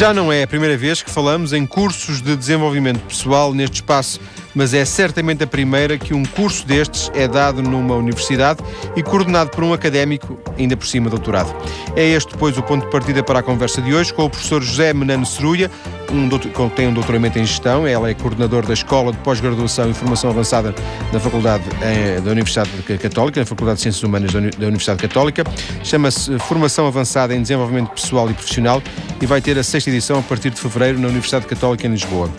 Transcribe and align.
Já 0.00 0.14
não 0.14 0.32
é 0.32 0.44
a 0.44 0.46
primeira 0.46 0.78
vez 0.78 1.02
que 1.02 1.10
falamos 1.10 1.52
em 1.52 1.66
cursos 1.66 2.22
de 2.22 2.34
desenvolvimento 2.34 3.00
pessoal 3.00 3.52
neste 3.52 3.74
espaço, 3.74 4.18
mas 4.54 4.72
é 4.72 4.82
certamente 4.82 5.44
a 5.44 5.46
primeira 5.46 5.98
que 5.98 6.14
um 6.14 6.24
curso 6.24 6.66
destes 6.66 7.10
é 7.14 7.28
dado 7.28 7.62
numa 7.62 7.96
universidade 7.96 8.64
e 8.96 9.02
coordenado 9.02 9.50
por 9.50 9.62
um 9.62 9.74
académico, 9.74 10.40
ainda 10.58 10.74
por 10.74 10.86
cima 10.86 11.10
doutorado. 11.10 11.54
É 11.94 12.02
este, 12.02 12.34
pois, 12.38 12.56
o 12.56 12.62
ponto 12.62 12.86
de 12.86 12.90
partida 12.90 13.22
para 13.22 13.40
a 13.40 13.42
conversa 13.42 13.82
de 13.82 13.92
hoje 13.92 14.14
com 14.14 14.24
o 14.24 14.30
professor 14.30 14.62
José 14.62 14.94
Menano 14.94 15.26
Ceruia, 15.26 15.70
um 16.12 16.28
tem 16.70 16.88
um 16.88 16.92
doutoramento 16.92 17.38
em 17.38 17.44
gestão, 17.44 17.86
ela 17.86 18.10
é 18.10 18.14
coordenador 18.14 18.66
da 18.66 18.74
Escola 18.74 19.12
de 19.12 19.18
Pós-Graduação 19.18 19.90
e 19.90 19.94
Formação 19.94 20.30
Avançada 20.30 20.74
na 21.12 21.20
Faculdade 21.20 21.64
eh, 21.80 22.20
da 22.20 22.30
Universidade 22.30 22.70
Católica, 22.98 23.40
na 23.40 23.46
Faculdade 23.46 23.76
de 23.76 23.82
Ciências 23.82 24.02
Humanas 24.02 24.32
da 24.32 24.66
Universidade 24.66 25.00
Católica. 25.00 25.44
Chama-se 25.82 26.38
Formação 26.40 26.86
Avançada 26.86 27.34
em 27.34 27.42
Desenvolvimento 27.42 27.90
Pessoal 27.90 28.30
e 28.30 28.34
Profissional 28.34 28.82
e 29.20 29.26
vai 29.26 29.40
ter 29.40 29.58
a 29.58 29.62
sexta 29.62 29.90
edição 29.90 30.18
a 30.18 30.22
partir 30.22 30.50
de 30.50 30.60
fevereiro 30.60 30.98
na 30.98 31.08
Universidade 31.08 31.46
Católica 31.46 31.86
em 31.86 31.90
Lisboa. 31.90 32.30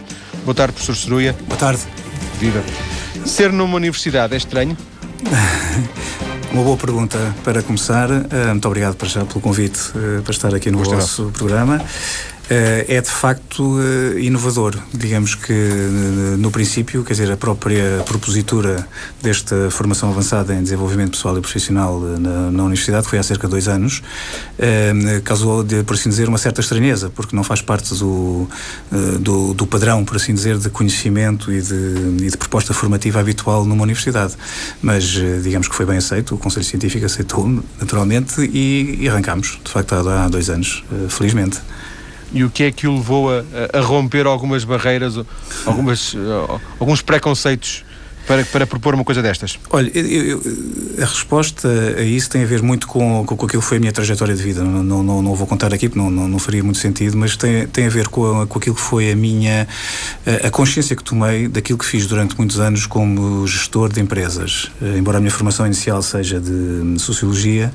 Boa 0.44 0.56
tarde, 0.56 0.74
professor 0.74 0.96
Ceruia. 0.96 1.36
Boa 1.48 1.58
tarde. 1.58 1.82
Viva. 2.40 2.64
Ser 3.26 3.52
numa 3.52 3.76
universidade 3.76 4.34
é 4.34 4.38
estranho? 4.38 4.78
Uma 6.52 6.64
boa 6.64 6.76
pergunta 6.76 7.18
para 7.46 7.64
começar. 7.64 8.10
Eh, 8.10 8.48
muito 8.48 8.68
obrigado 8.68 8.96
para 8.96 9.08
já 9.08 9.24
pelo 9.24 9.40
convite 9.40 9.80
eh, 9.96 10.22
para 10.22 10.32
estar 10.32 10.54
aqui 10.54 10.70
no 10.70 10.80
Gostei 10.80 10.98
vosso 10.98 11.32
programa. 11.32 11.82
Eh, 12.52 12.98
é 12.98 13.02
de 13.02 13.10
facto 13.10 13.80
eh, 13.80 14.20
inovador. 14.20 14.76
Digamos 14.94 15.36
que 15.36 15.54
eh, 15.54 16.36
no 16.38 16.52
princípio, 16.52 17.02
quer 17.02 17.14
dizer, 17.14 17.32
a 17.32 17.38
própria 17.38 18.04
propositura 18.06 18.86
desta 19.22 19.72
formação 19.72 20.10
avançada 20.10 20.54
em 20.54 20.62
desenvolvimento 20.62 21.12
pessoal 21.12 21.38
e 21.38 21.40
profissional 21.40 21.98
na, 22.02 22.52
na 22.52 22.64
Universidade, 22.64 23.06
que 23.06 23.10
foi 23.12 23.20
há 23.20 23.24
cerca 23.24 23.48
de 23.48 23.52
dois 23.52 23.70
anos, 23.70 24.04
causou, 25.24 25.64
por 25.86 25.94
assim 25.94 26.10
dizer, 26.10 26.28
uma 26.28 26.38
certa 26.38 26.60
estranheza, 26.60 27.10
porque 27.10 27.36
não 27.36 27.44
faz 27.44 27.62
parte 27.62 27.94
do, 27.96 28.48
do, 29.20 29.54
do 29.54 29.66
padrão, 29.66 30.04
por 30.04 30.18
assim 30.18 30.34
dizer, 30.34 30.58
de 30.58 30.70
conhecimento 30.70 31.52
e 31.52 31.62
de, 31.62 32.26
e 32.26 32.30
de 32.30 32.38
proposta 32.38 32.74
formativa 32.74 33.20
habitual 33.20 33.64
numa 33.66 33.84
universidade. 33.84 34.34
Mas 34.82 35.04
digamos 35.44 35.68
que 35.68 35.76
foi 35.76 35.86
bem 35.86 35.98
aceito, 35.98 36.36
o 36.36 36.38
Conselho 36.38 36.66
Científico 36.66 37.06
aceitou 37.06 37.48
naturalmente 37.80 38.42
e, 38.42 38.98
e 39.02 39.10
arrancámos, 39.10 39.60
de 39.64 39.72
facto, 39.72 39.94
há, 39.94 40.26
há 40.26 40.28
dois 40.28 40.50
anos, 40.50 40.84
felizmente 41.10 41.62
e 42.34 42.44
o 42.44 42.50
que 42.50 42.64
é 42.64 42.72
que 42.72 42.88
o 42.88 42.96
levou 42.96 43.30
a, 43.30 43.44
a 43.78 43.82
romper 43.82 44.26
algumas 44.26 44.64
barreiras, 44.64 45.16
algumas, 45.66 46.16
alguns 46.80 47.02
preconceitos 47.02 47.84
para, 48.28 48.46
para 48.46 48.68
propor 48.68 48.94
uma 48.94 49.04
coisa 49.04 49.22
destas? 49.22 49.60
Olha, 49.70 49.92
eu, 49.94 50.06
eu, 50.06 50.42
a 51.00 51.06
resposta 51.06 51.68
a 51.98 52.02
isso 52.02 52.30
tem 52.30 52.44
a 52.44 52.46
ver 52.46 52.62
muito 52.62 52.88
com, 52.88 53.26
com, 53.26 53.36
com 53.36 53.46
aquilo 53.46 53.62
que 53.62 53.68
foi 53.68 53.78
a 53.78 53.80
minha 53.80 53.92
trajetória 53.92 54.36
de 54.36 54.42
vida. 54.42 54.64
Não, 54.64 55.04
não, 55.04 55.22
não, 55.22 55.36
vou 55.36 55.48
contar 55.48 55.74
aqui 55.74 55.90
porque 55.90 56.00
não, 56.00 56.10
não, 56.10 56.28
não, 56.28 56.40
faria 56.40 56.64
muito 56.64 56.80
sentido, 56.80 57.18
mas 57.18 57.36
tem, 57.36 57.68
tem 57.68 57.86
a 57.86 57.90
ver 57.90 58.08
com, 58.08 58.46
com 58.48 58.60
aquilo 58.60 58.76
que 58.76 58.82
foi 58.82 59.12
a 59.12 59.16
minha 59.16 59.68
a 60.44 60.50
consciência 60.50 60.96
que 60.96 61.04
tomei 61.04 61.48
daquilo 61.48 61.78
que 61.78 61.86
fiz 61.86 62.08
durante 62.08 62.38
muitos 62.38 62.60
anos 62.60 62.86
como 62.86 63.46
gestor 63.48 63.92
de 63.92 64.00
empresas. 64.00 64.72
Eh, 64.82 64.98
embora 64.98 65.18
a 65.18 65.22
minha 65.22 65.32
formação 65.32 65.66
inicial 65.66 66.02
seja 66.02 66.40
de 66.40 67.00
Sociologia, 67.00 67.74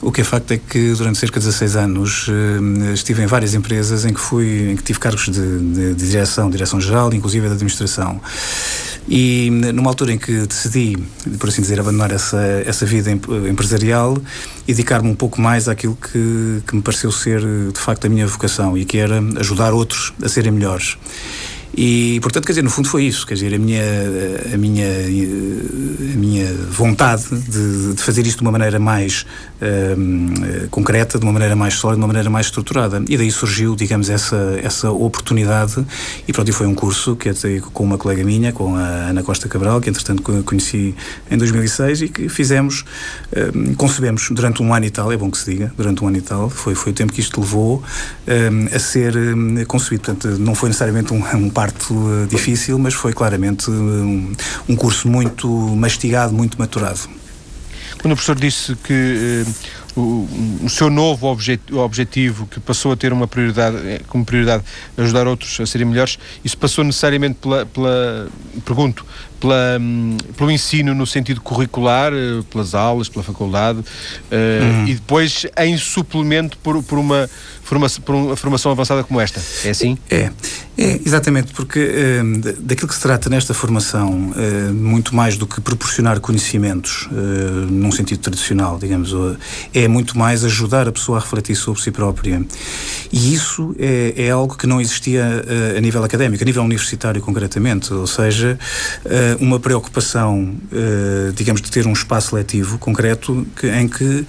o 0.00 0.12
que 0.12 0.20
é 0.20 0.24
facto 0.24 0.52
é 0.52 0.58
que 0.58 0.92
durante 0.92 1.18
cerca 1.18 1.40
de 1.40 1.46
16 1.46 1.76
anos 1.76 2.26
eh, 2.28 2.92
estive 2.92 3.22
em 3.22 3.26
várias 3.26 3.54
empresas 3.54 4.04
em 4.04 4.12
que 4.12 4.20
fui, 4.20 4.70
em 4.70 4.76
que 4.76 4.82
tive 4.82 4.98
cargos 4.98 5.26
de, 5.26 5.32
de, 5.32 5.94
de 5.94 6.08
direção, 6.08 6.50
direção 6.50 6.80
geral, 6.80 7.12
inclusive 7.12 7.46
de 7.46 7.52
administração. 7.52 8.20
E 9.08 9.50
numa 9.50 9.87
altura 9.90 10.12
em 10.12 10.18
que 10.18 10.46
decidi, 10.46 10.96
por 11.38 11.48
assim 11.48 11.62
dizer, 11.62 11.80
abandonar 11.80 12.12
essa, 12.12 12.38
essa 12.64 12.86
vida 12.86 13.10
empresarial 13.10 14.16
e 14.66 14.72
dedicar-me 14.72 15.08
um 15.08 15.14
pouco 15.14 15.40
mais 15.40 15.68
àquilo 15.68 15.96
que, 15.96 16.62
que 16.66 16.76
me 16.76 16.82
pareceu 16.82 17.10
ser 17.10 17.40
de 17.40 17.78
facto 17.78 18.06
a 18.06 18.08
minha 18.08 18.26
vocação 18.26 18.76
e 18.76 18.84
que 18.84 18.98
era 18.98 19.20
ajudar 19.38 19.72
outros 19.72 20.12
a 20.22 20.28
serem 20.28 20.52
melhores. 20.52 20.96
E, 21.76 22.18
portanto, 22.20 22.44
quer 22.46 22.52
dizer, 22.52 22.62
no 22.62 22.70
fundo 22.70 22.88
foi 22.88 23.04
isso, 23.04 23.26
quer 23.26 23.34
dizer, 23.34 23.54
a 23.54 23.58
minha, 23.58 23.82
a 24.52 24.56
minha, 24.56 24.86
a 24.86 26.16
minha 26.16 26.54
vontade 26.70 27.24
de, 27.28 27.94
de 27.94 28.02
fazer 28.02 28.26
isto 28.26 28.38
de 28.38 28.42
uma 28.42 28.52
maneira 28.52 28.78
mais 28.78 29.26
uh, 29.60 30.68
concreta, 30.70 31.18
de 31.18 31.24
uma 31.24 31.32
maneira 31.32 31.54
mais 31.54 31.74
sólida, 31.74 31.98
de 31.98 32.00
uma 32.00 32.08
maneira 32.08 32.30
mais 32.30 32.46
estruturada. 32.46 33.02
E 33.08 33.16
daí 33.16 33.30
surgiu, 33.30 33.76
digamos, 33.76 34.08
essa, 34.08 34.58
essa 34.62 34.90
oportunidade. 34.90 35.84
E 36.26 36.32
pronto, 36.32 36.48
e 36.48 36.52
foi 36.52 36.66
um 36.66 36.74
curso 36.74 37.16
que 37.16 37.28
com 37.72 37.84
uma 37.84 37.98
colega 37.98 38.24
minha, 38.24 38.52
com 38.52 38.74
a 38.74 39.08
Ana 39.10 39.22
Costa 39.22 39.48
Cabral, 39.48 39.80
que 39.80 39.90
entretanto 39.90 40.22
conheci 40.44 40.94
em 41.30 41.36
2006 41.36 42.02
e 42.02 42.08
que 42.08 42.28
fizemos, 42.28 42.84
uh, 43.32 43.74
concebemos 43.76 44.28
durante 44.30 44.62
um 44.62 44.74
ano 44.74 44.86
e 44.86 44.90
tal, 44.90 45.12
é 45.12 45.16
bom 45.16 45.30
que 45.30 45.38
se 45.38 45.50
diga, 45.50 45.72
durante 45.76 46.02
um 46.02 46.08
ano 46.08 46.16
e 46.16 46.22
tal, 46.22 46.48
foi, 46.48 46.74
foi 46.74 46.92
o 46.92 46.94
tempo 46.94 47.12
que 47.12 47.20
isto 47.20 47.40
levou 47.40 47.76
uh, 47.76 48.74
a 48.74 48.78
ser 48.78 49.14
concebido. 49.66 50.02
Portanto, 50.02 50.28
não 50.38 50.54
foi 50.54 50.70
necessariamente 50.70 51.12
um, 51.12 51.22
um 51.36 51.50
parto 51.58 51.92
difícil, 52.30 52.78
mas 52.78 52.94
foi 52.94 53.12
claramente 53.12 53.68
um, 53.68 54.32
um 54.68 54.76
curso 54.76 55.08
muito 55.08 55.48
mastigado, 55.48 56.32
muito 56.32 56.56
maturado. 56.56 57.00
Quando 58.00 58.12
o 58.12 58.14
professor 58.14 58.36
disse 58.36 58.76
que 58.76 59.44
eh, 59.44 59.50
o, 59.96 60.28
o, 60.62 60.70
seu 60.70 60.88
novo 60.88 61.26
objetivo, 61.26 62.46
que 62.46 62.60
passou 62.60 62.92
a 62.92 62.96
ter 62.96 63.12
uma 63.12 63.26
prioridade, 63.26 63.76
eh, 63.78 64.00
como 64.06 64.24
prioridade 64.24 64.62
ajudar 64.96 65.26
outros 65.26 65.58
a 65.58 65.66
serem 65.66 65.88
melhores, 65.88 66.16
isso 66.44 66.56
passou 66.56 66.84
necessariamente 66.84 67.40
pela, 67.42 67.66
pela 67.66 68.28
pergunto, 68.64 69.04
pela, 69.40 69.78
hum, 69.80 70.16
pelo 70.36 70.52
ensino 70.52 70.94
no 70.94 71.08
sentido 71.08 71.40
curricular, 71.40 72.12
eh, 72.12 72.40
pelas 72.52 72.72
aulas, 72.72 73.08
pela 73.08 73.24
faculdade, 73.24 73.80
uh, 73.80 73.84
uhum. 74.62 74.86
e 74.86 74.94
depois 74.94 75.44
em 75.56 75.76
suplemento 75.76 76.56
por, 76.58 76.80
por, 76.84 77.00
uma 77.00 77.28
formação, 77.64 78.04
por 78.04 78.14
uma 78.14 78.36
formação 78.36 78.70
avançada 78.70 79.02
como 79.02 79.20
esta. 79.20 79.42
É 79.64 79.70
assim? 79.70 79.98
É. 80.08 80.30
É, 80.80 81.00
exatamente, 81.04 81.52
porque 81.54 81.80
uh, 81.80 82.62
daquilo 82.62 82.86
que 82.86 82.94
se 82.94 83.00
trata 83.00 83.28
nesta 83.28 83.52
formação, 83.52 84.30
uh, 84.30 84.72
muito 84.72 85.12
mais 85.12 85.36
do 85.36 85.44
que 85.44 85.60
proporcionar 85.60 86.20
conhecimentos 86.20 87.08
uh, 87.10 87.66
num 87.68 87.90
sentido 87.90 88.20
tradicional, 88.20 88.78
digamos, 88.78 89.12
é 89.74 89.88
muito 89.88 90.16
mais 90.16 90.44
ajudar 90.44 90.86
a 90.86 90.92
pessoa 90.92 91.18
a 91.18 91.20
refletir 91.20 91.56
sobre 91.56 91.82
si 91.82 91.90
própria. 91.90 92.40
E 93.12 93.34
isso 93.34 93.74
é, 93.76 94.14
é 94.16 94.30
algo 94.30 94.56
que 94.56 94.68
não 94.68 94.80
existia 94.80 95.44
a 95.76 95.80
nível 95.80 96.04
académico, 96.04 96.44
a 96.44 96.46
nível 96.46 96.62
universitário 96.62 97.20
concretamente, 97.20 97.92
ou 97.92 98.06
seja, 98.06 98.58
uma 99.40 99.58
preocupação, 99.58 100.54
digamos, 101.34 101.62
de 101.62 101.70
ter 101.70 101.86
um 101.86 101.92
espaço 101.92 102.36
letivo 102.36 102.78
concreto 102.78 103.46
que, 103.56 103.66
em 103.68 103.88
que 103.88 104.26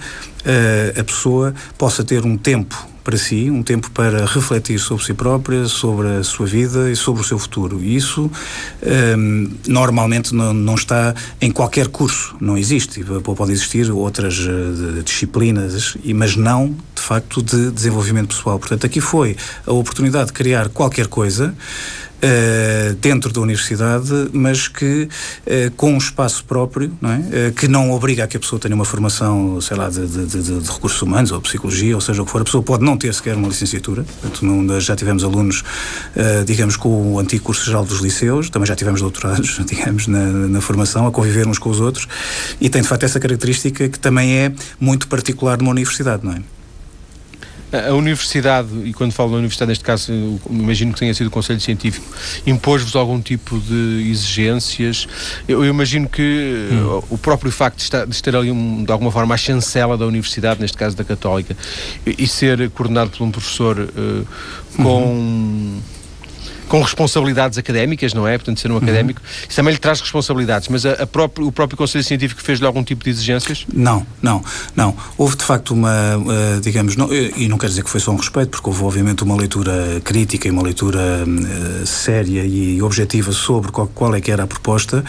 a 0.98 1.04
pessoa 1.04 1.54
possa 1.76 2.02
ter 2.02 2.24
um 2.24 2.36
tempo 2.36 2.89
para 3.02 3.16
si, 3.16 3.50
um 3.50 3.62
tempo 3.62 3.90
para 3.90 4.26
refletir 4.26 4.78
sobre 4.78 5.04
si 5.04 5.14
própria, 5.14 5.66
sobre 5.66 6.08
a 6.08 6.24
sua 6.24 6.46
vida 6.46 6.90
e 6.90 6.96
sobre 6.96 7.22
o 7.22 7.24
seu 7.24 7.38
futuro. 7.38 7.80
E 7.82 7.96
isso 7.96 8.30
um, 9.16 9.50
normalmente 9.66 10.34
não, 10.34 10.52
não, 10.52 10.74
está 10.74 11.14
em 11.40 11.50
qualquer 11.50 11.88
curso, 11.88 12.36
não 12.40 12.56
existe. 12.56 13.02
Pode 13.04 13.52
existir 13.52 13.90
outras 13.90 14.38
uh, 14.38 15.02
disciplinas, 15.02 15.96
mas 16.14 16.36
não, 16.36 16.74
de 16.94 17.02
facto, 17.02 17.42
de 17.42 17.70
desenvolvimento 17.70 18.36
pessoal. 18.36 18.58
Portanto, 18.58 18.86
aqui 18.86 19.00
foi 19.00 19.36
a 19.66 19.72
oportunidade 19.72 20.26
de 20.26 20.32
criar 20.32 20.68
qualquer 20.68 21.06
coisa 21.06 21.54
uh, 22.20 22.94
dentro 22.94 23.32
da 23.32 23.40
universidade, 23.40 24.30
mas 24.32 24.68
que 24.68 25.08
uh, 25.46 25.70
com 25.76 25.94
um 25.94 25.98
espaço 25.98 26.44
próprio, 26.44 26.92
não 27.00 27.10
é? 27.10 27.18
Uh, 27.18 27.52
que 27.52 27.66
não 27.66 27.90
obriga 27.90 28.24
a 28.24 28.26
que 28.26 28.36
a 28.36 28.40
pessoa 28.40 28.60
tenha 28.60 28.74
uma 28.74 28.84
formação, 28.84 29.60
sei 29.60 29.76
lá, 29.76 29.88
de, 29.88 30.06
de, 30.06 30.26
de, 30.26 30.60
de, 30.60 30.70
recursos 30.70 31.00
humanos 31.02 31.32
ou 31.32 31.40
psicologia, 31.40 31.94
ou 31.94 32.00
seja 32.00 32.22
o 32.22 32.26
que 32.26 32.30
for. 32.30 32.42
A 32.42 32.44
pessoa 32.44 32.62
pode 32.62 32.84
não 32.84 32.96
ter 32.96 33.12
sequer 33.14 33.36
uma 33.36 33.48
licenciatura. 33.48 34.04
Portanto, 34.04 34.44
não, 34.44 34.80
já 34.80 34.94
tivemos 34.94 35.24
alunos, 35.24 35.62
digamos, 36.46 36.76
com 36.76 37.14
o 37.14 37.18
antigo 37.18 37.44
curso 37.44 37.64
geral 37.64 37.84
dos 37.84 38.00
liceus, 38.00 38.50
também 38.50 38.66
já 38.66 38.76
tivemos 38.76 39.00
doutorados, 39.00 39.60
digamos, 39.66 40.06
na, 40.06 40.26
na 40.26 40.60
formação, 40.60 41.06
a 41.06 41.10
conviver 41.10 41.46
uns 41.46 41.58
com 41.58 41.70
os 41.70 41.80
outros, 41.80 42.06
e 42.60 42.68
tem 42.68 42.82
de 42.82 42.88
facto 42.88 43.04
essa 43.04 43.20
característica 43.20 43.88
que 43.88 43.98
também 43.98 44.36
é 44.36 44.52
muito 44.78 45.08
particular 45.08 45.58
numa 45.58 45.70
universidade, 45.70 46.24
não 46.24 46.32
é? 46.32 46.42
A 47.72 47.94
universidade, 47.94 48.68
e 48.84 48.92
quando 48.92 49.12
falo 49.12 49.30
da 49.30 49.36
universidade, 49.36 49.68
neste 49.68 49.84
caso, 49.84 50.12
imagino 50.50 50.92
que 50.92 50.98
tenha 50.98 51.14
sido 51.14 51.28
o 51.28 51.30
Conselho 51.30 51.60
Científico, 51.60 52.04
impôs-vos 52.46 52.96
algum 52.96 53.20
tipo 53.20 53.58
de 53.60 54.10
exigências. 54.10 55.06
Eu, 55.46 55.64
eu 55.64 55.70
imagino 55.70 56.08
que 56.08 56.68
hum. 56.72 57.02
o 57.10 57.18
próprio 57.18 57.52
facto 57.52 57.76
de, 57.76 57.84
estar, 57.84 58.06
de 58.06 58.14
estar 58.14 58.34
ali, 58.34 58.50
um, 58.50 58.82
de 58.84 58.90
alguma 58.90 59.12
forma, 59.12 59.34
a 59.34 59.38
chancela 59.38 59.96
da 59.96 60.06
universidade, 60.06 60.60
neste 60.60 60.76
caso 60.76 60.96
da 60.96 61.04
Católica, 61.04 61.56
e, 62.04 62.24
e 62.24 62.26
ser 62.26 62.70
coordenado 62.70 63.10
por 63.10 63.22
um 63.22 63.30
professor 63.30 63.78
uh, 63.78 64.26
com. 64.76 65.04
Uhum 65.04 65.80
com 66.70 66.80
responsabilidades 66.82 67.58
académicas, 67.58 68.14
não 68.14 68.28
é? 68.28 68.38
Portanto, 68.38 68.60
ser 68.60 68.70
um 68.70 68.74
uhum. 68.74 68.80
académico, 68.80 69.20
isso 69.46 69.56
também 69.56 69.74
lhe 69.74 69.80
traz 69.80 70.00
responsabilidades, 70.00 70.68
mas 70.68 70.86
a, 70.86 70.92
a 71.02 71.06
próprio, 71.06 71.48
o 71.48 71.50
próprio 71.50 71.76
Conselho 71.76 72.04
Científico 72.04 72.40
fez-lhe 72.40 72.64
algum 72.64 72.84
tipo 72.84 73.02
de 73.02 73.10
exigências? 73.10 73.66
Não, 73.74 74.06
não, 74.22 74.40
não. 74.76 74.96
Houve 75.18 75.36
de 75.36 75.42
facto 75.42 75.72
uma, 75.72 76.16
uh, 76.16 76.60
digamos, 76.60 76.94
não, 76.94 77.12
e 77.12 77.48
não 77.48 77.58
quer 77.58 77.66
dizer 77.66 77.82
que 77.82 77.90
foi 77.90 77.98
só 77.98 78.12
um 78.12 78.16
respeito, 78.16 78.50
porque 78.50 78.68
houve 78.70 78.84
obviamente 78.84 79.24
uma 79.24 79.36
leitura 79.36 80.00
crítica 80.04 80.46
e 80.46 80.50
uma 80.52 80.62
leitura 80.62 81.00
uh, 81.26 81.84
séria 81.84 82.44
e 82.44 82.80
objetiva 82.80 83.32
sobre 83.32 83.72
qual, 83.72 83.88
qual 83.88 84.14
é 84.14 84.20
que 84.20 84.30
era 84.30 84.44
a 84.44 84.46
proposta. 84.46 85.04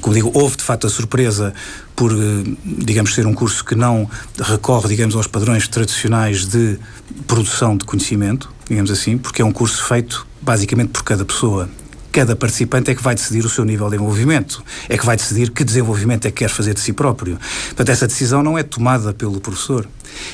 Como 0.00 0.14
digo, 0.14 0.30
houve 0.32 0.58
de 0.58 0.62
facto 0.62 0.86
a 0.86 0.90
surpresa 0.90 1.52
por, 2.00 2.12
eh, 2.12 2.16
digamos, 2.64 3.14
ser 3.14 3.26
um 3.26 3.34
curso 3.34 3.62
que 3.62 3.74
não 3.74 4.08
recorre, 4.40 4.88
digamos, 4.88 5.14
aos 5.14 5.26
padrões 5.26 5.68
tradicionais 5.68 6.46
de 6.46 6.78
produção 7.26 7.76
de 7.76 7.84
conhecimento, 7.84 8.50
digamos 8.66 8.90
assim, 8.90 9.18
porque 9.18 9.42
é 9.42 9.44
um 9.44 9.52
curso 9.52 9.84
feito 9.84 10.26
basicamente 10.40 10.88
por 10.88 11.04
cada 11.04 11.26
pessoa 11.26 11.68
cada 12.12 12.34
participante 12.34 12.90
é 12.90 12.94
que 12.94 13.02
vai 13.02 13.14
decidir 13.14 13.44
o 13.44 13.48
seu 13.48 13.64
nível 13.64 13.88
de 13.88 13.96
envolvimento, 13.96 14.62
é 14.88 14.96
que 14.96 15.06
vai 15.06 15.16
decidir 15.16 15.50
que 15.50 15.64
desenvolvimento 15.64 16.26
é 16.26 16.30
que 16.30 16.38
quer 16.38 16.48
fazer 16.48 16.74
de 16.74 16.80
si 16.80 16.92
próprio. 16.92 17.38
Portanto, 17.66 17.88
essa 17.88 18.06
decisão 18.06 18.42
não 18.42 18.58
é 18.58 18.62
tomada 18.62 19.12
pelo 19.12 19.40
professor. 19.40 19.86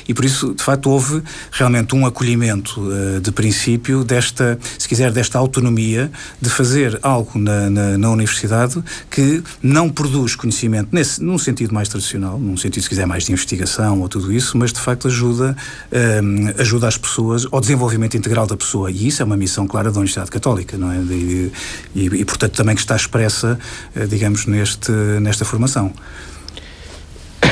E 0.08 0.14
por 0.14 0.25
isso, 0.25 0.55
de 0.55 0.62
facto, 0.62 0.90
houve 0.90 1.23
realmente 1.50 1.94
um 1.94 2.06
acolhimento 2.06 2.81
uh, 2.81 3.20
de 3.20 3.31
princípio 3.31 4.05
desta, 4.05 4.58
se 4.78 4.88
quiser, 4.88 5.12
desta 5.12 5.38
autonomia 5.38 6.11
de 6.40 6.49
fazer 6.49 6.99
algo 7.02 7.38
na, 7.38 7.69
na, 7.69 7.99
na, 7.99 8.11
universidade 8.11 8.82
que 9.11 9.43
não 9.62 9.88
produz 9.90 10.34
conhecimento 10.34 10.88
nesse, 10.93 11.22
num 11.22 11.38
sentido 11.38 11.75
mais 11.75 11.88
tradicional, 11.88 12.38
num 12.38 12.56
sentido, 12.56 12.82
se 12.82 12.88
quiser, 12.88 13.06
mais 13.06 13.25
de 13.25 13.32
investigação 13.32 14.00
ou 14.00 14.08
tudo 14.08 14.32
isso, 14.32 14.56
mas 14.56 14.72
de 14.72 14.81
facto 14.81 15.08
ajuda, 15.08 15.56
uh, 15.93 16.61
ajuda 16.61 16.88
as 16.88 16.96
pessoas 16.96 17.46
ao 17.50 17.61
desenvolvimento 17.61 18.17
integral 18.17 18.46
da 18.46 18.56
pessoa. 18.56 18.90
E 18.90 19.08
isso 19.08 19.22
é 19.22 19.25
uma 19.25 19.37
missão 19.37 19.67
clara 19.67 19.90
da 19.90 19.99
Universidade 19.99 20.31
Católica, 20.31 20.76
não 20.79 20.90
é? 20.90 20.96
E, 20.96 21.52
e, 21.94 22.06
e 22.06 22.24
portanto, 22.24 22.54
também 22.54 22.74
que 22.74 22.80
está 22.80 22.96
expressa, 22.96 23.58
uh, 23.94 24.06
digamos, 24.06 24.46
neste, 24.46 24.92
nesta 25.20 25.44
formação. 25.44 25.92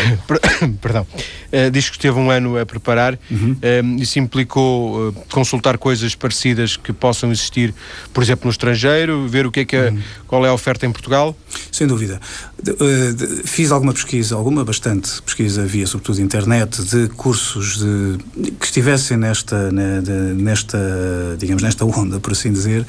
Perdão. 0.81 1.07
Uh, 1.55 1.71
diz 1.71 1.89
que 1.89 1.97
esteve 1.97 2.19
um 2.19 2.31
ano 2.31 2.59
a 2.59 2.67
preparar. 2.67 3.19
Uhum. 3.31 3.53
Uh, 3.53 4.03
isso 4.03 4.19
implicou 4.19 5.09
uh, 5.09 5.13
consultar 5.31 5.79
coisas 5.79 6.15
parecidas 6.15 6.77
que 6.77 6.93
possam 6.93 7.31
existir, 7.31 7.75
por 8.13 8.23
exemplo, 8.23 8.47
no 8.47 8.51
estrangeiro, 8.51 9.29
ver 9.29 9.47
o 9.47 9.53
que 9.53 9.61
é 9.61 9.65
que 9.65 9.77
é, 9.77 9.91
uhum. 9.91 10.03
qual 10.27 10.45
é 10.45 10.49
a 10.49 10.53
oferta 10.53 10.87
em 10.87 10.93
Portugal? 10.93 11.37
Sem 11.71 11.87
dúvida. 11.87 12.21
De, 12.61 13.13
de, 13.13 13.43
fiz 13.45 13.71
alguma 13.71 13.93
pesquisa, 13.93 14.35
alguma 14.35 14.65
bastante 14.65 15.23
pesquisa 15.23 15.65
via, 15.65 15.87
sobretudo, 15.87 16.21
internet, 16.21 16.83
de 16.83 17.09
cursos 17.09 17.79
de, 17.79 18.53
que 18.59 18.65
estivessem 18.65 19.17
nesta, 19.17 19.71
de, 19.71 20.43
nesta, 20.43 20.79
digamos, 21.39 21.63
nesta 21.63 21.85
onda, 21.85 22.19
por 22.19 22.33
assim 22.33 22.53
dizer. 22.53 22.87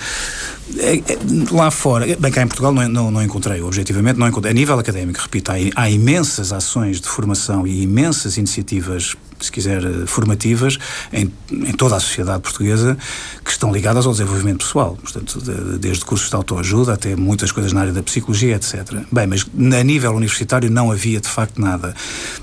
É, 0.77 0.95
é, 0.95 1.03
lá 1.51 1.69
fora, 1.69 2.07
bem, 2.17 2.31
cá 2.31 2.41
em 2.41 2.47
Portugal 2.47 2.73
não, 2.73 2.87
não, 2.87 3.11
não 3.11 3.21
encontrei, 3.21 3.61
objetivamente 3.61 4.17
não 4.17 4.27
encontrei. 4.27 4.51
A 4.51 4.55
nível 4.55 4.79
académico, 4.79 5.19
repito, 5.21 5.51
há, 5.51 5.55
há 5.75 5.89
imensas 5.89 6.51
ações 6.51 6.99
de 7.05 7.11
formação 7.11 7.65
e 7.65 7.83
imensas 7.83 8.37
iniciativas 8.37 9.15
se 9.39 9.51
quiser, 9.51 9.83
eh, 9.83 10.05
formativas 10.05 10.77
em, 11.11 11.31
em, 11.51 11.73
toda 11.73 11.95
a 11.95 11.99
sociedade 11.99 12.41
portuguesa 12.41 12.97
que 13.43 13.51
estão 13.51 13.71
ligadas 13.71 14.05
ao 14.05 14.11
desenvolvimento 14.11 14.59
pessoal. 14.59 14.97
Portanto, 15.01 15.41
de, 15.41 15.77
desde 15.77 16.05
cursos 16.05 16.29
de 16.29 16.35
autoajuda 16.35 16.93
até 16.93 17.15
muitas 17.15 17.51
coisas 17.51 17.73
na 17.73 17.81
área 17.81 17.93
da 17.93 18.01
psicologia, 18.01 18.55
etc. 18.55 19.03
Bem, 19.11 19.27
mas 19.27 19.45
a 19.45 19.83
nível 19.83 20.11
universitário 20.13 20.69
não 20.71 20.91
havia 20.91 21.19
de 21.19 21.27
facto 21.27 21.59
nada. 21.59 21.93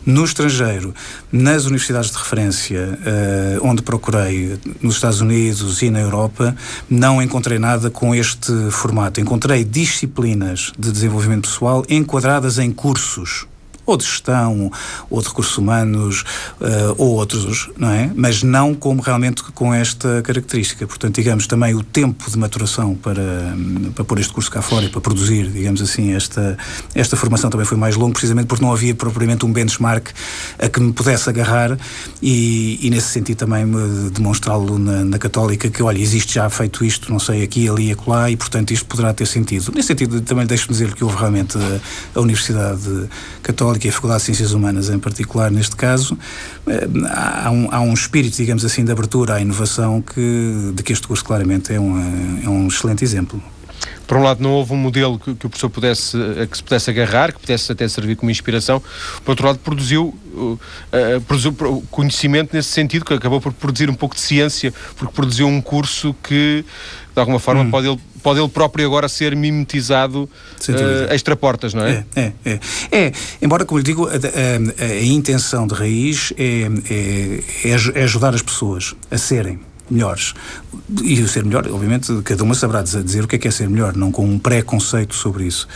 No 0.04 0.24
estrangeiro, 0.24 0.94
nas 1.30 1.64
universidades 1.64 2.10
de 2.10 2.18
referência, 2.18 2.98
uh, 3.60 3.66
onde 3.66 3.82
procurei, 3.82 4.58
nos 4.80 4.96
Estados 4.96 5.20
Unidos 5.20 5.80
e 5.82 5.90
na 5.90 6.00
Europa, 6.00 6.54
não 6.88 7.22
encontrei 7.22 7.58
nada 7.58 7.90
com 7.90 8.14
este 8.14 8.52
formato. 8.70 9.20
Encontrei 9.20 9.64
disciplinas 9.64 10.72
de 10.78 10.90
desenvolvimento 10.90 11.48
pessoal 11.48 11.84
enquadradas 11.88 12.58
em 12.58 12.70
cursos 12.70 13.46
ou 13.84 13.96
de 13.96 14.04
gestão, 14.04 14.70
ou 15.10 15.20
de 15.20 15.28
recursos 15.28 15.56
humanos, 15.58 16.24
uh, 16.60 16.94
ou 16.96 17.14
outros, 17.16 17.70
não 17.76 17.90
é? 17.90 18.10
Mas 18.14 18.42
não 18.42 18.74
como 18.74 19.02
realmente 19.02 19.42
com 19.42 19.74
esta 19.74 20.22
característica. 20.22 20.86
Portanto, 20.86 21.16
digamos, 21.16 21.46
também 21.46 21.74
o 21.74 21.82
tempo 21.82 22.30
de 22.30 22.38
maturação 22.38 22.94
para, 22.94 23.56
para 23.94 24.04
pôr 24.04 24.18
este 24.20 24.32
curso 24.32 24.50
cá 24.50 24.62
fora 24.62 24.84
e 24.84 24.88
para 24.88 25.00
produzir, 25.00 25.48
digamos 25.48 25.82
assim, 25.82 26.12
esta, 26.12 26.56
esta 26.94 27.16
formação 27.16 27.50
também 27.50 27.66
foi 27.66 27.76
mais 27.76 27.96
longo, 27.96 28.12
precisamente 28.12 28.46
porque 28.46 28.64
não 28.64 28.72
havia 28.72 28.94
propriamente 28.94 29.44
um 29.44 29.52
benchmark 29.52 30.10
a 30.58 30.68
que 30.68 30.80
me 30.80 30.92
pudesse 30.92 31.28
agarrar 31.28 31.76
e, 32.20 32.78
e 32.86 32.90
nesse 32.90 33.08
sentido 33.08 33.38
também 33.38 33.66
demonstrá-lo 34.12 34.78
na, 34.78 35.04
na 35.04 35.18
Católica 35.18 35.68
que, 35.68 35.82
olha, 35.82 35.98
existe 35.98 36.34
já 36.34 36.48
feito 36.48 36.84
isto, 36.84 37.10
não 37.10 37.18
sei, 37.18 37.42
aqui, 37.42 37.68
ali 37.68 37.90
acolá, 37.90 38.30
e 38.30 38.36
portanto 38.36 38.70
isto 38.70 38.86
poderá 38.86 39.12
ter 39.12 39.26
sentido. 39.26 39.72
Nesse 39.74 39.88
sentido, 39.88 40.20
também 40.20 40.46
deixo-me 40.46 40.72
dizer 40.72 40.94
que 40.94 41.02
houve 41.02 41.16
realmente 41.16 41.58
a, 41.58 41.80
a 42.18 42.20
Universidade 42.20 43.08
Católica 43.42 43.71
Católica 43.72 43.86
e 43.86 43.90
a 43.90 43.92
Faculdade 43.92 44.20
de 44.20 44.26
Ciências 44.26 44.52
Humanas 44.52 44.88
em 44.88 44.98
particular, 44.98 45.50
neste 45.50 45.76
caso, 45.76 46.18
eh, 46.66 46.88
há 47.10 47.50
um, 47.50 47.68
há 47.70 47.80
um 47.80 47.92
espírito, 47.92 48.36
digamos 48.36 48.64
assim, 48.64 48.84
de 48.84 48.92
abertura 48.92 49.34
à 49.34 49.40
inovação 49.40 50.02
que, 50.02 50.72
de 50.74 50.82
que 50.82 50.92
este 50.92 51.06
curso 51.06 51.24
claramente 51.24 51.72
é 51.72 51.80
um, 51.80 52.42
é 52.44 52.48
um 52.48 52.68
excelente 52.68 53.04
exemplo 53.04 53.42
por 54.12 54.18
um 54.18 54.24
lado 54.24 54.42
não 54.42 54.52
houve 54.52 54.74
um 54.74 54.76
modelo 54.76 55.18
que, 55.18 55.34
que, 55.34 55.46
o 55.46 55.48
professor 55.48 55.70
pudesse, 55.70 56.18
que 56.50 56.56
se 56.58 56.62
pudesse 56.62 56.90
agarrar, 56.90 57.32
que 57.32 57.40
pudesse 57.40 57.72
até 57.72 57.88
servir 57.88 58.14
como 58.14 58.30
inspiração, 58.30 58.78
por 59.24 59.30
outro 59.30 59.46
lado 59.46 59.58
produziu, 59.60 60.14
uh, 60.34 60.58
produziu 61.26 61.54
conhecimento 61.90 62.54
nesse 62.54 62.68
sentido, 62.68 63.06
que 63.06 63.14
acabou 63.14 63.40
por 63.40 63.54
produzir 63.54 63.88
um 63.88 63.94
pouco 63.94 64.14
de 64.14 64.20
ciência, 64.20 64.70
porque 64.98 65.14
produziu 65.14 65.46
um 65.46 65.62
curso 65.62 66.14
que 66.22 66.62
de 67.14 67.20
alguma 67.20 67.38
forma 67.38 67.62
hum. 67.62 67.70
pode, 67.70 67.88
ele, 67.88 67.98
pode 68.22 68.38
ele 68.38 68.50
próprio 68.50 68.84
agora 68.84 69.08
ser 69.08 69.34
mimetizado 69.34 70.24
uh, 70.24 71.14
extra 71.14 71.34
portas, 71.34 71.72
não 71.72 71.82
é? 71.82 72.04
É, 72.14 72.20
é, 72.20 72.32
é. 72.44 72.58
é 72.92 73.12
embora, 73.40 73.64
como 73.64 73.78
lhe 73.78 73.84
digo, 73.84 74.08
a, 74.08 74.10
a, 74.10 74.84
a 74.88 75.02
intenção 75.04 75.66
de 75.66 75.72
raiz 75.72 76.34
é, 76.36 76.68
é, 77.64 77.70
é 77.94 78.02
ajudar 78.04 78.34
as 78.34 78.42
pessoas 78.42 78.94
a 79.10 79.16
serem 79.16 79.71
melhores. 79.92 80.34
E 81.02 81.20
o 81.20 81.28
ser 81.28 81.44
melhor, 81.44 81.66
obviamente, 81.68 82.12
cada 82.22 82.42
uma 82.42 82.54
saberá 82.54 82.82
dizer 82.82 83.24
o 83.24 83.28
que 83.28 83.36
é 83.36 83.38
que 83.38 83.48
é 83.48 83.50
ser 83.50 83.68
melhor, 83.68 83.94
não 83.96 84.10
com 84.10 84.24
um 84.24 84.38
pré-conceito 84.38 85.14
sobre 85.14 85.44
isso. 85.44 85.68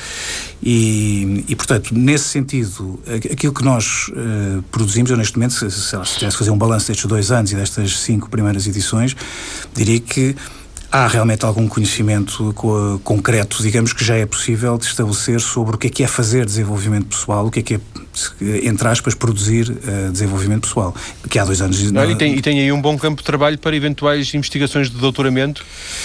E, 0.63 1.45
e, 1.49 1.55
portanto, 1.55 1.95
nesse 1.95 2.25
sentido, 2.25 2.99
aquilo 3.31 3.53
que 3.53 3.65
nós 3.65 4.09
uh, 4.09 4.63
produzimos, 4.71 5.11
eu 5.11 5.17
neste 5.17 5.37
momento, 5.37 5.55
se, 5.55 5.71
se, 5.71 5.81
se 5.81 6.19
tivesse 6.19 6.37
fazer 6.37 6.51
um 6.51 6.59
balanço 6.59 6.89
destes 6.89 7.07
dois 7.07 7.31
anos 7.31 7.53
e 7.53 7.57
destas 7.57 7.99
cinco 8.01 8.29
primeiras 8.29 8.67
edições, 8.67 9.15
diria 9.75 10.01
que 10.01 10.35
há 10.91 11.07
realmente 11.07 11.45
algum 11.45 11.69
conhecimento 11.69 12.55
concreto, 13.05 13.63
digamos, 13.63 13.93
que 13.93 14.05
já 14.05 14.17
é 14.17 14.25
possível 14.25 14.79
de 14.79 14.87
estabelecer 14.87 15.41
sobre 15.41 15.77
o 15.77 15.79
que 15.79 15.89
é 15.89 15.91
que 15.91 16.03
é 16.03 16.07
fazer 16.07 16.47
desenvolvimento 16.47 17.09
pessoal, 17.09 17.47
o 17.47 17.51
que 17.51 17.61
é 17.61 17.63
que 17.63 17.75
é, 17.75 17.81
entre 18.63 18.89
aspas, 18.89 19.15
produzir 19.15 19.71
uh, 19.71 20.13
desenvolvimento 20.13 20.63
pessoal, 20.69 20.95
que 21.29 21.39
há 21.39 21.45
dois 21.45 21.61
anos... 21.61 21.91
Não, 21.91 22.11
e, 22.11 22.17
tem, 22.17 22.35
e 22.35 22.43
tem 22.43 22.61
aí 22.61 22.73
um 22.73 22.81
bom 22.81 22.97
campo 22.99 23.21
de 23.21 23.25
trabalho 23.25 23.59
para 23.59 23.75
eventuais 23.77 24.33
investigações 24.35 24.91
de 24.91 24.97
doutoramento, 24.97 25.65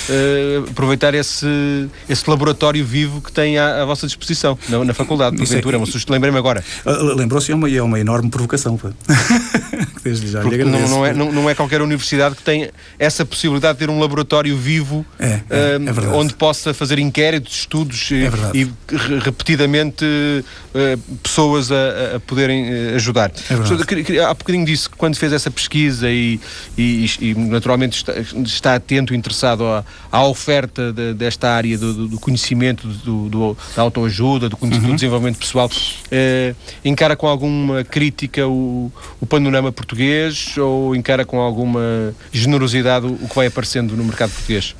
uh, 0.09 0.69
aproveitar 0.69 1.13
esse, 1.13 1.87
esse 2.09 2.29
laboratório 2.29 2.85
vivo 2.85 3.21
que 3.21 3.31
tem 3.31 3.57
à, 3.57 3.81
à 3.81 3.85
vossa 3.85 4.05
disposição, 4.05 4.57
na, 4.69 4.83
na 4.83 4.93
faculdade, 4.93 5.37
porventura, 5.37 5.77
é, 5.77 5.79
é, 5.79 5.83
um 5.83 6.11
lembrei-me 6.11 6.37
agora. 6.37 6.63
Uh, 6.85 7.15
Lembrou-se, 7.15 7.51
é 7.51 7.55
uma, 7.55 7.69
é 7.69 7.81
uma 7.81 7.99
enorme 7.99 8.29
provocação, 8.29 8.79
Desde 10.03 10.27
já 10.27 10.41
lhe. 10.41 10.63
Não, 10.63 10.87
não, 10.87 11.05
é, 11.05 11.13
não, 11.13 11.31
não 11.31 11.49
é 11.49 11.55
qualquer 11.55 11.81
universidade 11.81 12.35
que 12.35 12.43
tem 12.43 12.69
essa 12.97 13.25
possibilidade 13.25 13.77
de 13.77 13.85
ter 13.85 13.91
um 13.91 13.99
laboratório 13.99 14.57
vivo 14.57 15.05
é, 15.19 15.41
é, 15.49 15.75
é 15.75 16.07
onde 16.13 16.33
possa 16.33 16.73
fazer 16.73 16.97
inquéritos, 16.99 17.59
estudos 17.59 18.09
e, 18.11 18.25
é 18.25 18.31
e, 18.53 18.71
repetidamente 19.19 20.03
uh, 20.03 21.17
pessoas 21.21 21.71
a, 21.71 21.75
a 22.15 22.19
poderem 22.19 22.65
uh, 22.65 22.95
ajudar. 22.95 23.31
É 23.49 24.23
há 24.23 24.33
bocadinho 24.33 24.65
disse 24.65 24.89
que 24.89 24.95
quando 24.95 25.15
fez 25.15 25.33
essa 25.33 25.49
pesquisa 25.49 26.09
e, 26.09 26.39
e, 26.77 27.05
e 27.19 27.35
naturalmente 27.35 27.97
está, 27.97 28.13
está, 28.43 28.75
atento, 28.75 29.13
interessado 29.13 29.65
à, 29.65 29.83
à 30.11 30.25
oferta 30.25 30.91
de, 30.91 31.13
desta 31.13 31.49
área 31.49 31.77
do, 31.77 32.07
do 32.07 32.19
conhecimento, 32.19 32.87
do, 32.87 33.29
do, 33.29 33.57
da 33.75 33.81
autoajuda, 33.81 34.49
do, 34.49 34.57
uhum. 34.61 34.69
do 34.69 34.95
desenvolvimento 34.95 35.37
pessoal, 35.37 35.67
uh, 35.69 36.55
encara 36.83 37.15
com 37.15 37.27
alguma 37.27 37.83
crítica 37.83 38.47
o, 38.47 38.91
o 39.19 39.25
panorama 39.25 39.71
português 39.71 40.57
ou 40.57 40.95
encara 40.95 41.25
com 41.25 41.39
alguma 41.39 42.13
generosidade 42.31 43.05
o, 43.05 43.27
que 43.27 43.35
vai 43.35 43.47
aparecendo 43.47 43.95
no 43.95 44.03
mercado 44.03 44.31
português? 44.31 44.75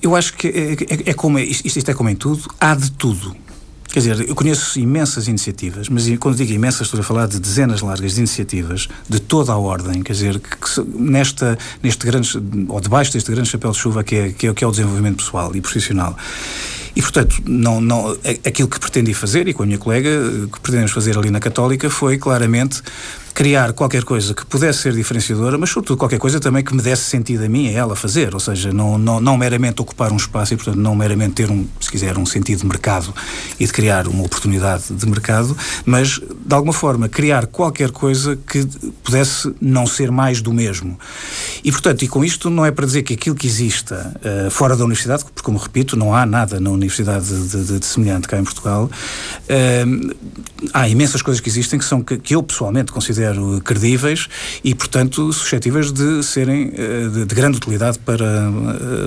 Eu 0.00 0.14
acho 0.14 0.34
que 0.34 0.46
é, 0.46 0.72
é, 1.08 1.10
é 1.10 1.14
como, 1.14 1.38
isto, 1.38 1.66
isto 1.66 1.90
é 1.90 1.94
como 1.94 2.08
em 2.08 2.14
tudo, 2.14 2.48
há 2.60 2.74
de 2.74 2.90
tudo. 2.92 3.36
Quer 3.98 4.14
dizer, 4.14 4.28
eu 4.28 4.34
conheço 4.36 4.78
imensas 4.78 5.26
iniciativas, 5.26 5.88
mas 5.88 6.08
quando 6.20 6.36
digo 6.36 6.52
imensas, 6.52 6.82
estou 6.82 7.00
a 7.00 7.02
falar 7.02 7.26
de 7.26 7.40
dezenas 7.40 7.80
largas 7.80 8.12
de 8.12 8.18
iniciativas 8.18 8.88
de 9.08 9.18
toda 9.18 9.50
a 9.50 9.58
ordem, 9.58 10.04
quer 10.04 10.12
dizer, 10.12 10.38
que, 10.38 10.56
que 10.56 10.80
nesta, 10.96 11.58
neste 11.82 12.06
grande, 12.06 12.30
ou 12.68 12.80
debaixo 12.80 13.12
deste 13.12 13.28
grande 13.28 13.48
chapéu 13.48 13.72
de 13.72 13.76
chuva 13.76 14.04
que 14.04 14.14
é, 14.14 14.28
que 14.30 14.46
é, 14.46 14.54
que 14.54 14.62
é 14.62 14.66
o 14.68 14.70
desenvolvimento 14.70 15.16
pessoal 15.16 15.50
e 15.56 15.60
profissional. 15.60 16.16
E, 16.94 17.02
portanto, 17.02 17.42
não, 17.44 17.80
não, 17.80 18.16
aquilo 18.46 18.68
que 18.68 18.78
pretendi 18.78 19.12
fazer, 19.14 19.48
e 19.48 19.52
com 19.52 19.64
a 19.64 19.66
minha 19.66 19.78
colega, 19.78 20.08
que 20.52 20.60
pretendemos 20.60 20.92
fazer 20.92 21.18
ali 21.18 21.30
na 21.30 21.40
Católica, 21.40 21.90
foi 21.90 22.18
claramente 22.18 22.80
criar 23.34 23.72
qualquer 23.72 24.04
coisa 24.04 24.34
que 24.34 24.44
pudesse 24.44 24.80
ser 24.80 24.92
diferenciadora, 24.92 25.56
mas 25.56 25.70
sobretudo 25.70 25.96
qualquer 25.98 26.18
coisa 26.18 26.40
também 26.40 26.62
que 26.64 26.74
me 26.74 26.82
desse 26.82 27.04
sentido 27.04 27.44
a 27.44 27.48
mim 27.48 27.68
a 27.68 27.72
ela 27.72 27.96
fazer, 27.96 28.34
ou 28.34 28.40
seja, 28.40 28.72
não, 28.72 28.98
não, 28.98 29.20
não 29.20 29.36
meramente 29.36 29.80
ocupar 29.80 30.12
um 30.12 30.16
espaço 30.16 30.54
e, 30.54 30.56
portanto, 30.56 30.76
não 30.76 30.94
meramente 30.94 31.34
ter 31.34 31.50
um, 31.50 31.66
se 31.80 31.90
quiser, 31.90 32.18
um 32.18 32.26
sentido 32.26 32.60
de 32.60 32.66
mercado 32.66 33.14
e 33.58 33.66
de 33.66 33.72
criar 33.72 34.08
uma 34.08 34.24
oportunidade 34.24 34.84
de 34.90 35.06
mercado, 35.06 35.56
mas 35.84 36.18
de 36.18 36.54
alguma 36.54 36.72
forma 36.72 37.08
criar 37.08 37.46
qualquer 37.46 37.90
coisa 37.90 38.36
que 38.36 38.66
pudesse 39.02 39.54
não 39.60 39.86
ser 39.86 40.10
mais 40.10 40.40
do 40.40 40.52
mesmo. 40.52 40.98
E, 41.62 41.70
portanto, 41.70 42.02
e 42.02 42.08
com 42.08 42.24
isto 42.24 42.50
não 42.50 42.64
é 42.64 42.70
para 42.70 42.86
dizer 42.86 43.02
que 43.02 43.14
aquilo 43.14 43.36
que 43.36 43.46
exista 43.46 44.14
uh, 44.16 44.50
fora 44.50 44.76
da 44.76 44.84
universidade, 44.84 45.24
porque, 45.24 45.42
como 45.42 45.58
repito, 45.58 45.96
não 45.96 46.14
há 46.14 46.26
nada 46.26 46.58
na 46.60 46.70
universidade 46.70 47.26
de, 47.26 47.64
de, 47.64 47.78
de 47.78 47.86
semelhante 47.86 48.26
cá 48.26 48.38
em 48.38 48.44
Portugal, 48.44 48.90
uh, 48.90 50.16
há 50.72 50.88
imensas 50.88 51.22
coisas 51.22 51.40
que 51.40 51.48
existem 51.48 51.78
que 51.78 51.84
são 51.84 52.02
que, 52.02 52.18
que 52.18 52.34
eu 52.34 52.42
pessoalmente 52.42 52.92
considero 52.92 53.27
credíveis 53.64 54.28
e, 54.62 54.74
portanto, 54.74 55.32
suscetíveis 55.32 55.92
de 55.92 56.22
serem 56.22 56.68
uh, 56.68 57.10
de, 57.10 57.24
de, 57.24 57.34
grande 57.34 57.56
utilidade 57.56 57.98
para, 57.98 58.50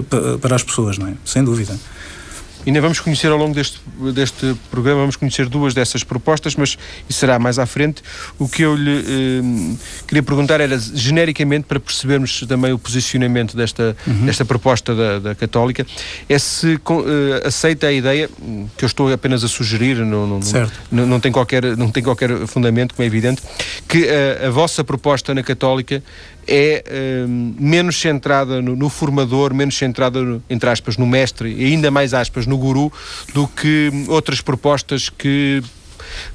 para, 0.10 0.38
para 0.38 0.56
as 0.56 0.64
pessoas, 0.64 0.98
não 0.98 1.08
é? 1.08 1.14
Sem 1.26 1.44
dúvida. 1.44 1.78
Ainda 2.66 2.80
vamos 2.80 3.00
conhecer 3.00 3.28
ao 3.32 3.38
longo 3.38 3.56
deste, 3.56 3.80
deste 4.14 4.56
programa, 4.70 5.02
vamos 5.02 5.16
conhecer 5.16 5.48
duas 5.48 5.74
dessas 5.74 6.04
propostas, 6.04 6.56
mas 6.56 6.78
isso 7.10 7.20
será 7.20 7.40
mais 7.40 7.58
à 7.58 7.66
frente. 7.66 8.04
O 8.38 8.48
que 8.48 8.62
eu 8.62 8.76
lhe 8.76 9.00
eh, 9.00 9.78
queria 10.08 10.22
perguntar 10.22 10.62
era, 10.62 10.78
genericamente, 10.78 11.66
para 11.66 11.80
percebermos 11.80 12.42
também 12.48 12.72
o 12.72 12.78
posicionamento 12.78 13.58
desta, 13.58 13.96
uhum. 14.06 14.26
desta 14.26 14.46
proposta 14.46 14.94
da, 14.94 15.20
da, 15.20 15.36
Católica, 15.36 15.86
é 16.30 16.38
se 16.38 16.76
eh, 16.76 17.48
aceita 17.48 17.88
a 17.88 17.92
ideia, 17.92 18.30
que 18.78 18.86
eu 18.86 18.88
estou 18.88 19.12
apenas 19.12 19.44
a 19.44 19.48
sugerir, 19.48 19.98
não, 19.98 20.28
não, 20.28 20.40
não, 20.92 21.08
não, 21.08 21.20
tem, 21.20 21.32
qualquer, 21.32 21.76
não 21.76 21.90
tem 21.90 22.04
qualquer 22.04 22.46
fundamento, 22.48 22.94
como 22.94 23.04
é 23.04 23.08
evidente, 23.08 23.42
que 23.88 24.08
a, 24.08 24.48
a 24.48 24.50
vossa 24.52 24.84
proposta 24.84 25.34
na 25.34 25.42
Católica 25.42 26.04
é 26.54 26.84
um, 27.28 27.56
menos 27.58 27.96
centrada 28.00 28.62
no, 28.62 28.76
no, 28.76 28.90
formador, 28.90 29.54
menos 29.54 29.78
centrada, 29.78 30.22
no, 30.22 30.44
entre 30.50 30.70
aspas, 30.70 30.98
no 30.98 31.08
mestre 31.08 31.54
e 31.54 31.66
ainda 31.68 31.90
mais 31.90 32.14
aspas 32.14 32.46
no 32.46 32.58
guru, 32.58 32.92
do 33.34 33.48
que 33.48 33.90
outras 34.10 34.42
propostas 34.42 35.10
que 35.10 35.64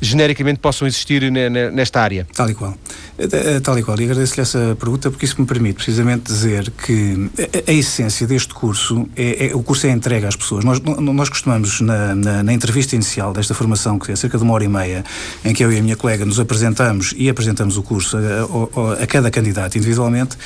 genericamente 0.00 0.58
possam 0.58 0.88
existir 0.88 1.30
nesta 1.30 2.00
área. 2.00 2.26
Tal 2.34 2.48
e 2.48 2.54
qual. 2.54 2.74
Eh, 3.18 3.56
eh, 3.56 3.60
tal 3.60 3.78
e 3.78 3.82
qual. 3.82 3.98
E 3.98 4.04
agradeço-lhe 4.04 4.42
essa 4.42 4.76
pergunta 4.78 5.10
porque 5.10 5.24
isso 5.24 5.40
me 5.40 5.46
permite 5.46 5.76
precisamente 5.76 6.24
dizer 6.24 6.70
que 6.70 7.30
a, 7.66 7.70
a 7.70 7.74
essência 7.74 8.26
deste 8.26 8.52
curso, 8.52 9.08
é, 9.16 9.48
é, 9.48 9.54
o 9.54 9.62
curso 9.62 9.86
é 9.86 9.90
entregue 9.90 10.26
às 10.26 10.36
pessoas. 10.36 10.64
Nós, 10.64 10.80
nós 10.80 11.28
costumamos, 11.28 11.80
na, 11.80 12.14
na, 12.14 12.42
na, 12.42 12.52
entrevista 12.52 12.94
inicial 12.94 13.32
desta 13.32 13.54
formação, 13.54 13.98
que 13.98 14.12
é 14.12 14.16
cerca 14.16 14.36
de 14.36 14.44
uma 14.44 14.52
hora 14.52 14.64
e 14.64 14.68
meia, 14.68 15.04
em 15.44 15.54
que 15.54 15.64
eu 15.64 15.72
e 15.72 15.78
a 15.78 15.82
minha 15.82 15.96
colega 15.96 16.24
nos 16.24 16.38
apresentamos 16.38 17.14
e 17.16 17.28
apresentamos 17.28 17.76
o 17.76 17.82
curso 17.82 18.16
a, 18.16 18.20
a, 18.20 19.02
a 19.02 19.06
cada 19.06 19.30
candidato 19.30 19.76
individualmente, 19.78 20.36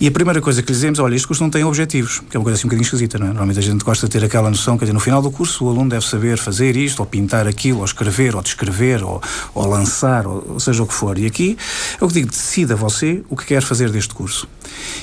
e 0.00 0.08
a 0.08 0.10
primeira 0.10 0.40
coisa 0.40 0.62
que 0.62 0.68
lhe 0.68 0.74
dizemos, 0.74 0.98
olha, 0.98 1.14
este 1.14 1.26
curso 1.26 1.42
não 1.42 1.50
tem 1.50 1.62
objetivos, 1.62 2.22
que 2.30 2.34
é 2.34 2.40
uma 2.40 2.44
coisa 2.44 2.56
assim 2.56 2.66
um 2.66 2.70
bocadinho 2.70 2.84
esquisita, 2.84 3.18
não 3.18 3.26
é? 3.26 3.28
Normalmente 3.28 3.58
a 3.58 3.62
gente 3.62 3.84
gosta 3.84 4.06
de 4.06 4.12
ter 4.12 4.24
aquela 4.24 4.48
noção, 4.48 4.78
quer 4.78 4.86
dizer, 4.86 4.94
no 4.94 5.00
final 5.00 5.20
do 5.20 5.30
curso 5.30 5.66
o 5.66 5.68
aluno 5.68 5.90
deve 5.90 6.06
saber 6.06 6.38
fazer 6.38 6.74
isto, 6.74 7.00
ou 7.00 7.06
pintar 7.06 7.46
aquilo, 7.46 7.80
ou 7.80 7.84
escrever, 7.84 8.34
ou 8.34 8.40
descrever, 8.40 9.04
ou, 9.04 9.22
ou 9.54 9.66
lançar, 9.66 10.26
ou, 10.26 10.52
ou 10.54 10.60
seja 10.60 10.82
o 10.82 10.86
que 10.86 10.94
for. 10.94 11.18
E 11.18 11.26
aqui, 11.26 11.58
é 12.00 12.06
que 12.06 12.12
digo, 12.14 12.30
decida 12.30 12.74
você 12.74 13.22
o 13.28 13.36
que 13.36 13.44
quer 13.44 13.62
fazer 13.62 13.90
deste 13.90 14.14
curso. 14.14 14.48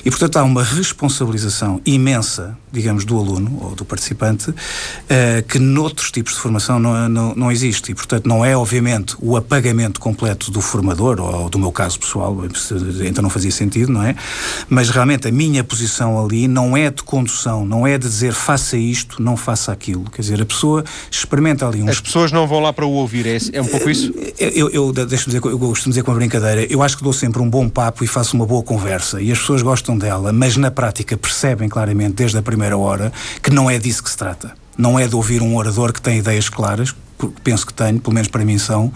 E, 0.03 0.09
portanto, 0.09 0.37
há 0.37 0.43
uma 0.43 0.63
responsabilização 0.63 1.81
imensa, 1.85 2.57
digamos, 2.71 3.05
do 3.05 3.17
aluno 3.17 3.59
ou 3.61 3.75
do 3.75 3.85
participante, 3.85 4.49
uh, 4.49 4.55
que 5.47 5.59
noutros 5.59 6.11
tipos 6.11 6.33
de 6.33 6.39
formação 6.39 6.79
não, 6.79 7.09
não, 7.09 7.35
não, 7.35 7.51
existe. 7.51 7.91
E, 7.91 7.95
portanto, 7.95 8.25
não 8.25 8.43
é, 8.43 8.55
obviamente, 8.55 9.15
o 9.19 9.35
apagamento 9.35 9.99
completo 9.99 10.49
do 10.51 10.61
formador, 10.61 11.19
ou 11.19 11.49
do 11.49 11.59
meu 11.59 11.71
caso 11.71 11.99
pessoal, 11.99 12.35
então 13.05 13.21
não 13.21 13.29
fazia 13.29 13.51
sentido, 13.51 13.91
não 13.91 14.03
é? 14.03 14.15
Mas 14.69 14.86
realmente 14.89 15.27
a 15.27 15.31
minha 15.31 15.63
posição 15.63 16.23
ali 16.23 16.47
não 16.47 16.75
é 16.75 16.89
de 16.89 17.03
condução, 17.03 17.65
não 17.65 17.85
é 17.85 17.97
de 17.97 18.07
dizer 18.07 18.33
faça 18.33 18.77
isto, 18.77 19.21
não 19.21 19.37
faça 19.37 19.71
aquilo. 19.71 20.05
Quer 20.09 20.21
dizer, 20.21 20.41
a 20.41 20.45
pessoa 20.45 20.83
experimenta 21.09 21.67
ali 21.67 21.81
um. 21.81 21.89
As 21.89 21.99
pessoas 21.99 22.31
não 22.31 22.47
vão 22.47 22.59
lá 22.59 22.71
para 22.73 22.85
o 22.85 22.91
ouvir, 22.91 23.25
é, 23.25 23.37
é 23.53 23.61
um 23.61 23.65
pouco 23.65 23.89
isso? 23.89 24.13
Eu, 24.37 24.69
eu, 24.69 24.93
eu 24.93 25.05
deixa-me 25.05 25.33
dizer, 25.33 25.45
eu 25.45 25.59
costumo 25.59 25.91
dizer 25.91 26.03
com 26.03 26.11
uma 26.11 26.17
brincadeira, 26.17 26.65
eu 26.71 26.81
acho 26.81 26.97
que 26.97 27.03
dou 27.03 27.13
sempre 27.13 27.41
um 27.41 27.49
bom 27.49 27.67
papo 27.69 28.03
e 28.03 28.07
faço 28.07 28.35
uma 28.35 28.45
boa 28.45 28.63
conversa. 28.63 29.21
E 29.21 29.31
as 29.31 29.39
pessoas 29.39 29.61
gostam 29.61 29.97
dela, 29.97 30.31
mas 30.31 30.57
na 30.57 30.71
prática 30.71 31.17
percebem 31.17 31.69
claramente 31.69 32.15
desde 32.15 32.37
a 32.37 32.41
primeira 32.41 32.77
hora 32.77 33.11
que 33.41 33.49
não 33.49 33.69
é 33.69 33.77
disso 33.77 34.03
que 34.03 34.09
se 34.09 34.17
trata. 34.17 34.53
Não 34.77 34.99
é 34.99 35.07
de 35.07 35.15
ouvir 35.15 35.41
um 35.41 35.55
orador 35.55 35.91
que 35.91 36.01
tem 36.01 36.19
ideias 36.19 36.49
claras, 36.49 36.93
penso 37.43 37.65
que 37.65 37.73
tenho, 37.73 37.99
pelo 37.99 38.13
menos 38.13 38.27
para 38.27 38.43
mim 38.45 38.57
são, 38.57 38.91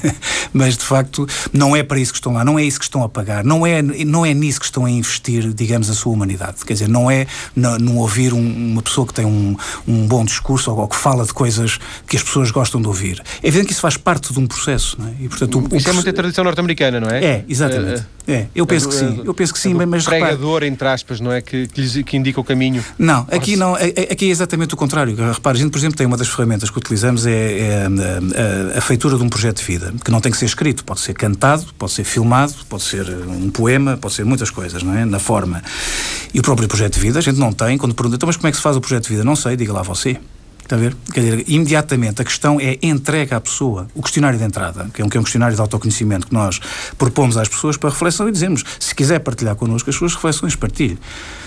mas 0.52 0.76
de 0.76 0.84
facto 0.84 1.26
não 1.52 1.74
é 1.74 1.82
para 1.82 1.98
isso 1.98 2.12
que 2.12 2.18
estão 2.18 2.32
lá, 2.32 2.44
não 2.44 2.58
é 2.58 2.64
isso 2.64 2.78
que 2.78 2.84
estão 2.84 3.02
a 3.02 3.08
pagar, 3.08 3.44
não 3.44 3.66
é, 3.66 3.80
não 3.82 4.24
é 4.26 4.34
nisso 4.34 4.60
que 4.60 4.66
estão 4.66 4.84
a 4.84 4.90
investir, 4.90 5.52
digamos, 5.52 5.88
a 5.90 5.94
sua 5.94 6.12
humanidade. 6.12 6.64
Quer 6.64 6.74
dizer, 6.74 6.88
não 6.88 7.10
é 7.10 7.26
no 7.56 7.98
ouvir 7.98 8.32
um, 8.32 8.72
uma 8.72 8.82
pessoa 8.82 9.06
que 9.06 9.14
tem 9.14 9.24
um, 9.24 9.56
um 9.86 10.06
bom 10.06 10.24
discurso 10.24 10.70
ou, 10.70 10.78
ou, 10.78 10.88
que 10.88 10.96
fala 10.96 11.24
de 11.24 11.32
coisas 11.32 11.78
que 12.06 12.16
as 12.16 12.22
pessoas 12.22 12.50
gostam 12.50 12.80
de 12.80 12.88
ouvir. 12.88 13.22
É 13.42 13.48
evidente 13.48 13.68
que 13.68 13.72
isso 13.72 13.80
faz 13.80 13.96
parte 13.96 14.32
de 14.32 14.38
um 14.38 14.46
processo, 14.46 14.96
não 14.98 15.08
é? 15.08 15.12
E, 15.20 15.28
portanto, 15.28 15.58
o, 15.58 15.76
isso 15.76 15.88
o, 15.88 15.90
é 15.90 15.94
muita 15.94 16.12
tradição 16.12 16.44
norte-americana, 16.44 17.00
não 17.00 17.08
é? 17.08 17.24
É, 17.24 17.44
exatamente. 17.48 18.00
É, 18.00 18.06
é. 18.26 18.46
eu 18.54 18.66
penso 18.66 18.88
que 18.88 18.94
sim, 18.94 19.22
eu 19.24 19.34
penso 19.34 19.52
que 19.52 19.58
sim, 19.58 19.74
mas... 19.74 20.04
pregador, 20.04 20.54
repare... 20.54 20.66
entre 20.66 20.88
aspas, 20.88 21.20
não 21.20 21.32
é? 21.32 21.40
Que, 21.40 21.66
que, 21.66 22.04
que 22.04 22.16
indica 22.16 22.40
o 22.40 22.44
caminho. 22.44 22.84
Não, 22.98 23.26
aqui 23.30 23.56
não, 23.56 23.74
aqui 23.74 24.26
é 24.26 24.28
exatamente 24.28 24.74
o 24.74 24.76
contrário. 24.76 25.14
Repare, 25.14 25.58
a 25.58 25.60
gente, 25.60 25.70
por 25.70 25.78
exemplo, 25.78 25.96
tem 25.96 26.06
uma 26.06 26.16
das 26.16 26.28
ferramentas 26.28 26.70
que 26.70 26.78
utilizamos 26.78 27.26
é, 27.26 27.32
é, 27.32 27.88
é 28.34 28.74
a, 28.74 28.78
a, 28.78 28.80
feitura 28.80 29.16
de 29.16 29.22
um 29.22 29.28
projeto 29.28 29.58
de 29.58 29.64
vida, 29.64 29.92
que 30.04 30.10
não 30.10 30.20
tem 30.20 30.30
que 30.30 30.38
ser 30.38 30.46
escrito, 30.46 30.84
pode 30.84 31.00
ser 31.00 31.14
cantado, 31.14 31.66
pode 31.78 31.92
ser 31.92 32.04
filmado, 32.04 32.54
pode 32.68 32.82
ser 32.82 33.06
um 33.08 33.50
poema, 33.50 33.96
pode 33.96 34.14
ser 34.14 34.24
muitas 34.24 34.50
coisas, 34.50 34.82
não 34.82 34.94
é? 34.94 35.04
Na 35.04 35.18
forma. 35.18 35.62
E 36.32 36.38
o 36.38 36.42
próprio 36.42 36.68
projeto 36.68 36.94
de 36.94 37.00
vida, 37.00 37.18
a 37.18 37.22
gente 37.22 37.38
não 37.38 37.52
tem, 37.52 37.76
quando 37.76 37.94
pergunta, 37.94 38.16
então, 38.16 38.26
mas 38.26 38.36
como 38.36 38.48
é 38.48 38.50
que 38.50 38.56
se 38.56 38.62
faz 38.62 38.76
o 38.76 38.80
projeto 38.80 39.04
de 39.04 39.10
vida? 39.10 39.24
Não 39.24 39.36
sei, 39.36 39.56
diga 39.56 39.72
lá 39.72 39.82
você. 39.82 40.18
Está 40.62 40.76
a 40.76 40.78
ver? 40.78 40.96
Quer 41.12 41.20
dizer, 41.20 41.44
imediatamente 41.48 42.22
a 42.22 42.24
questão 42.24 42.58
é 42.60 42.78
entregue 42.82 43.34
à 43.34 43.40
pessoa 43.40 43.88
o 43.94 44.02
questionário 44.02 44.38
de 44.38 44.44
entrada, 44.44 44.88
que 44.94 45.02
é 45.02 45.04
um, 45.04 45.08
que 45.08 45.16
é 45.16 45.20
um 45.20 45.22
questionário 45.22 45.54
de 45.54 45.60
autoconhecimento 45.60 46.28
que 46.28 46.32
nós 46.32 46.60
propomos 46.96 47.36
às 47.36 47.48
pessoas 47.48 47.76
para 47.76 47.90
reflexão 47.90 48.28
e 48.28 48.32
dizemos: 48.32 48.64
se 48.78 48.94
quiser 48.94 49.18
partilhar 49.20 49.54
connosco 49.56 49.90
as 49.90 49.96
suas 49.96 50.14
reflexões, 50.14 50.56
partilhe. 50.56 50.98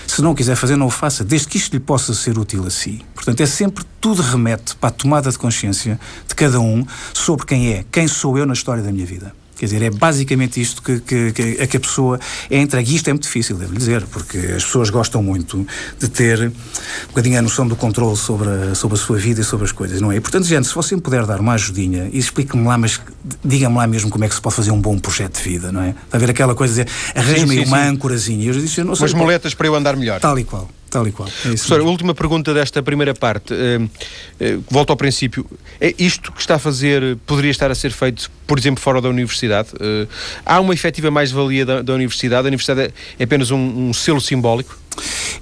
Se 0.06 0.22
não 0.22 0.34
quiser 0.34 0.54
fazer, 0.54 0.76
não 0.76 0.86
o 0.86 0.90
faça, 0.90 1.24
desde 1.24 1.48
que 1.48 1.56
isto 1.56 1.72
lhe 1.72 1.80
possa 1.80 2.14
ser 2.14 2.38
útil 2.38 2.64
a 2.66 2.70
si. 2.70 3.02
Portanto, 3.14 3.40
é 3.40 3.46
sempre 3.46 3.84
tudo 4.00 4.22
remete 4.22 4.76
para 4.76 4.88
a 4.88 4.92
tomada 4.92 5.30
de 5.30 5.38
consciência 5.38 5.98
de 6.28 6.34
cada 6.34 6.60
um 6.60 6.86
sobre 7.12 7.44
quem 7.44 7.72
é, 7.72 7.84
quem 7.90 8.06
sou 8.06 8.38
eu 8.38 8.46
na 8.46 8.52
história 8.52 8.82
da 8.82 8.92
minha 8.92 9.06
vida. 9.06 9.34
Quer 9.56 9.64
dizer, 9.66 9.82
é 9.82 9.90
basicamente 9.90 10.60
isto 10.60 10.82
que, 10.82 11.00
que, 11.00 11.32
que, 11.32 11.62
a 11.62 11.66
que 11.66 11.76
a 11.78 11.80
pessoa 11.80 12.20
é 12.50 12.58
entregue. 12.58 12.92
E 12.92 12.96
isto 12.96 13.08
é 13.08 13.12
muito 13.12 13.24
difícil, 13.24 13.56
devo 13.56 13.74
dizer, 13.74 14.02
porque 14.06 14.36
as 14.36 14.64
pessoas 14.64 14.90
gostam 14.90 15.22
muito 15.22 15.66
de 15.98 16.08
ter 16.08 16.48
um 16.48 17.08
bocadinho 17.08 17.38
a 17.38 17.42
noção 17.42 17.66
do 17.66 17.74
controle 17.74 18.16
sobre 18.16 18.48
a, 18.48 18.74
sobre 18.74 18.96
a 18.96 19.00
sua 19.00 19.16
vida 19.16 19.40
e 19.40 19.44
sobre 19.44 19.64
as 19.64 19.72
coisas, 19.72 20.00
não 20.00 20.12
é? 20.12 20.16
E, 20.16 20.20
portanto, 20.20 20.44
gente, 20.44 20.66
se 20.68 20.74
você 20.74 20.94
me 20.94 21.00
puder 21.00 21.24
dar 21.24 21.40
uma 21.40 21.54
ajudinha 21.54 22.10
e 22.12 22.18
explique-me 22.18 22.66
lá, 22.66 22.76
mas 22.76 23.00
diga-me 23.42 23.76
lá 23.76 23.86
mesmo 23.86 24.10
como 24.10 24.24
é 24.24 24.28
que 24.28 24.34
se 24.34 24.40
pode 24.40 24.54
fazer 24.54 24.70
um 24.70 24.80
bom 24.80 24.98
projeto 24.98 25.38
de 25.38 25.48
vida, 25.48 25.72
não 25.72 25.80
é? 25.80 25.90
Está 25.90 26.18
a 26.18 26.20
ver 26.20 26.30
aquela 26.30 26.54
coisa 26.54 26.84
de 26.84 26.90
dizer, 26.90 27.18
arranje-me 27.18 27.64
uma 27.64 27.82
sim. 27.82 27.88
âncorazinha. 27.88 28.44
E 28.44 28.48
eu 28.48 28.54
disse, 28.54 28.80
eu 28.80 28.84
não 28.84 28.94
sei. 28.94 29.04
Umas 29.04 29.14
moletas 29.14 29.54
para 29.54 29.66
eu 29.66 29.74
andar 29.74 29.96
melhor. 29.96 30.20
Tal 30.20 30.38
e 30.38 30.44
qual. 30.44 30.68
Tal 30.96 31.06
e 31.06 31.12
qual. 31.12 31.28
É 31.28 31.32
Professor, 31.32 31.78
a 31.78 31.84
última 31.84 32.14
pergunta 32.14 32.54
desta 32.54 32.82
primeira 32.82 33.12
parte. 33.12 33.52
Uh, 33.52 33.84
uh, 33.84 34.64
volto 34.70 34.88
ao 34.88 34.96
princípio. 34.96 35.44
É 35.78 35.94
isto 35.98 36.32
que 36.32 36.40
está 36.40 36.54
a 36.54 36.58
fazer, 36.58 37.18
poderia 37.26 37.50
estar 37.50 37.70
a 37.70 37.74
ser 37.74 37.92
feito, 37.92 38.30
por 38.46 38.58
exemplo, 38.58 38.82
fora 38.82 38.98
da 38.98 39.10
universidade? 39.10 39.68
Uh, 39.74 40.08
há 40.46 40.58
uma 40.58 40.72
efetiva 40.72 41.10
mais-valia 41.10 41.66
da, 41.66 41.82
da, 41.82 41.92
universidade? 41.92 42.46
A 42.46 42.48
universidade 42.48 42.94
é 43.18 43.24
apenas 43.24 43.50
um, 43.50 43.58
um, 43.58 43.92
selo 43.92 44.22
simbólico? 44.22 44.78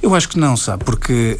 Eu 0.02 0.12
acho 0.16 0.28
que 0.28 0.40
não, 0.40 0.56
sabe? 0.56 0.84
Porque 0.84 1.38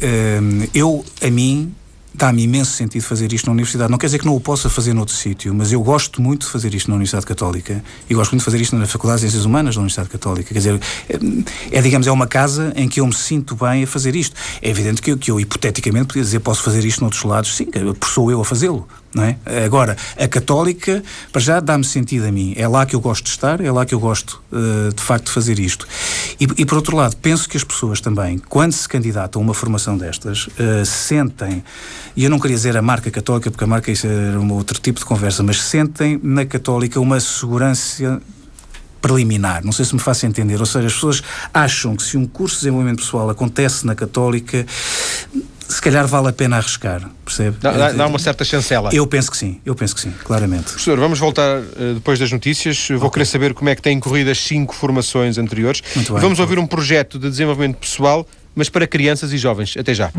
eu, 0.73 1.03
a 1.21 1.29
mim, 1.29 1.75
dá-me 2.17 2.43
imenso 2.43 2.71
sentido 2.71 3.03
fazer 3.03 3.31
isto 3.33 3.45
na 3.45 3.53
Universidade. 3.53 3.91
Não 3.91 3.97
quer 3.97 4.07
dizer 4.07 4.19
que 4.19 4.25
não 4.25 4.35
o 4.35 4.39
possa 4.39 4.69
fazer 4.69 4.93
noutro 4.93 5.15
sítio, 5.15 5.53
mas 5.53 5.71
eu 5.71 5.81
gosto 5.81 6.21
muito 6.21 6.45
de 6.45 6.51
fazer 6.51 6.73
isto 6.73 6.89
na 6.89 6.95
Universidade 6.95 7.25
Católica 7.25 7.83
e 8.09 8.13
gosto 8.13 8.31
muito 8.31 8.41
de 8.41 8.45
fazer 8.45 8.61
isto 8.61 8.75
na 8.75 8.85
Faculdade 8.85 9.21
de 9.21 9.27
Ciências 9.27 9.45
Humanas 9.45 9.75
da 9.75 9.81
Universidade 9.81 10.09
Católica. 10.09 10.47
Quer 10.47 10.59
dizer, 10.59 10.81
é, 11.09 11.77
é, 11.77 11.81
digamos, 11.81 12.07
é 12.07 12.11
uma 12.11 12.27
casa 12.27 12.73
em 12.75 12.87
que 12.87 12.99
eu 12.99 13.07
me 13.07 13.13
sinto 13.13 13.55
bem 13.55 13.83
a 13.83 13.87
fazer 13.87 14.15
isto. 14.15 14.35
É 14.61 14.69
evidente 14.69 15.01
que 15.01 15.11
eu, 15.11 15.17
que 15.17 15.31
eu 15.31 15.39
hipoteticamente, 15.39 16.07
podia 16.07 16.23
dizer, 16.23 16.39
posso 16.39 16.63
fazer 16.63 16.83
isto 16.85 17.01
noutros 17.01 17.23
lados, 17.23 17.55
sim, 17.55 17.67
sou 18.05 18.31
eu 18.31 18.41
a 18.41 18.45
fazê-lo. 18.45 18.87
Não 19.15 19.23
é? 19.23 19.37
Agora, 19.65 19.95
a 20.19 20.27
católica, 20.27 21.01
para 21.31 21.41
já, 21.41 21.61
dá-me 21.61 21.85
sentido 21.85 22.25
a 22.25 22.31
mim. 22.33 22.53
É 22.57 22.67
lá 22.67 22.85
que 22.85 22.93
eu 22.93 22.99
gosto 22.99 23.23
de 23.23 23.29
estar, 23.29 23.61
é 23.61 23.71
lá 23.71 23.85
que 23.85 23.95
eu 23.95 23.99
gosto, 23.99 24.43
uh, 24.51 24.93
de 24.93 25.01
facto, 25.01 25.27
de 25.27 25.31
fazer 25.31 25.57
isto. 25.57 25.87
E, 26.37 26.43
e, 26.57 26.65
por 26.65 26.75
outro 26.75 26.97
lado, 26.97 27.15
penso 27.15 27.47
que 27.47 27.55
as 27.55 27.63
pessoas 27.63 28.01
também, 28.01 28.37
quando 28.37 28.73
se 28.73 28.89
candidatam 28.89 29.41
a 29.41 29.45
uma 29.45 29.53
formação 29.53 29.97
destas, 29.97 30.47
uh, 30.47 30.85
sentem, 30.85 31.63
e 32.13 32.25
eu 32.25 32.29
não 32.29 32.37
queria 32.37 32.57
dizer 32.57 32.75
a 32.75 32.81
marca 32.81 33.09
católica, 33.09 33.49
porque 33.49 33.63
a 33.63 33.67
marca 33.67 33.89
isso 33.89 34.05
é 34.05 34.37
um 34.37 34.51
outro 34.51 34.81
tipo 34.81 34.99
de 34.99 35.05
conversa, 35.05 35.41
mas 35.41 35.61
sentem 35.61 36.19
na 36.21 36.45
católica 36.45 36.99
uma 36.99 37.17
segurança 37.21 38.21
preliminar. 39.01 39.63
Não 39.63 39.71
sei 39.71 39.85
se 39.85 39.93
me 39.93 40.01
faço 40.01 40.25
entender. 40.25 40.59
Ou 40.59 40.65
seja, 40.65 40.87
as 40.87 40.93
pessoas 40.93 41.23
acham 41.53 41.95
que 41.95 42.01
se 42.01 42.17
um 42.17 42.25
curso 42.25 42.55
de 42.55 42.61
desenvolvimento 42.61 42.97
pessoal 42.97 43.29
acontece 43.29 43.85
na 43.85 43.93
Católica, 43.93 44.65
se 45.67 45.81
calhar 45.81 46.05
vale 46.07 46.29
a 46.29 46.33
pena 46.33 46.57
arriscar, 46.57 47.09
percebe? 47.23 47.57
Dá, 47.59 47.91
dá, 47.91 48.07
uma 48.07 48.19
certa 48.19 48.43
chancela. 48.43 48.89
Eu 48.93 49.07
penso 49.07 49.31
que 49.31 49.37
sim, 49.37 49.59
eu 49.65 49.75
penso 49.75 49.95
que 49.95 50.01
sim, 50.01 50.13
claramente. 50.23 50.65
Professor, 50.65 50.99
vamos 50.99 51.19
voltar 51.19 51.59
uh, 51.59 51.93
depois 51.95 52.19
das 52.19 52.31
notícias. 52.31 52.87
Vou 52.89 52.97
okay. 52.97 53.11
querer 53.11 53.25
saber 53.25 53.53
como 53.53 53.69
é 53.69 53.75
que 53.75 53.81
têm 53.81 53.99
corrido 53.99 54.29
as 54.29 54.37
cinco 54.37 54.75
formações 54.75 55.37
anteriores. 55.37 55.81
Muito 55.95 56.13
bem, 56.13 56.21
vamos 56.21 56.39
ouvir 56.39 56.59
um 56.59 56.67
projeto 56.67 57.17
de 57.17 57.29
desenvolvimento 57.29 57.77
pessoal, 57.77 58.27
mas 58.55 58.69
para 58.69 58.85
crianças 58.85 59.33
e 59.33 59.37
jovens. 59.37 59.75
Até 59.77 59.93
já. 59.93 60.11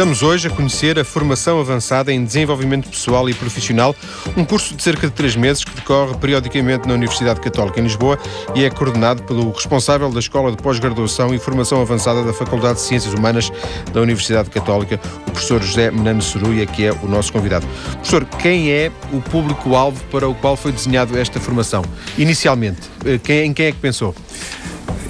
Estamos 0.00 0.22
hoje 0.22 0.48
a 0.48 0.50
conhecer 0.50 0.98
a 0.98 1.04
Formação 1.04 1.60
Avançada 1.60 2.10
em 2.10 2.24
Desenvolvimento 2.24 2.88
Pessoal 2.88 3.28
e 3.28 3.34
Profissional, 3.34 3.94
um 4.34 4.46
curso 4.46 4.74
de 4.74 4.82
cerca 4.82 5.06
de 5.06 5.12
três 5.12 5.36
meses 5.36 5.62
que 5.62 5.74
decorre 5.74 6.16
periodicamente 6.16 6.88
na 6.88 6.94
Universidade 6.94 7.38
Católica 7.38 7.80
em 7.80 7.82
Lisboa 7.82 8.18
e 8.54 8.64
é 8.64 8.70
coordenado 8.70 9.22
pelo 9.24 9.52
responsável 9.52 10.10
da 10.10 10.18
Escola 10.18 10.52
de 10.52 10.56
Pós-Graduação 10.56 11.34
e 11.34 11.38
Formação 11.38 11.82
Avançada 11.82 12.24
da 12.24 12.32
Faculdade 12.32 12.76
de 12.76 12.80
Ciências 12.80 13.12
Humanas 13.12 13.52
da 13.92 14.00
Universidade 14.00 14.48
Católica, 14.48 14.98
o 15.28 15.32
professor 15.32 15.60
José 15.62 15.90
Menano 15.90 16.22
Seruia, 16.22 16.64
que 16.64 16.86
é 16.86 16.92
o 16.92 17.06
nosso 17.06 17.30
convidado. 17.30 17.66
Professor, 17.96 18.24
quem 18.24 18.72
é 18.72 18.90
o 19.12 19.20
público-alvo 19.20 20.02
para 20.04 20.26
o 20.26 20.34
qual 20.34 20.56
foi 20.56 20.72
desenhado 20.72 21.18
esta 21.18 21.38
formação? 21.38 21.84
Inicialmente, 22.16 22.88
eh, 23.04 23.20
quem, 23.22 23.48
em 23.48 23.52
quem 23.52 23.66
é 23.66 23.72
que 23.72 23.78
pensou? 23.78 24.14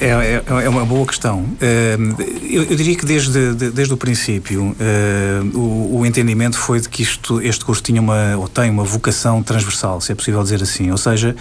É, 0.00 0.08
é, 0.08 0.42
é, 0.64 0.68
uma 0.68 0.84
boa 0.84 1.06
questão. 1.06 1.44
Ehm, 1.60 2.14
eu, 2.50 2.64
eu 2.64 2.76
diria 2.76 2.96
que 2.96 3.04
desde, 3.04 3.54
desde 3.70 3.92
o 3.92 3.96
princípio 3.96 4.75
eh, 4.80 5.40
o, 5.54 5.99
o, 5.99 6.06
entendimento 6.06 6.58
foi 6.58 6.80
de 6.80 6.88
que 6.88 7.02
isto, 7.02 7.40
este 7.42 7.64
curso 7.64 7.82
tinha 7.82 8.00
uma, 8.00 8.37
ou 8.37 8.49
tem 8.49 8.70
uma 8.70 8.84
vocação 8.84 9.42
transversal, 9.42 10.00
se 10.00 10.12
é 10.12 10.14
possível 10.14 10.42
dizer 10.42 10.62
assim. 10.62 10.90
Ou 10.90 10.96
seja, 10.96 11.37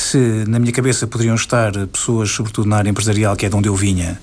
se 0.00 0.44
na 0.48 0.58
minha 0.58 0.72
cabeça 0.72 1.06
poderiam 1.06 1.34
estar 1.34 1.72
pessoas, 1.88 2.30
sobretudo 2.30 2.68
na 2.68 2.76
área 2.76 2.88
empresarial, 2.88 3.36
que 3.36 3.44
é 3.44 3.48
de 3.48 3.54
onde 3.54 3.68
eu 3.68 3.76
vinha, 3.76 4.18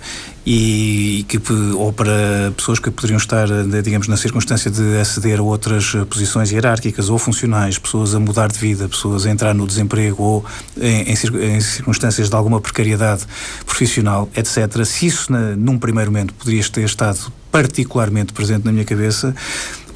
e, 0.46 1.24
que, 1.27 1.39
ou 1.75 1.93
para 1.93 2.51
pessoas 2.55 2.79
que 2.79 2.89
poderiam 2.89 3.17
estar, 3.17 3.48
digamos, 3.84 4.07
na 4.07 4.17
circunstância 4.17 4.72
de 4.72 4.98
aceder 4.98 5.39
a 5.39 5.43
outras 5.43 5.93
posições 6.10 6.51
hierárquicas 6.51 7.10
ou 7.10 7.19
funcionais, 7.19 7.77
pessoas 7.77 8.15
a 8.15 8.19
mudar 8.19 8.51
de 8.51 8.57
vida, 8.57 8.89
pessoas 8.89 9.25
a 9.25 9.29
entrar 9.29 9.53
no 9.53 9.67
desemprego 9.67 10.24
ou 10.24 10.46
em, 10.79 11.12
em 11.12 11.62
circunstâncias 11.62 12.29
de 12.29 12.36
alguma 12.36 12.60
precariedade 12.60 13.25
profissional, 13.65 14.29
etc. 14.36 14.84
Se 14.84 15.05
isso, 15.05 15.31
na, 15.31 15.55
num 15.55 15.77
primeiro 15.77 16.12
momento, 16.12 16.34
poderia 16.34 16.63
ter 16.63 16.84
estado 16.86 17.31
particularmente 17.51 18.34
presente 18.34 18.65
na 18.65 18.72
minha 18.72 18.86
cabeça, 18.86 19.36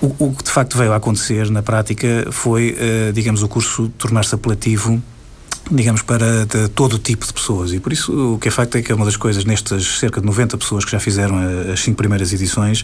o, 0.01 0.15
o, 0.25 0.35
que 0.35 0.43
de 0.43 0.51
facto 0.51 0.77
veio 0.77 0.93
a 0.93 0.97
acontecer 0.97 1.50
na 1.50 1.61
prática 1.61 2.27
foi, 2.31 2.75
uh, 2.75 3.13
digamos, 3.13 3.41
o 3.41 3.47
curso 3.47 3.88
tornar-se 3.97 4.33
apelativo 4.35 5.01
digamos, 5.70 6.01
para 6.01 6.46
todo 6.74 6.98
tipo 6.98 7.25
de 7.25 7.34
pessoas. 7.34 7.74
E 7.74 7.80
por 7.80 7.94
isso 7.94 8.36
o 8.36 8.39
que 8.39 8.48
é 8.48 8.51
facto 8.51 8.77
é 8.77 8.82
que 8.82 8.91
é 8.91 8.96
uma 8.96 9.06
das 9.06 9.18
coisas, 9.18 9.46
nestas 9.46 10.00
cerca 10.00 10.20
de 10.20 10.27
90 10.27 10.58
pessoas 10.58 10.86
que 10.86 10.91
já 10.91 11.00
fizeram 11.00 11.38
as 11.72 11.80
cinco 11.80 11.98
primeiras 11.98 12.34
edições, 12.34 12.84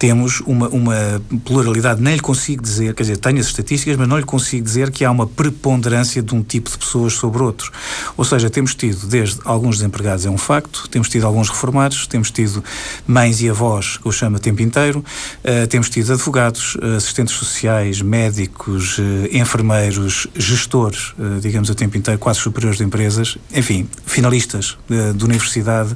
temos 0.00 0.40
uma, 0.46 0.66
uma 0.70 1.22
pluralidade, 1.44 2.00
nem 2.00 2.14
lhe 2.14 2.20
consigo 2.20 2.62
dizer, 2.62 2.94
quer 2.94 3.02
dizer, 3.02 3.18
tenho 3.18 3.38
as 3.38 3.48
estatísticas, 3.48 3.98
mas 3.98 4.08
não 4.08 4.16
lhe 4.16 4.24
consigo 4.24 4.64
dizer 4.64 4.90
que 4.90 5.04
há 5.04 5.10
uma 5.10 5.26
preponderância 5.26 6.22
de 6.22 6.34
um 6.34 6.42
tipo 6.42 6.70
de 6.70 6.78
pessoas 6.78 7.12
sobre 7.12 7.42
outro. 7.42 7.70
Ou 8.16 8.24
seja, 8.24 8.48
temos 8.48 8.74
tido 8.74 9.06
desde 9.06 9.38
alguns 9.44 9.76
desempregados, 9.76 10.24
é 10.24 10.30
um 10.30 10.38
facto, 10.38 10.88
temos 10.88 11.10
tido 11.10 11.26
alguns 11.26 11.50
reformados, 11.50 12.06
temos 12.06 12.30
tido 12.30 12.64
mães 13.06 13.42
e 13.42 13.50
avós, 13.50 13.98
que 13.98 14.06
eu 14.06 14.12
chamo 14.12 14.36
a 14.36 14.38
tempo 14.38 14.62
inteiro, 14.62 15.04
uh, 15.44 15.66
temos 15.66 15.90
tido 15.90 16.14
advogados, 16.14 16.78
assistentes 16.96 17.34
sociais, 17.34 18.00
médicos, 18.00 18.96
uh, 18.96 19.02
enfermeiros, 19.30 20.26
gestores, 20.34 21.12
uh, 21.18 21.40
digamos, 21.42 21.70
a 21.70 21.74
tempo 21.74 21.98
inteiro, 21.98 22.18
quase 22.18 22.40
superiores 22.40 22.78
de 22.78 22.84
empresas, 22.84 23.36
enfim, 23.54 23.86
finalistas 24.06 24.78
de 25.14 25.24
universidade, 25.24 25.94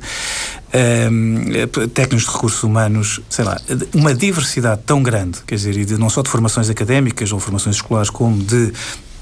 técnicos 1.93 2.27
de 2.27 2.33
recursos 2.33 2.63
humanos, 2.63 3.21
sei 3.29 3.45
lá, 3.45 3.61
uma 3.95 4.15
diversidade 4.15 4.83
tão 4.85 5.03
grande, 5.03 5.39
quer 5.47 5.55
dizer, 5.55 5.99
não 5.99 6.11
só 6.11 6.23
de 6.23 6.29
formações 6.29 6.69
académicas 6.69 7.31
ou 7.33 7.39
formações 7.39 7.77
escolares, 7.77 8.11
como 8.11 8.43
de 8.43 8.73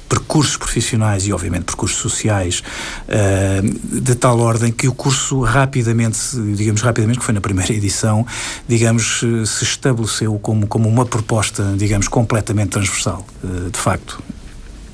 percursos 0.08 0.58
profissionais 0.58 1.26
e, 1.26 1.32
obviamente, 1.32 1.64
percursos 1.64 1.98
sociais 1.98 2.62
uh, 3.08 4.00
de 4.00 4.14
tal 4.14 4.38
ordem 4.40 4.70
que 4.70 4.86
o 4.86 4.92
curso 4.92 5.40
rapidamente, 5.40 6.18
digamos 6.54 6.82
rapidamente, 6.82 7.18
que 7.18 7.24
foi 7.24 7.32
na 7.32 7.40
primeira 7.40 7.72
edição, 7.72 8.26
digamos, 8.68 9.20
se 9.46 9.64
estabeleceu 9.64 10.38
como, 10.38 10.66
como 10.66 10.86
uma 10.86 11.06
proposta, 11.06 11.74
digamos, 11.78 12.08
completamente 12.08 12.70
transversal, 12.70 13.26
uh, 13.42 13.70
de 13.70 13.78
facto. 13.78 14.22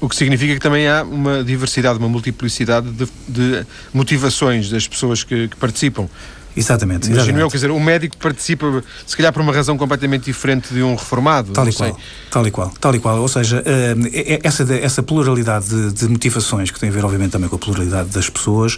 O 0.01 0.09
que 0.09 0.15
significa 0.15 0.55
que 0.55 0.61
também 0.61 0.87
há 0.87 1.03
uma 1.03 1.43
diversidade, 1.43 1.99
uma 1.99 2.09
multiplicidade 2.09 2.89
de, 2.93 3.09
de 3.29 3.67
motivações 3.93 4.71
das 4.71 4.87
pessoas 4.87 5.25
que, 5.25 5.49
que 5.49 5.57
participam. 5.57 6.09
Exatamente. 6.59 7.09
Imagino 7.09 7.39
eu, 7.39 7.49
quer 7.49 7.57
dizer, 7.57 7.71
o 7.71 7.79
médico 7.79 8.17
participa, 8.17 8.83
se 9.07 9.17
calhar 9.17 9.33
por 9.33 9.41
uma 9.41 9.53
razão 9.53 9.79
completamente 9.79 10.25
diferente 10.25 10.75
de 10.75 10.83
um 10.83 10.97
reformado. 10.97 11.53
Tal 11.53 11.69
e 11.69 11.73
qual. 11.73 11.99
Tal 12.31 12.47
e 12.47 12.51
qual. 12.51 12.73
Tal 12.81 12.95
e 12.97 12.99
qual. 12.99 13.21
Ou 13.21 13.29
seja, 13.29 13.63
uh, 13.63 14.41
essa, 14.43 14.75
essa 14.75 15.03
pluralidade 15.03 15.69
de, 15.69 15.93
de, 15.93 16.09
motivações, 16.09 16.71
que 16.71 16.81
tem 16.81 16.89
a 16.89 16.93
ver, 16.93 17.05
obviamente, 17.05 17.31
também 17.31 17.49
com 17.49 17.57
a 17.57 17.59
pluralidade 17.59 18.09
das 18.11 18.29
pessoas, 18.29 18.77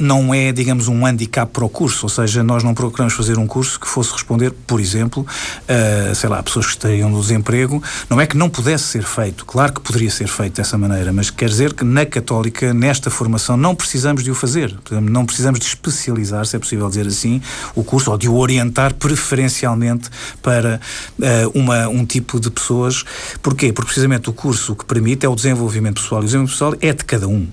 não 0.00 0.34
é, 0.34 0.52
digamos, 0.52 0.88
um 0.88 1.04
handicap 1.04 1.50
para 1.52 1.64
o 1.64 1.68
curso. 1.68 2.06
Ou 2.06 2.08
seja, 2.08 2.42
nós 2.42 2.62
não 2.62 2.74
procuramos 2.74 3.14
fazer 3.14 3.38
um 3.38 3.46
curso 3.46 3.78
que 3.78 3.86
fosse 3.86 4.12
responder, 4.12 4.52
por 4.66 4.80
exemplo, 4.80 5.26
uh, 5.26 6.14
sei 6.14 6.28
lá, 6.28 6.42
pessoas 6.42 6.66
que 6.66 6.72
estariam 6.72 7.10
no 7.10 7.20
desemprego. 7.20 7.82
Não 8.08 8.20
é 8.20 8.26
que 8.26 8.36
não 8.36 8.48
pudesse 8.48 8.84
ser 8.84 9.02
feito. 9.02 9.44
Claro 9.44 9.72
que 9.74 9.80
poderia 9.80 10.10
ser 10.10 10.28
feito 10.28 10.56
dessa 10.56 10.78
maneira, 10.78 11.12
mas 11.12 11.30
quer 11.30 11.48
dizer 11.48 11.74
que 11.74 11.84
na 11.84 12.06
Católica, 12.06 12.72
nesta 12.72 13.10
formação, 13.10 13.56
não 13.56 13.74
precisamos 13.74 14.22
de 14.22 14.30
o 14.30 14.34
fazer. 14.34 14.74
Não 14.90 15.26
precisamos 15.26 15.60
de 15.60 15.66
especializar, 15.66 16.46
se 16.46 16.56
é 16.56 16.58
possível 16.58 16.88
dizer 16.88 17.06
assim, 17.06 17.40
o 17.74 17.84
curso, 17.84 18.10
ou 18.10 18.18
de 18.18 18.28
o 18.28 18.36
orientar 18.36 18.94
preferencialmente 18.94 20.08
para 20.42 20.80
uh, 21.18 21.58
uma, 21.58 21.88
um 21.88 22.04
tipo 22.04 22.40
de 22.40 22.50
pessoas. 22.50 23.04
Porquê? 23.42 23.72
Porque 23.72 23.88
precisamente 23.88 24.30
o 24.30 24.32
curso 24.32 24.74
que 24.74 24.84
permite 24.84 25.26
é 25.26 25.28
o 25.28 25.34
desenvolvimento 25.34 26.00
pessoal. 26.00 26.22
E 26.22 26.24
o 26.24 26.26
desenvolvimento 26.26 26.52
pessoal 26.52 26.74
é 26.80 26.92
de 26.92 27.04
cada 27.04 27.28
um. 27.28 27.46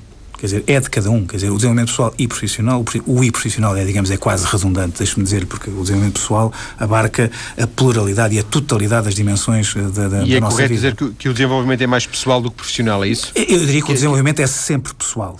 Quer 0.43 0.47
dizer, 0.47 0.63
é 0.67 0.77
de 0.77 0.89
cada 0.89 1.09
um. 1.09 1.25
Quer 1.25 1.37
dizer, 1.37 1.51
o 1.51 1.55
desenvolvimento 1.55 1.87
pessoal 1.87 2.13
e 2.19 2.27
profissional, 2.27 2.83
o 3.07 3.23
e 3.23 3.31
profissional 3.31 3.77
é, 3.77 3.85
digamos, 3.85 4.11
é 4.11 4.17
quase 4.17 4.45
redundante, 4.45 4.97
deixe-me 4.97 5.23
dizer, 5.23 5.45
porque 5.45 5.69
o 5.69 5.79
desenvolvimento 5.79 6.19
pessoal 6.19 6.51
abarca 6.77 7.31
a 7.57 7.65
pluralidade 7.65 8.35
e 8.35 8.39
a 8.39 8.43
totalidade 8.43 9.05
das 9.05 9.15
dimensões 9.15 9.73
eh, 9.73 9.79
da, 9.83 10.09
da, 10.09 10.25
e 10.25 10.31
da 10.31 10.35
é 10.35 10.39
nossa 10.41 10.41
vida. 10.41 10.41
E 10.41 10.41
é 10.41 10.41
correto 10.41 10.73
dizer 10.73 10.95
que, 10.97 11.11
que, 11.11 11.29
o 11.29 11.33
desenvolvimento 11.33 11.81
é 11.81 11.87
mais 11.87 12.05
pessoal 12.05 12.41
do 12.41 12.51
que 12.51 12.57
profissional, 12.57 13.05
é 13.05 13.07
isso? 13.07 13.31
Eu 13.33 13.57
diria 13.59 13.79
que, 13.79 13.83
que 13.83 13.91
o 13.91 13.95
desenvolvimento 13.95 14.41
é 14.41 14.47
sempre 14.47 14.93
pessoal 14.93 15.37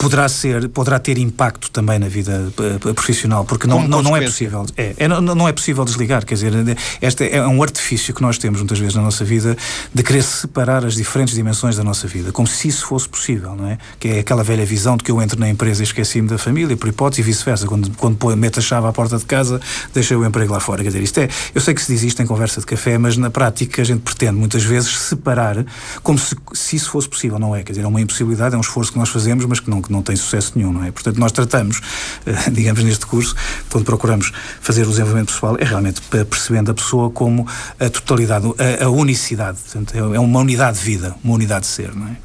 poderá 0.00 0.26
ser, 0.30 0.66
poderá 0.70 0.98
ter 0.98 1.18
impacto 1.18 1.70
também 1.70 1.98
na 1.98 2.08
vida 2.08 2.50
uh, 2.56 2.94
profissional, 2.94 3.44
porque 3.44 3.66
não, 3.66 3.86
não, 3.86 4.02
não, 4.02 4.16
é 4.16 4.22
possível. 4.22 4.64
É, 4.74 4.94
é, 4.96 5.06
não, 5.06 5.20
não 5.20 5.46
é 5.46 5.52
possível 5.52 5.84
desligar, 5.84 6.24
quer 6.24 6.34
dizer, 6.34 6.54
este 7.02 7.28
é 7.28 7.46
um 7.46 7.62
artifício 7.62 8.14
que 8.14 8.22
nós 8.22 8.38
temos 8.38 8.60
muitas 8.60 8.78
vezes 8.78 8.94
na 8.94 9.02
nossa 9.02 9.26
vida 9.26 9.54
de 9.92 10.02
querer 10.02 10.22
separar 10.22 10.86
as 10.86 10.94
diferentes 10.94 11.34
dimensões 11.34 11.76
da 11.76 11.84
nossa 11.84 12.08
vida, 12.08 12.32
como 12.32 12.48
se 12.48 12.66
isso 12.68 12.86
fosse 12.86 13.06
possível, 13.06 13.54
não 13.54 13.66
é? 13.66 13.76
Que 13.98 14.08
é 14.08 14.18
aquela 14.20 14.42
velha 14.42 14.64
visão 14.64 14.96
de 14.96 15.04
que 15.04 15.10
eu 15.10 15.20
entro 15.20 15.38
na 15.38 15.50
empresa 15.50 15.82
e 15.82 15.84
esqueci-me 15.84 16.28
da 16.28 16.38
família, 16.38 16.74
por 16.78 16.88
hipótese, 16.88 17.20
e 17.20 17.24
vice-versa. 17.24 17.66
Quando, 17.66 17.90
quando 17.90 18.36
meto 18.38 18.58
a 18.58 18.62
chave 18.62 18.86
à 18.86 18.92
porta 18.92 19.18
de 19.18 19.26
casa, 19.26 19.60
deixei 19.92 20.16
o 20.16 20.24
emprego 20.24 20.50
lá 20.50 20.60
fora. 20.60 20.82
Quer 20.82 20.88
dizer, 20.88 21.02
isto 21.02 21.18
é, 21.18 21.28
eu 21.54 21.60
sei 21.60 21.74
que 21.74 21.82
se 21.82 21.92
diz 21.92 22.02
isto 22.04 22.22
em 22.22 22.26
conversa 22.26 22.58
de 22.60 22.66
café, 22.66 22.96
mas 22.96 23.18
na 23.18 23.28
prática 23.28 23.82
a 23.82 23.84
gente 23.84 24.00
pretende 24.00 24.32
muitas 24.32 24.62
vezes 24.62 24.98
separar 24.98 25.62
como 26.02 26.18
se, 26.18 26.34
se 26.54 26.76
isso 26.76 26.88
fosse 26.90 27.06
possível, 27.06 27.38
não 27.38 27.54
é? 27.54 27.62
Quer 27.62 27.72
dizer, 27.72 27.84
é 27.84 27.88
uma 27.88 28.00
impossibilidade, 28.00 28.54
é 28.54 28.58
um 28.58 28.62
esforço 28.62 28.90
que 28.90 28.98
nós 28.98 29.10
fazemos, 29.10 29.44
mas 29.44 29.60
que 29.60 29.68
não, 29.68 29.82
que 29.90 29.92
não 29.92 30.02
tem 30.02 30.14
sucesso 30.14 30.52
nenhum 30.54 30.72
não 30.72 30.84
é? 30.84 30.92
Portanto, 30.92 31.18
nós 31.18 31.32
tratamos, 31.32 31.80
eh, 32.24 32.32
digamos, 32.50 32.82
neste 32.82 33.04
curso, 33.04 33.34
quando 33.68 33.84
procuramos 33.84 34.32
fazer 34.60 34.86
o 34.86 34.90
desenvolvimento 34.90 35.32
pessoal, 35.32 35.56
é 35.58 35.64
realmente 35.64 36.00
percebendo 36.00 36.70
a 36.70 36.74
pessoa 36.74 37.10
como 37.10 37.46
a 37.78 37.90
totalidade, 37.90 38.46
a, 38.80 38.84
a 38.84 38.88
unicidade. 38.88 39.58
Portanto, 39.58 40.14
é 40.14 40.18
uma 40.18 40.40
unidade 40.40 40.78
de 40.78 40.84
vida, 40.84 41.14
uma 41.22 41.34
unidade 41.34 41.62
de 41.62 41.72
ser, 41.72 41.94
não 41.94 42.06
é? 42.06 42.16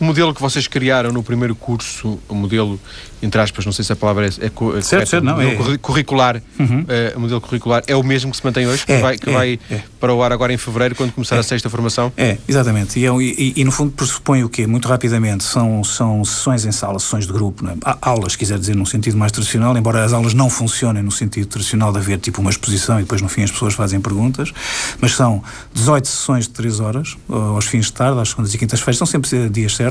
O 0.00 0.04
modelo 0.04 0.34
que 0.34 0.40
vocês 0.40 0.66
criaram 0.66 1.10
no 1.12 1.22
primeiro 1.22 1.54
curso, 1.54 2.18
o 2.28 2.34
modelo 2.34 2.80
entre 3.22 3.40
aspas, 3.40 3.64
não 3.64 3.72
sei 3.72 3.84
se 3.84 3.92
a 3.92 3.96
palavra 3.96 4.26
é, 4.26 4.28
é, 4.28 4.78
é 4.78 4.80
certo, 4.80 5.08
certo, 5.08 5.24
não, 5.24 5.40
é, 5.40 5.56
curricular, 5.78 6.40
uhum. 6.58 6.80
uh, 6.80 7.16
o 7.16 7.20
modelo 7.20 7.40
curricular 7.40 7.82
é 7.86 7.96
o 7.96 8.02
mesmo 8.02 8.30
que 8.30 8.36
se 8.36 8.44
mantém 8.44 8.66
hoje, 8.66 8.86
que 8.86 8.92
é, 8.92 9.00
vai, 9.00 9.18
que 9.18 9.28
é, 9.28 9.32
vai 9.32 9.60
é. 9.70 9.82
para 9.98 10.12
o 10.12 10.22
ar 10.22 10.32
agora 10.32 10.52
em 10.52 10.56
fevereiro, 10.56 10.94
quando 10.94 11.12
começar 11.12 11.38
a 11.38 11.42
sexta 11.42 11.68
formação? 11.68 12.12
É, 12.16 12.38
exatamente. 12.48 12.98
E, 12.98 13.06
e, 13.06 13.52
e, 13.56 13.64
no 13.64 13.72
fundo 13.72 13.92
pressupõe 13.92 14.44
o 14.44 14.48
quê? 14.48 14.66
Muito 14.66 14.88
rapidamente, 14.88 15.42
são, 15.42 15.82
são 15.82 16.24
sessões 16.24 16.64
em 16.64 16.72
sala, 16.72 16.98
sessões 16.98 17.26
de 17.26 17.32
grupo, 17.32 17.64
aulas, 18.00 18.36
quiser 18.36 18.58
dizer, 18.58 18.76
num 18.76 18.86
sentido 18.86 19.16
mais 19.16 19.32
tradicional, 19.32 19.76
embora 19.76 20.04
as 20.04 20.12
aulas 20.12 20.32
não 20.32 20.48
funcionem 20.48 21.02
no 21.02 21.10
sentido 21.10 21.46
tradicional 21.46 21.92
de 21.92 21.98
haver 21.98 22.18
tipo 22.18 22.40
uma 22.40 22.50
exposição 22.50 22.98
e 22.98 23.02
depois 23.02 23.20
no 23.20 23.28
fim 23.28 23.42
as 23.42 23.50
pessoas 23.50 23.74
fazem 23.74 24.00
perguntas, 24.00 24.52
mas 25.00 25.12
são 25.14 25.42
18 25.74 26.06
sessões 26.06 26.44
de 26.44 26.50
3 26.50 26.80
horas, 26.80 27.16
aos 27.28 27.66
fins 27.66 27.86
de 27.86 27.92
tarde, 27.92 28.20
às 28.20 28.28
segundas 28.28 28.54
e 28.54 28.58
quintas-feiras, 28.58 28.96
são 28.96 29.06
sempre 29.06 29.48
dias 29.48 29.74
certos, 29.74 29.87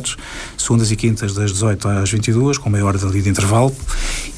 segundas 0.57 0.91
e 0.91 0.95
quintas 0.95 1.33
das 1.33 1.51
18 1.51 1.88
às 1.88 2.12
22, 2.12 2.57
com 2.57 2.69
meia 2.69 2.86
hora 2.86 2.97
dali 2.97 3.21
de 3.21 3.29
intervalo, 3.29 3.73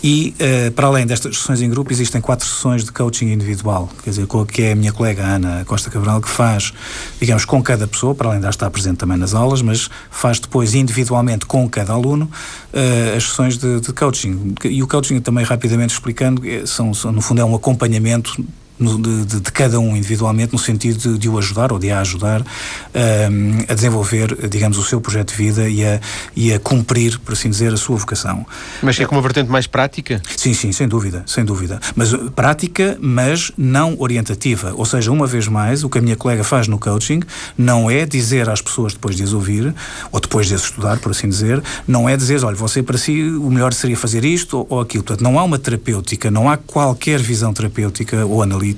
e, 0.04 0.34
uh, 0.40 0.72
para 0.72 0.88
além 0.88 1.06
destas 1.06 1.38
sessões 1.38 1.62
em 1.62 1.70
grupo, 1.70 1.92
existem 1.92 2.22
quatro 2.22 2.48
sessões 2.48 2.84
de 2.84 2.92
coaching 2.92 3.32
individual, 3.32 3.90
quer 4.04 4.12
dizer, 4.12 4.28
que 4.48 4.62
é 4.64 4.72
a 4.72 4.76
minha 4.76 4.94
colega 4.94 5.24
Ana 5.24 5.66
Costa 5.66 5.90
Cabral, 5.90 6.22
que 6.22 6.30
faz, 6.30 6.74
digamos, 7.20 7.46
com 7.46 7.62
cada 7.62 7.88
pessoa, 7.88 8.16
para 8.16 8.30
além 8.30 8.40
de 8.40 8.48
estar 8.48 8.70
presente 8.70 8.98
também 8.98 9.18
nas 9.18 9.34
aulas, 9.34 9.62
mas 9.62 9.90
faz 10.10 10.40
depois 10.40 10.74
individualmente 10.76 11.46
com 11.46 11.68
cada 11.70 11.94
aluno 11.94 12.30
uh, 12.74 13.18
as 13.18 13.24
sessões 13.24 13.58
de, 13.58 13.80
de, 13.80 13.94
coaching. 13.94 14.56
E 14.66 14.82
o 14.82 14.88
coaching, 14.88 15.20
também 15.20 15.44
rapidamente 15.44 15.94
explicando, 15.94 16.48
é, 16.48 16.66
são, 16.66 16.94
são, 16.94 17.12
no 17.12 17.22
fundo 17.22 17.42
é 17.42 17.46
um 17.46 17.56
acompanhamento 17.56 18.44
no, 18.80 19.00
de, 19.00 19.26
de, 19.26 19.40
de, 19.42 19.52
cada 19.52 19.80
um 19.80 19.96
individualmente, 19.96 20.54
no 20.54 20.60
sentido 20.60 20.98
de, 20.98 21.18
de 21.18 21.30
o 21.30 21.38
ajudar 21.38 21.74
ou 21.74 21.78
de 21.78 21.92
a 21.92 22.00
ajudar 22.00 22.42
um, 22.42 23.58
a 23.68 23.74
desenvolver, 23.74 24.48
digamos, 24.48 24.78
o 24.78 24.84
seu 24.84 25.02
projeto 25.02 25.30
de 25.30 25.36
vida 25.36 25.70
e 25.70 25.84
a, 25.84 26.00
e 26.36 26.54
a 26.54 26.60
cumprir, 26.60 27.20
por 27.20 27.34
assim 27.34 27.50
dizer, 27.50 27.74
a 27.74 27.78
sua 27.78 27.98
vocação. 27.98 28.46
Mas 28.82 29.00
é 29.00 29.06
com 29.06 29.16
uma 29.16 29.22
vertente 29.22 29.50
mais 29.50 29.68
prática? 29.68 30.22
Sim, 30.36 30.54
sim, 30.54 30.72
sem 30.72 30.88
dúvida, 30.88 31.24
sem 31.28 31.44
dúvida. 31.44 31.80
Mas 31.96 32.14
uh, 32.14 32.32
prática, 32.32 32.98
mas 33.02 33.52
não 33.58 33.96
orientativa. 34.00 34.74
Ou 34.76 34.86
seja, 34.86 35.12
uma 35.12 35.28
vez 35.28 35.48
mais, 35.48 35.84
o 35.84 35.90
que 35.90 35.98
a 35.98 36.02
minha 36.02 36.16
colega 36.16 36.44
faz 36.44 36.68
no 36.68 36.80
coaching 36.80 37.22
não 37.58 37.92
é 37.92 38.06
dizer 38.06 38.50
às 38.50 38.62
pessoas 38.62 38.94
depois 38.94 39.16
de 39.16 39.24
as 39.24 39.34
ouvir, 39.34 39.74
ou 40.12 40.20
depois 40.20 40.48
de 40.48 40.56
as 40.56 40.64
estudar, 40.64 41.00
por 41.00 41.12
assim 41.12 41.28
dizer, 41.28 41.62
não 41.88 42.08
é 42.08 42.16
dizer, 42.16 42.44
olha, 42.46 42.56
você 42.56 42.82
para 42.82 42.98
si 42.98 43.24
o 43.24 43.50
melhor 43.50 43.74
seria 43.74 43.98
fazer 43.98 44.24
isto 44.24 44.60
ou, 44.60 44.68
ou 44.70 44.82
aquilo. 44.82 45.04
Portanto, 45.04 45.24
não 45.24 45.38
há 45.38 45.44
uma 45.44 45.60
terapêutica, 45.60 46.32
não 46.32 46.50
há 46.50 46.58
qualquer 46.58 47.20
visão 47.20 47.54
terapêutica 47.54 48.26
ou 48.26 48.42
analítica 48.42 48.69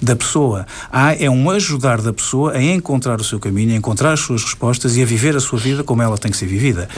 da 0.00 0.16
pessoa. 0.16 0.66
Há 0.92 1.14
é 1.14 1.28
um 1.30 1.50
ajudar 1.50 2.00
da 2.00 2.12
pessoa 2.12 2.52
a 2.52 2.62
encontrar 2.62 3.20
o 3.20 3.24
seu 3.24 3.38
caminho, 3.38 3.72
a 3.72 3.76
encontrar 3.76 4.12
as 4.12 4.20
suas 4.20 4.42
respostas 4.42 4.96
e 4.96 5.02
a 5.02 5.06
viver 5.06 5.36
a 5.36 5.40
sua 5.40 5.58
vida 5.58 5.82
como 5.82 6.02
ela 6.02 6.18
tem 6.18 6.30
que 6.30 6.36
ser 6.36 6.46
vivida. 6.46 6.88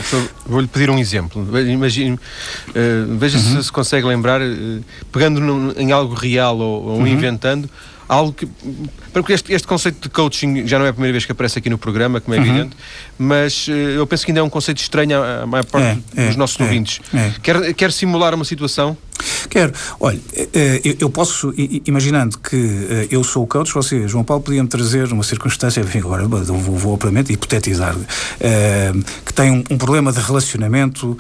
Vou-lhe 0.47 0.67
pedir 0.67 0.91
um 0.91 0.99
exemplo. 0.99 1.47
Imagine, 1.61 2.15
uh, 2.15 3.19
veja 3.19 3.39
uhum. 3.39 3.63
se 3.63 3.65
se 3.65 3.73
consegue 3.73 4.07
lembrar, 4.07 4.41
uh, 4.41 4.85
pegando 5.13 5.41
num, 5.41 5.73
em 5.77 5.93
algo 5.93 6.15
real 6.15 6.59
ou, 6.59 6.85
ou 6.85 6.99
uhum. 6.99 7.07
inventando, 7.07 7.69
algo 8.09 8.33
que. 8.33 8.49
Porque 9.13 9.33
este, 9.33 9.53
este, 9.53 9.67
conceito 9.67 10.01
de 10.03 10.09
coaching 10.09 10.67
já 10.67 10.79
não 10.79 10.87
é 10.87 10.89
a 10.89 10.93
primeira 10.93 11.13
vez 11.13 11.25
que 11.25 11.33
aparece 11.33 11.59
aqui 11.59 11.71
no 11.71 11.79
programa, 11.79 12.21
como 12.21 12.35
é 12.35 12.39
uhum. 12.39 12.45
evidente, 12.45 12.77
mas 13.19 13.69
uh, 13.69 13.73
eu 13.73 14.07
penso 14.07 14.25
que 14.25 14.31
ainda 14.31 14.41
é 14.41 14.43
um 14.43 14.51
conceito 14.51 14.79
estranho 14.79 15.23
à, 15.23 15.47
maior 15.47 15.65
parte 15.65 16.03
é, 16.17 16.27
dos 16.27 16.35
é, 16.35 16.39
nossos 16.39 16.61
é, 16.61 16.65
ouvintes. 16.65 17.01
É. 17.15 17.33
Quer, 17.43 17.75
quer 17.75 17.93
simular 17.93 18.35
uma 18.35 18.45
situação? 18.45 18.97
Quero. 19.49 19.73
Olha, 20.01 20.21
eh, 20.35 20.81
eh, 20.85 20.97
eu 21.01 21.11
posso, 21.11 21.53
imaginando 21.87 22.39
que 22.39 22.57
eh, 22.57 23.09
eu 23.11 23.25
sou 23.25 23.45
o 23.45 23.47
coach, 23.47 23.73
você, 23.73 24.07
João 24.07 24.25
Paulo, 24.25 24.43
podia-me 24.43 24.69
trazer 24.69 25.13
uma 25.13 25.23
circunstância, 25.23 25.81
enfim, 25.81 25.99
agora 25.99 26.27
vou, 26.27 26.59
vou 26.59 26.95
obviamente 26.95 27.33
hipotetizar, 27.33 27.97
que 29.25 29.33
tem 29.33 29.51
um, 29.51 29.65
um 29.71 29.79
problema 29.79 30.13
de 30.13 30.21
relacionamento 30.21 31.17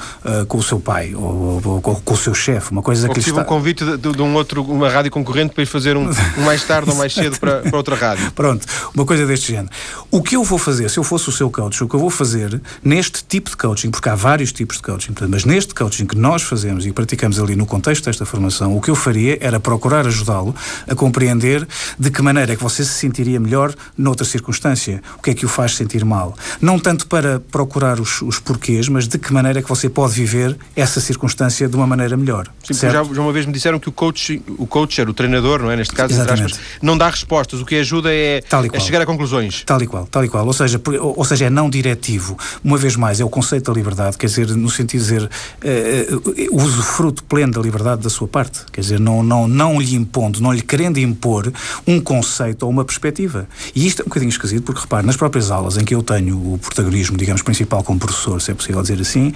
com 0.46 0.58
o 0.58 0.62
seu 0.62 0.78
pai 0.78 1.14
ou, 1.14 1.60
ou, 1.64 1.80
ou 1.82 1.96
com 1.96 2.14
o 2.14 2.16
seu 2.16 2.34
chefe, 2.34 2.70
uma 2.70 2.82
coisa 2.82 3.08
ou 3.08 3.14
que 3.14 3.20
está... 3.20 3.40
um 3.40 3.44
convite 3.44 3.84
de, 3.84 3.96
de, 3.96 4.22
um 4.22 4.34
outro, 4.34 4.62
uma 4.62 4.88
rádio 4.88 5.10
concorrente 5.10 5.54
para 5.54 5.62
ir 5.62 5.66
fazer 5.66 5.96
um, 5.96 6.08
um 6.08 6.42
mais 6.42 6.62
tarde 6.64 6.90
ou 6.90 6.96
mais 6.96 7.12
cedo 7.14 7.38
para, 7.38 7.60
para 7.62 7.77
outra 7.78 7.94
rádio. 7.94 8.30
Pronto, 8.32 8.66
uma 8.94 9.04
coisa 9.04 9.26
deste 9.26 9.52
género. 9.52 9.70
O 10.10 10.22
que 10.22 10.36
eu 10.36 10.44
vou 10.44 10.58
fazer, 10.58 10.88
se 10.90 10.98
eu 10.98 11.04
fosse 11.04 11.28
o 11.28 11.32
seu 11.32 11.50
coach, 11.50 11.82
o 11.82 11.88
que 11.88 11.94
eu 11.94 12.00
vou 12.00 12.10
fazer 12.10 12.60
neste 12.82 13.24
tipo 13.24 13.50
de 13.50 13.56
coaching, 13.56 13.90
porque 13.90 14.08
há 14.08 14.14
vários 14.14 14.52
tipos 14.52 14.76
de 14.76 14.82
coaching, 14.82 15.14
mas 15.28 15.44
neste 15.44 15.74
coaching 15.74 16.06
que 16.06 16.16
nós 16.16 16.42
fazemos 16.42 16.86
e 16.86 16.92
praticamos 16.92 17.38
ali 17.38 17.56
no 17.56 17.66
contexto 17.66 18.04
desta 18.04 18.24
formação, 18.24 18.76
o 18.76 18.80
que 18.80 18.90
eu 18.90 18.94
faria 18.94 19.38
era 19.40 19.58
procurar 19.60 20.06
ajudá-lo 20.06 20.54
a 20.86 20.94
compreender 20.94 21.66
de 21.98 22.10
que 22.10 22.22
maneira 22.22 22.52
é 22.52 22.56
que 22.56 22.62
você 22.62 22.84
se 22.84 22.92
sentiria 22.92 23.40
melhor 23.40 23.74
noutra 23.96 24.24
circunstância, 24.24 25.02
o 25.18 25.22
que 25.22 25.30
é 25.30 25.34
que 25.34 25.44
o 25.44 25.48
faz 25.48 25.74
sentir 25.74 26.04
mal. 26.04 26.36
Não 26.60 26.78
tanto 26.78 27.06
para 27.06 27.40
procurar 27.40 28.00
os, 28.00 28.22
os 28.22 28.38
porquês, 28.38 28.88
mas 28.88 29.06
de 29.06 29.18
que 29.18 29.32
maneira 29.32 29.60
é 29.60 29.62
que 29.62 29.68
você 29.68 29.88
pode 29.88 30.12
viver 30.14 30.56
essa 30.74 31.00
circunstância 31.00 31.68
de 31.68 31.76
uma 31.76 31.86
maneira 31.86 32.16
melhor. 32.16 32.48
Sim, 32.64 32.74
já, 32.74 32.90
já, 32.90 33.02
uma 33.02 33.32
vez 33.32 33.46
me 33.46 33.52
disseram 33.52 33.78
que 33.78 33.88
o 33.88 33.92
coach, 33.92 34.42
o 34.58 34.66
coacher, 34.66 35.08
o 35.08 35.14
treinador, 35.14 35.60
não 35.60 35.70
é? 35.70 35.76
Neste 35.76 35.94
caso, 35.94 36.20
aspas, 36.20 36.58
não 36.82 36.96
dá 36.96 37.08
respostas, 37.08 37.60
o 37.60 37.64
que 37.68 37.76
ajuda 37.76 38.12
é, 38.12 38.42
é 38.72 38.80
chegar 38.80 39.02
a 39.02 39.06
conclusões. 39.06 39.62
Tal 39.64 39.82
e 39.82 39.86
qual, 39.86 40.06
tal 40.06 40.24
e 40.24 40.28
qual. 40.28 40.46
Ou 40.46 40.52
seja, 40.52 40.80
ou, 41.00 41.24
seja, 41.24 41.44
é 41.44 41.50
não 41.50 41.68
diretivo. 41.68 42.36
Uma 42.64 42.78
vez 42.78 42.96
mais, 42.96 43.20
é 43.20 43.24
o 43.24 43.28
conceito 43.28 43.70
da 43.70 43.76
liberdade, 43.76 44.16
quer 44.16 44.26
dizer, 44.26 44.48
no 44.48 44.70
sentido 44.70 45.02
de 45.02 45.06
dizer, 45.06 45.22
uh, 45.22 46.16
uh, 46.16 46.64
usufruto 46.64 47.22
pleno 47.24 47.52
da 47.52 47.60
liberdade 47.60 48.02
da 48.02 48.08
sua 48.08 48.26
parte. 48.26 48.60
Quer 48.72 48.80
dizer, 48.80 48.98
não, 48.98 49.22
não, 49.22 49.46
não 49.46 49.78
lhe 49.78 49.94
impondo, 49.94 50.40
não 50.40 50.52
lhe 50.52 50.62
querendo 50.62 50.98
impor 50.98 51.52
um 51.86 52.00
conceito 52.00 52.62
ou 52.62 52.70
uma 52.70 52.84
perspectiva. 52.84 53.46
E 53.74 53.86
isto 53.86 54.00
é 54.00 54.04
um 54.04 54.08
bocadinho 54.08 54.30
esquisito, 54.30 54.62
porque 54.62 54.80
repare, 54.80 55.06
nas 55.06 55.16
próprias 55.16 55.50
aulas 55.50 55.76
em 55.76 55.84
que 55.84 55.94
eu 55.94 56.02
tenho 56.02 56.36
o 56.36 56.58
protagonismo, 56.58 57.18
digamos, 57.18 57.42
principal 57.42 57.82
como 57.82 58.00
professor, 58.00 58.40
se 58.40 58.50
é 58.50 58.54
possível 58.54 58.80
dizer 58.80 59.00
assim, 59.00 59.32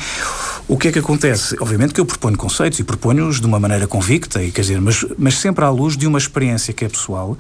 o 0.67 0.79
que 0.79 0.89
é 0.89 0.93
que 0.93 0.99
acontece? 0.99 1.55
Obviamente 1.61 1.93
que 1.93 2.01
eu 2.01 2.07
proponho 2.07 2.39
conceitos 2.39 2.79
e 2.79 2.85
proponho-os 2.85 3.41
de 3.41 3.47
uma 3.47 3.61
maneira 3.61 3.87
convicta, 3.87 4.43
e, 4.43 4.51
quer 4.51 4.63
dizer, 4.63 4.81
mas, 4.81 5.05
mas 5.19 5.39
sempre 5.39 5.65
à 5.65 5.69
luz 5.69 5.97
de 5.97 6.07
uma 6.07 6.19
experiência 6.19 6.73
que 6.73 6.85
é 6.85 6.89
pessoal 6.89 7.37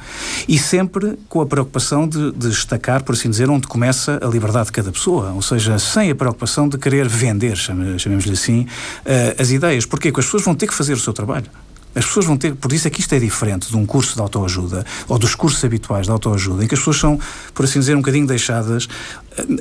e 0.47 0.59
sempre 0.59 0.82
com 1.29 1.41
a 1.41 1.47
preocupação 1.47 2.09
de, 2.09 2.33
de 2.33 2.49
destacar, 2.49 3.03
por 3.03 3.15
assim 3.15 3.31
dizer, 3.31 3.51
onde 3.51 3.67
começa 3.67 4.19
a 4.23 4.27
liberdade 4.27 4.67
de 4.67 4.73
cada 4.73 4.93
pessoa. 4.93 5.33
Ou 5.33 5.43
seja, 5.43 5.79
sem 5.79 6.11
a 6.11 6.15
preocupação 6.15 6.69
de 6.69 6.79
querer 6.79 7.09
vender, 7.09 7.57
chamemos-lhe 7.57 8.33
assim, 8.33 8.61
uh, 8.61 9.41
as 9.41 9.51
ideias. 9.51 9.87
Porquê? 9.87 10.11
Porque 10.11 10.21
as 10.21 10.27
pessoas 10.27 10.45
vão 10.45 10.55
ter 10.55 10.67
que 10.67 10.75
fazer 10.75 10.95
o 10.95 11.01
seu 11.01 11.13
trabalho. 11.13 11.47
As 11.95 12.07
pessoas 12.07 12.25
vão 12.25 12.37
ter, 12.39 12.55
por 12.55 12.73
isso 12.73 12.89
é 12.89 12.91
que 12.91 13.01
isto 13.01 13.15
é 13.15 13.19
diferente 13.19 13.69
de 13.69 13.77
um 13.77 13.85
curso 13.85 14.15
de 14.15 14.21
autoajuda 14.23 14.85
ou 15.09 15.19
dos 15.19 15.35
cursos 15.35 15.63
habituais 15.63 16.07
de 16.07 16.13
autoajuda, 16.13 16.65
em 16.65 16.67
que 16.67 16.75
as 16.75 16.81
pessoas 16.81 16.97
são, 16.97 17.21
por 17.53 17.67
assim 17.67 17.81
dizer, 17.81 17.95
um 17.95 17.99
bocadinho 17.99 18.27
deixadas 18.27 18.89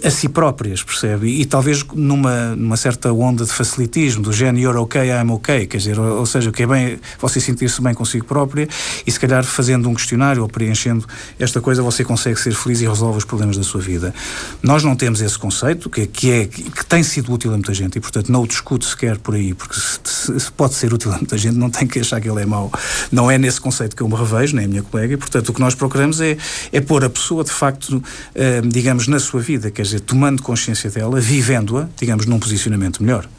a 0.04 0.10
si 0.10 0.28
próprias, 0.28 0.84
percebe? 0.84 1.28
E, 1.42 1.46
talvez 1.46 1.84
numa, 1.94 2.56
numa 2.56 2.78
certa 2.78 3.12
onda 3.12 3.46
de 3.46 3.52
facilitismo, 3.52 4.22
do 4.22 4.34
género 4.34 4.60
you're 4.60 4.80
okay, 4.80 5.10
I'm 5.10 5.32
okay, 5.32 5.66
quer 5.66 5.78
dizer, 5.78 6.00
ou, 6.00 6.20
ou 6.20 6.26
seja, 6.26 6.52
que 6.52 6.64
é 6.64 6.68
bem 6.68 7.00
você 7.20 7.40
sentir-se 7.40 7.82
bem 7.82 7.94
consigo 7.94 8.26
própria 8.26 8.68
e 9.06 9.12
se 9.12 9.20
calhar 9.20 9.44
fazendo 9.44 9.90
um 9.90 9.94
questionário 9.94 10.42
ou 10.42 10.50
preenchendo 10.50 11.06
esta 11.40 11.62
coisa 11.62 11.82
você 11.82 12.04
consegue 12.04 12.40
ser 12.40 12.54
feliz 12.54 12.82
e 12.82 12.88
resolve 12.88 13.18
os 13.20 13.26
problemas 13.26 13.58
da 13.58 13.64
sua 13.64 13.82
vida. 13.82 14.14
Nós 14.62 14.84
não 14.84 14.96
temos 14.96 15.22
esse 15.22 15.38
conceito, 15.38 15.90
que, 15.90 16.06
que, 16.06 16.32
é, 16.32 16.46
que 16.46 16.86
tem 16.86 17.04
sido 17.04 17.32
útil 17.32 17.52
a 17.52 17.54
muita 17.54 17.74
gente 17.74 17.98
e, 17.98 18.02
portanto, 18.02 18.32
não 18.32 18.44
o 18.44 18.48
discuto 18.48 18.86
sequer 18.86 19.18
por 19.18 19.36
aí, 19.36 19.54
porque 19.54 19.76
se, 19.76 20.40
se 20.40 20.52
pode 20.52 20.74
ser 20.74 20.94
útil 20.94 21.12
a 21.12 21.18
muita 21.18 21.38
gente, 21.38 21.58
não 21.58 21.70
tem 21.70 21.88
que 21.88 22.00
achar 22.00 22.20
que 22.20 22.30
ele 22.30 22.42
é 22.42 22.46
mau. 22.46 22.72
Não 23.12 23.32
é 23.32 23.38
nesse 23.38 23.62
conceito 23.62 23.96
que 23.96 24.04
eu 24.04 24.10
me 24.10 24.16
revejo, 24.16 24.56
nem 24.56 24.66
a 24.66 24.68
minha 24.68 24.84
colega, 24.84 25.14
e, 25.14 25.18
portanto, 25.18 25.50
o 25.50 25.54
que 25.54 25.62
nós 25.62 25.76
procuramos 25.76 26.20
é, 26.20 26.38
é 26.72 26.82
pôr 26.82 27.04
a 27.04 27.10
pessoa, 27.10 27.44
de 27.44 27.52
facto, 27.52 28.04
eh, 28.36 28.62
digamos, 28.66 29.08
na 29.08 29.20
sua 29.20 29.40
vida 29.40 29.61
vida, 29.62 29.72
quer 29.72 29.84
dizer, 29.84 30.00
tomando 30.00 30.42
consciência 30.42 30.90
dela, 30.90 31.20
vivendo-a, 31.22 31.88
digamos, 31.96 32.26
num 32.26 32.40
posicionamento 32.40 33.04
melhor. 33.04 33.30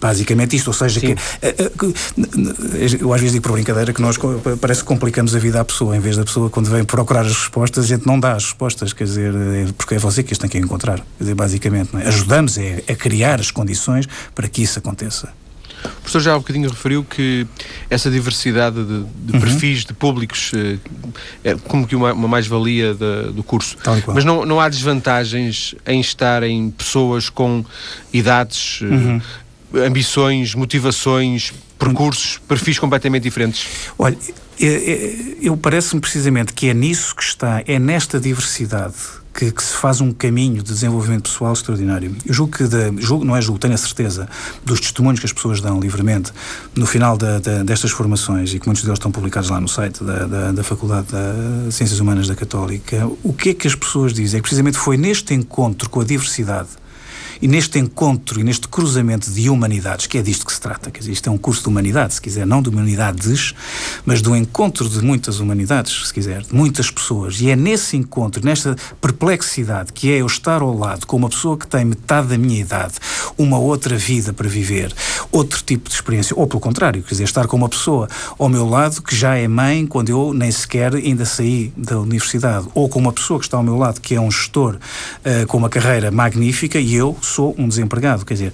Basicamente 0.00 0.54
isto, 0.56 0.68
ou 0.68 0.72
seja, 0.72 1.00
que, 1.00 1.16
eh, 1.42 1.54
eh, 1.58 1.70
eu 3.00 3.12
às 3.12 3.20
vezes 3.20 3.32
digo 3.32 3.42
por 3.42 3.52
brincadeira 3.52 3.92
que 3.92 4.00
nós 4.00 4.16
parece 4.60 4.82
que 4.82 4.86
complicamos 4.86 5.34
a 5.34 5.38
vida 5.40 5.60
à 5.60 5.64
pessoa, 5.64 5.96
em 5.96 6.00
vez 6.00 6.16
da 6.16 6.24
pessoa 6.24 6.48
quando 6.48 6.70
vem 6.70 6.84
procurar 6.84 7.22
as 7.22 7.36
respostas, 7.36 7.84
a 7.84 7.88
gente 7.88 8.06
não 8.06 8.18
dá 8.18 8.34
as 8.34 8.44
respostas, 8.44 8.92
quer 8.92 9.04
dizer, 9.04 9.34
é 9.34 9.66
porque 9.76 9.96
é 9.96 9.98
você 9.98 10.22
que 10.22 10.32
as 10.32 10.38
tem 10.38 10.48
que 10.48 10.58
encontrar, 10.58 10.98
quer 10.98 11.24
dizer, 11.24 11.34
basicamente, 11.34 11.90
é? 11.96 12.06
ajudamos 12.06 12.56
é, 12.56 12.84
a 12.88 12.94
criar 12.94 13.40
as 13.40 13.50
condições 13.50 14.06
para 14.32 14.48
que 14.48 14.62
isso 14.62 14.78
aconteça. 14.78 15.28
O 15.84 15.88
professor 15.88 16.20
já 16.20 16.32
há 16.32 16.36
um 16.36 16.40
bocadinho 16.40 16.70
referiu 16.70 17.02
que 17.02 17.46
essa 17.90 18.08
diversidade 18.08 18.76
de, 18.84 19.02
de 19.02 19.32
uhum. 19.34 19.40
perfis 19.40 19.84
de 19.84 19.92
públicos 19.92 20.52
eh, 20.54 20.78
é 21.42 21.54
como 21.56 21.84
que 21.86 21.96
uma, 21.96 22.12
uma 22.12 22.28
mais-valia 22.28 22.94
do 22.94 23.42
curso. 23.42 23.76
Mas 24.14 24.24
não, 24.24 24.46
não 24.46 24.60
há 24.60 24.68
desvantagens 24.68 25.74
em 25.84 26.00
estarem 26.00 26.70
pessoas 26.70 27.28
com 27.28 27.64
idades, 28.12 28.78
eh, 28.82 28.86
uhum. 28.86 29.20
Ambições, 29.74 30.54
motivações, 30.54 31.52
percursos, 31.78 32.38
perfis 32.48 32.78
completamente 32.78 33.22
diferentes? 33.22 33.66
Olha, 33.98 34.16
eu, 35.40 35.56
parece-me 35.56 36.00
precisamente 36.00 36.52
que 36.52 36.68
é 36.68 36.74
nisso 36.74 37.16
que 37.16 37.22
está, 37.22 37.62
é 37.66 37.78
nesta 37.78 38.20
diversidade 38.20 38.94
que, 39.32 39.50
que, 39.50 39.62
se 39.62 39.74
faz 39.74 40.00
um 40.00 40.12
caminho 40.12 40.62
de 40.62 40.72
desenvolvimento 40.72 41.30
pessoal 41.30 41.52
extraordinário. 41.52 42.14
Eu 42.26 42.34
julgo 42.34 42.56
que, 42.56 42.64
de, 42.64 43.00
julgo, 43.00 43.24
não 43.24 43.34
é 43.34 43.40
julgo, 43.40 43.58
tenho 43.58 43.72
a 43.72 43.78
certeza, 43.78 44.28
dos 44.64 44.80
testemunhos 44.80 45.20
que 45.20 45.26
as 45.26 45.32
pessoas 45.32 45.60
dão 45.60 45.80
livremente 45.80 46.32
no 46.74 46.84
final 46.84 47.16
da, 47.16 47.38
da, 47.38 47.62
destas 47.62 47.90
formações, 47.90 48.52
e 48.52 48.58
que 48.58 48.66
muitos 48.66 48.82
deles 48.82 48.98
estão 48.98 49.10
publicados 49.10 49.48
lá 49.48 49.60
no 49.60 49.68
site 49.68 50.02
da, 50.04 50.26
da, 50.26 50.52
da 50.52 50.64
Faculdade 50.64 51.06
de 51.66 51.72
Ciências 51.72 52.00
Humanas 52.00 52.28
da 52.28 52.34
Católica, 52.34 53.08
o 53.22 53.32
que 53.32 53.50
é 53.50 53.54
que 53.54 53.66
as 53.66 53.74
pessoas 53.74 54.12
dizem? 54.12 54.38
É 54.38 54.40
que 54.40 54.48
precisamente 54.48 54.76
foi 54.76 54.96
neste 54.96 55.32
encontro 55.32 55.88
com 55.88 56.00
a 56.00 56.04
diversidade 56.04 56.68
e 57.42 57.48
neste 57.48 57.78
encontro 57.78 58.38
e 58.38 58.44
neste 58.44 58.68
cruzamento 58.68 59.30
de 59.30 59.48
humanidades, 59.48 60.06
que 60.06 60.18
é 60.18 60.22
disto 60.22 60.44
que 60.44 60.52
se 60.52 60.60
trata, 60.60 60.90
quer 60.90 61.00
dizer, 61.00 61.12
isto 61.12 61.28
é 61.28 61.32
um 61.32 61.38
curso 61.38 61.62
de 61.62 61.68
humanidade, 61.68 62.14
se 62.14 62.20
quiser, 62.20 62.46
não 62.46 62.60
de 62.60 62.68
humanidades, 62.68 63.54
mas 64.04 64.20
do 64.20 64.36
encontro 64.36 64.88
de 64.88 65.00
muitas 65.00 65.40
humanidades, 65.40 66.08
se 66.08 66.12
quiser, 66.12 66.42
de 66.42 66.54
muitas 66.54 66.90
pessoas. 66.90 67.40
E 67.40 67.50
é 67.50 67.56
nesse 67.56 67.96
encontro, 67.96 68.44
nesta 68.44 68.76
perplexidade, 69.00 69.92
que 69.92 70.10
é 70.12 70.18
eu 70.18 70.26
estar 70.26 70.60
ao 70.60 70.76
lado 70.76 71.06
com 71.06 71.16
uma 71.16 71.28
pessoa 71.28 71.56
que 71.56 71.66
tem 71.66 71.84
metade 71.84 72.28
da 72.28 72.38
minha 72.38 72.60
idade, 72.60 72.94
uma 73.38 73.58
outra 73.58 73.96
vida 73.96 74.32
para 74.32 74.48
viver, 74.48 74.92
outro 75.32 75.62
tipo 75.62 75.88
de 75.88 75.94
experiência, 75.94 76.36
ou 76.36 76.46
pelo 76.46 76.60
contrário, 76.60 77.02
quer 77.02 77.10
dizer, 77.10 77.24
estar 77.24 77.46
com 77.46 77.56
uma 77.56 77.68
pessoa 77.68 78.08
ao 78.38 78.48
meu 78.48 78.68
lado 78.68 79.02
que 79.02 79.16
já 79.16 79.36
é 79.36 79.48
mãe 79.48 79.86
quando 79.86 80.10
eu 80.10 80.34
nem 80.34 80.50
sequer 80.50 80.94
ainda 80.94 81.24
saí 81.24 81.72
da 81.76 81.98
universidade, 81.98 82.66
ou 82.74 82.88
com 82.88 82.98
uma 82.98 83.12
pessoa 83.12 83.38
que 83.38 83.46
está 83.46 83.56
ao 83.56 83.62
meu 83.62 83.76
lado 83.76 84.00
que 84.00 84.14
é 84.14 84.20
um 84.20 84.30
gestor 84.30 84.76
uh, 84.76 85.46
com 85.46 85.56
uma 85.56 85.68
carreira 85.68 86.10
magnífica 86.10 86.78
e 86.78 86.94
eu 86.94 87.16
sou 87.30 87.54
um 87.56 87.68
desempregado. 87.68 88.24
Quer 88.24 88.34
dizer, 88.34 88.52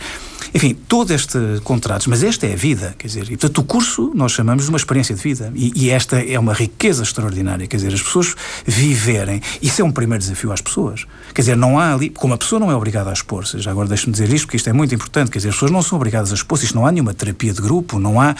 Enfim, 0.57 0.75
todo 0.89 1.13
este 1.13 1.39
contratos, 1.65 2.07
mas 2.07 2.23
esta 2.23 2.47
é 2.47 2.55
a 2.55 2.57
vida, 2.57 2.95
quer 2.97 3.09
dizer, 3.09 3.25
e 3.25 3.37
portanto 3.37 3.59
o 3.59 3.63
curso 3.63 4.11
nós 4.15 4.33
chamamos 4.33 4.65
de 4.65 4.71
uma 4.71 4.79
experiência 4.79 5.15
de 5.15 5.21
vida 5.21 5.53
e, 5.55 5.71
e 5.77 5.91
esta 5.91 6.19
é 6.19 6.39
uma 6.39 6.55
riqueza 6.55 7.03
extraordinária, 7.03 7.67
quer 7.67 7.77
dizer, 7.77 7.93
as 7.93 8.01
pessoas 8.01 8.35
viverem, 8.65 9.43
isso 9.61 9.83
é 9.83 9.85
um 9.85 9.93
primeiro 9.93 10.23
desafio 10.23 10.51
às 10.51 10.63
pessoas, 10.63 11.05
quer 11.35 11.43
dizer, 11.43 11.59
não 11.59 11.79
há 11.79 11.93
ali, 11.93 12.09
como 12.09 12.33
a 12.33 12.39
pessoa 12.39 12.59
não 12.59 12.71
é 12.71 12.75
obrigada 12.75 13.11
a 13.11 13.13
expor-se, 13.13 13.61
já 13.61 13.71
agora 13.71 13.87
deixe-me 13.87 14.13
dizer 14.13 14.33
isto, 14.33 14.47
porque 14.47 14.57
isto 14.57 14.71
é 14.71 14.73
muito 14.73 14.95
importante, 14.95 15.31
quer 15.31 15.41
dizer, 15.41 15.51
as 15.51 15.57
pessoas 15.57 15.71
não 15.71 15.83
são 15.83 15.97
obrigadas 15.97 16.33
a 16.33 16.35
expor-se, 16.35 16.65
isto 16.65 16.75
não 16.75 16.87
há 16.87 16.91
nenhuma 16.91 17.13
terapia 17.13 17.53
de 17.53 17.61
grupo, 17.61 17.99
não 17.99 18.19
há 18.19 18.35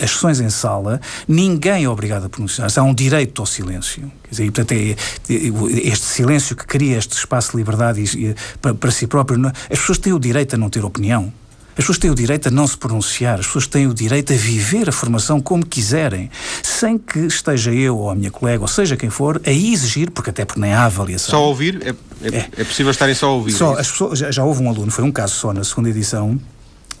as 0.00 0.10
sessões 0.12 0.38
em 0.38 0.48
sala, 0.48 1.00
ninguém 1.26 1.82
é 1.82 1.88
obrigado 1.88 2.26
a 2.26 2.28
pronunciar-se, 2.28 2.78
há 2.78 2.84
um 2.84 2.94
direito 2.94 3.42
ao 3.42 3.46
silêncio, 3.46 4.12
quer 4.22 4.30
dizer, 4.30 4.44
e, 4.44 4.50
portanto 4.52 4.72
é, 4.72 4.90
é 4.90 5.88
este 5.88 6.06
silêncio 6.06 6.54
que 6.54 6.68
cria 6.68 6.96
este 6.96 7.16
espaço 7.16 7.50
de 7.50 7.56
liberdade 7.56 8.36
para, 8.60 8.74
para 8.74 8.92
si 8.92 9.08
próprio, 9.08 9.44
as 9.44 9.80
pessoas 9.80 9.98
têm 9.98 10.12
o 10.12 10.20
direito 10.20 10.54
a 10.54 10.56
não 10.56 10.70
ter 10.70 10.84
opinião, 10.84 11.31
as 11.72 11.76
pessoas 11.76 11.98
têm 11.98 12.10
o 12.10 12.14
direito 12.14 12.48
a 12.48 12.50
não 12.50 12.66
se 12.66 12.76
pronunciar, 12.76 13.40
as 13.40 13.46
pessoas 13.46 13.66
têm 13.66 13.86
o 13.86 13.94
direito 13.94 14.32
a 14.32 14.36
viver 14.36 14.88
a 14.88 14.92
formação 14.92 15.40
como 15.40 15.64
quiserem, 15.64 16.30
sem 16.62 16.98
que 16.98 17.20
esteja 17.20 17.72
eu 17.72 17.96
ou 17.96 18.10
a 18.10 18.14
minha 18.14 18.30
colega, 18.30 18.62
ou 18.62 18.68
seja 18.68 18.96
quem 18.96 19.08
for, 19.08 19.40
a 19.46 19.50
exigir, 19.50 20.10
porque 20.10 20.30
até 20.30 20.44
porque 20.44 20.60
nem 20.60 20.72
há 20.72 20.84
avaliação. 20.84 21.30
Só 21.30 21.48
ouvir? 21.48 21.80
É, 21.82 21.90
é, 22.28 22.36
é. 22.36 22.48
é 22.58 22.64
possível 22.64 22.90
estarem 22.90 23.14
só 23.14 23.28
a 23.28 23.32
ouvir? 23.32 23.52
Só, 23.52 23.78
as 23.78 23.90
pessoas, 23.90 24.18
já, 24.18 24.30
já 24.30 24.44
houve 24.44 24.62
um 24.62 24.68
aluno, 24.68 24.90
foi 24.90 25.04
um 25.04 25.12
caso 25.12 25.34
só 25.34 25.52
na 25.52 25.64
segunda 25.64 25.88
edição, 25.88 26.38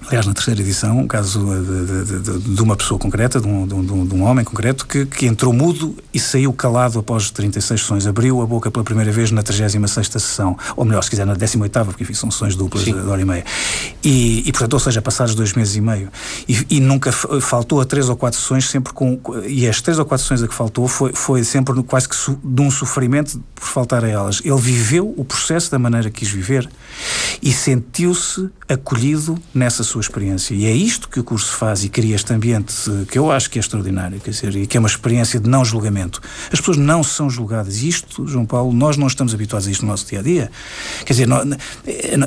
aliás, 0.06 0.26
na 0.26 0.34
terceira 0.34 0.60
edição, 0.60 1.00
um 1.00 1.06
caso 1.06 1.40
de, 1.40 2.04
de, 2.04 2.20
de, 2.20 2.54
de 2.54 2.62
uma 2.62 2.76
pessoa 2.76 2.98
concreta, 2.98 3.40
de 3.40 3.46
um, 3.46 3.62
um, 3.62 4.08
um 4.14 4.22
homem 4.22 4.44
concreto, 4.44 4.86
que, 4.86 5.06
que, 5.06 5.26
entrou 5.26 5.52
mudo 5.52 5.96
e 6.12 6.20
saiu 6.20 6.52
calado 6.52 6.98
após 6.98 7.30
36 7.30 7.80
sessões. 7.80 8.06
Abriu 8.06 8.40
a 8.42 8.46
boca 8.46 8.70
pela 8.70 8.84
primeira 8.84 9.10
vez 9.12 9.30
na 9.30 9.42
36 9.42 10.08
sessão, 10.08 10.56
ou 10.76 10.84
melhor, 10.84 11.02
se 11.02 11.10
quiser, 11.10 11.26
na 11.26 11.34
18, 11.34 11.84
porque 11.84 12.02
enfim, 12.02 12.14
são 12.14 12.30
sessões 12.30 12.56
duplas 12.56 12.84
Sim. 12.84 12.92
de, 12.92 13.00
hora 13.00 13.20
e 13.20 13.24
meia. 13.24 13.44
E, 14.02 14.42
e, 14.46 14.52
portanto, 14.52 14.74
ou 14.74 14.80
seja, 14.80 15.00
passados 15.00 15.34
dois 15.34 15.52
meses 15.52 15.76
e 15.76 15.80
meio. 15.80 16.08
E, 16.48 16.66
e, 16.70 16.80
nunca 16.80 17.12
faltou 17.12 17.80
a 17.80 17.84
três 17.84 18.08
ou 18.08 18.16
quatro 18.16 18.38
sessões, 18.38 18.68
sempre 18.68 18.92
com. 18.92 19.20
E 19.46 19.68
as 19.68 19.80
três 19.80 19.98
ou 19.98 20.04
quatro 20.04 20.22
sessões 20.22 20.42
a 20.42 20.48
que 20.48 20.54
faltou 20.54 20.88
foi, 20.88 21.12
foi 21.14 21.44
sempre 21.44 21.82
quase 21.82 22.08
que 22.08 22.16
su, 22.16 22.38
de 22.42 22.62
um 22.62 22.70
sofrimento 22.70 23.42
por 23.54 23.64
faltar 23.64 24.04
a 24.04 24.08
elas. 24.08 24.40
Ele 24.44 24.60
viveu 24.60 25.12
o 25.16 25.24
processo 25.24 25.70
da 25.70 25.78
maneira 25.78 26.10
que 26.10 26.20
quis 26.20 26.30
viver 26.30 26.68
e 27.42 27.52
sentiu-se 27.52 28.48
acolhido 28.68 29.38
nessa 29.54 29.82
sua 29.82 30.00
experiência. 30.00 30.54
E 30.54 30.66
é 30.66 30.72
isto 30.72 31.08
que 31.08 31.20
o 31.20 31.24
curso 31.24 31.52
faz 31.56 31.84
e 31.84 31.88
cria 31.88 32.14
este 32.14 32.32
ambiente 32.32 32.74
que 33.08 33.18
eu 33.18 33.30
acho 33.30 33.50
que 33.50 33.58
é 33.58 33.60
extraordinário, 33.60 34.20
quer 34.20 34.30
dizer, 34.30 34.54
e 34.56 34.66
que 34.66 34.76
é 34.76 34.80
uma 34.80 34.88
experiência 34.88 35.40
de 35.40 35.48
não 35.48 35.64
julgamento. 35.64 36.20
As 36.52 36.60
pessoas 36.60 36.76
não 36.76 37.02
são 37.02 37.28
julgadas. 37.28 37.82
Isto, 37.82 38.26
João 38.26 38.46
Paulo, 38.46 38.72
nós 38.72 38.96
não 38.96 39.06
estamos 39.06 39.34
habituados 39.34 39.66
a 39.66 39.70
isto 39.70 39.82
no 39.82 39.90
nosso 39.90 40.06
dia 40.06 40.20
a 40.20 40.22
dia. 40.22 40.50
Quer 41.04 41.12
dizer, 41.12 41.28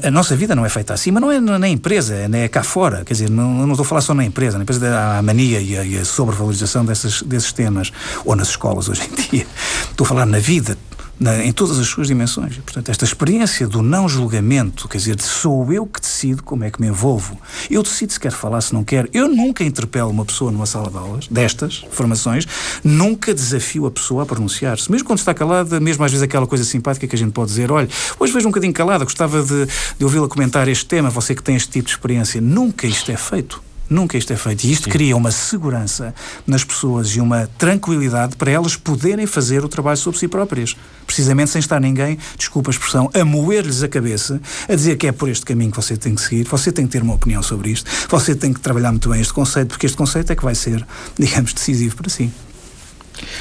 a 0.03 0.11
nossa 0.11 0.35
vida 0.35 0.55
não 0.55 0.65
é 0.65 0.69
feita 0.69 0.93
assim, 0.93 1.11
mas 1.11 1.21
não 1.21 1.31
é 1.31 1.39
na 1.39 1.69
empresa, 1.69 2.15
é 2.15 2.47
cá 2.47 2.63
fora. 2.63 3.03
Quer 3.05 3.13
dizer, 3.13 3.29
não, 3.29 3.53
não 3.53 3.71
estou 3.71 3.83
a 3.83 3.87
falar 3.87 4.01
só 4.01 4.13
na 4.13 4.25
empresa. 4.25 4.57
Na 4.57 4.63
empresa 4.63 4.87
há 4.89 5.17
a 5.17 5.21
mania 5.21 5.59
e 5.59 5.77
a, 5.77 5.83
e 5.83 5.97
a 5.97 6.05
sobrevalorização 6.05 6.85
dessas, 6.85 7.21
desses 7.21 7.51
temas, 7.51 7.91
ou 8.23 8.35
nas 8.35 8.49
escolas 8.49 8.89
hoje 8.89 9.03
em 9.03 9.15
dia. 9.29 9.47
Estou 9.89 10.05
a 10.05 10.07
falar 10.07 10.25
na 10.25 10.39
vida 10.39 10.77
na, 11.19 11.43
em 11.43 11.51
todas 11.51 11.79
as 11.79 11.87
suas 11.87 12.07
dimensões. 12.07 12.57
Portanto, 12.57 12.89
esta 12.89 13.05
experiência 13.05 13.67
do 13.67 13.81
não 13.81 14.07
julgamento, 14.07 14.87
quer 14.87 14.97
dizer, 14.97 15.21
sou 15.21 15.71
eu 15.71 15.85
que 15.85 15.99
decido 15.99 16.43
como 16.43 16.63
é 16.63 16.71
que 16.71 16.81
me 16.81 16.87
envolvo. 16.87 17.39
Eu 17.69 17.81
decido 17.83 18.13
se 18.13 18.19
quero 18.19 18.35
falar, 18.35 18.61
se 18.61 18.73
não 18.73 18.83
quero. 18.83 19.09
Eu 19.13 19.27
nunca 19.27 19.63
interpelo 19.63 20.09
uma 20.09 20.25
pessoa 20.25 20.51
numa 20.51 20.65
sala 20.65 20.89
de 20.89 20.97
aulas, 20.97 21.27
destas 21.27 21.85
formações, 21.91 22.47
nunca 22.83 23.33
desafio 23.33 23.85
a 23.85 23.91
pessoa 23.91 24.23
a 24.23 24.25
pronunciar-se. 24.25 24.91
Mesmo 24.91 25.07
quando 25.07 25.19
está 25.19 25.33
calada, 25.33 25.79
mesmo 25.79 26.03
às 26.03 26.11
vezes 26.11 26.23
aquela 26.23 26.47
coisa 26.47 26.63
simpática 26.63 27.07
que 27.07 27.15
a 27.15 27.19
gente 27.19 27.31
pode 27.31 27.49
dizer, 27.49 27.71
olha, 27.71 27.89
hoje 28.19 28.33
vejo 28.33 28.47
um 28.47 28.51
bocadinho 28.51 28.73
calada, 28.73 29.03
gostava 29.03 29.41
de, 29.41 29.67
de 29.97 30.03
ouvi-la 30.03 30.27
comentar 30.27 30.67
este 30.67 30.85
tema, 30.85 31.09
você 31.09 31.33
que 31.33 31.43
tem 31.43 31.55
este 31.55 31.69
tipo 31.69 31.85
de 31.85 31.91
experiência. 31.91 32.41
Nunca 32.41 32.87
isto 32.87 33.11
é 33.11 33.17
feito. 33.17 33.64
Nunca 33.89 34.17
isto 34.17 34.33
é 34.33 34.35
feito. 34.35 34.63
E 34.63 34.71
isto 34.71 34.85
Sim. 34.85 34.89
cria 34.89 35.15
uma 35.15 35.31
segurança 35.31 36.13
nas 36.45 36.63
pessoas 36.63 37.09
e 37.09 37.21
uma 37.21 37.47
tranquilidade 37.57 38.35
para 38.35 38.51
elas 38.51 38.75
poderem 38.75 39.25
fazer 39.25 39.63
o 39.63 39.69
trabalho 39.69 39.97
sobre 39.97 40.19
si 40.19 40.27
próprias. 40.27 40.75
Precisamente 41.05 41.51
sem 41.51 41.59
estar 41.59 41.79
ninguém, 41.79 42.17
desculpa 42.37 42.69
a 42.69 42.73
expressão, 42.73 43.09
a 43.13 43.23
moer-lhes 43.23 43.83
a 43.83 43.87
cabeça, 43.87 44.41
a 44.67 44.75
dizer 44.75 44.97
que 44.97 45.07
é 45.07 45.11
por 45.11 45.29
este 45.29 45.45
caminho 45.45 45.69
que 45.69 45.77
você 45.77 45.95
tem 45.95 46.15
que 46.15 46.21
seguir, 46.21 46.45
você 46.45 46.71
tem 46.71 46.85
que 46.85 46.91
ter 46.91 47.03
uma 47.03 47.13
opinião 47.13 47.43
sobre 47.43 47.69
isto, 47.69 47.89
você 48.09 48.33
tem 48.33 48.51
que 48.51 48.59
trabalhar 48.59 48.91
muito 48.91 49.09
bem 49.09 49.21
este 49.21 49.33
conceito, 49.33 49.69
porque 49.69 49.85
este 49.85 49.97
conceito 49.97 50.31
é 50.31 50.35
que 50.35 50.43
vai 50.43 50.55
ser, 50.55 50.85
digamos, 51.17 51.53
decisivo 51.53 51.95
para 51.95 52.09
si. 52.09 52.31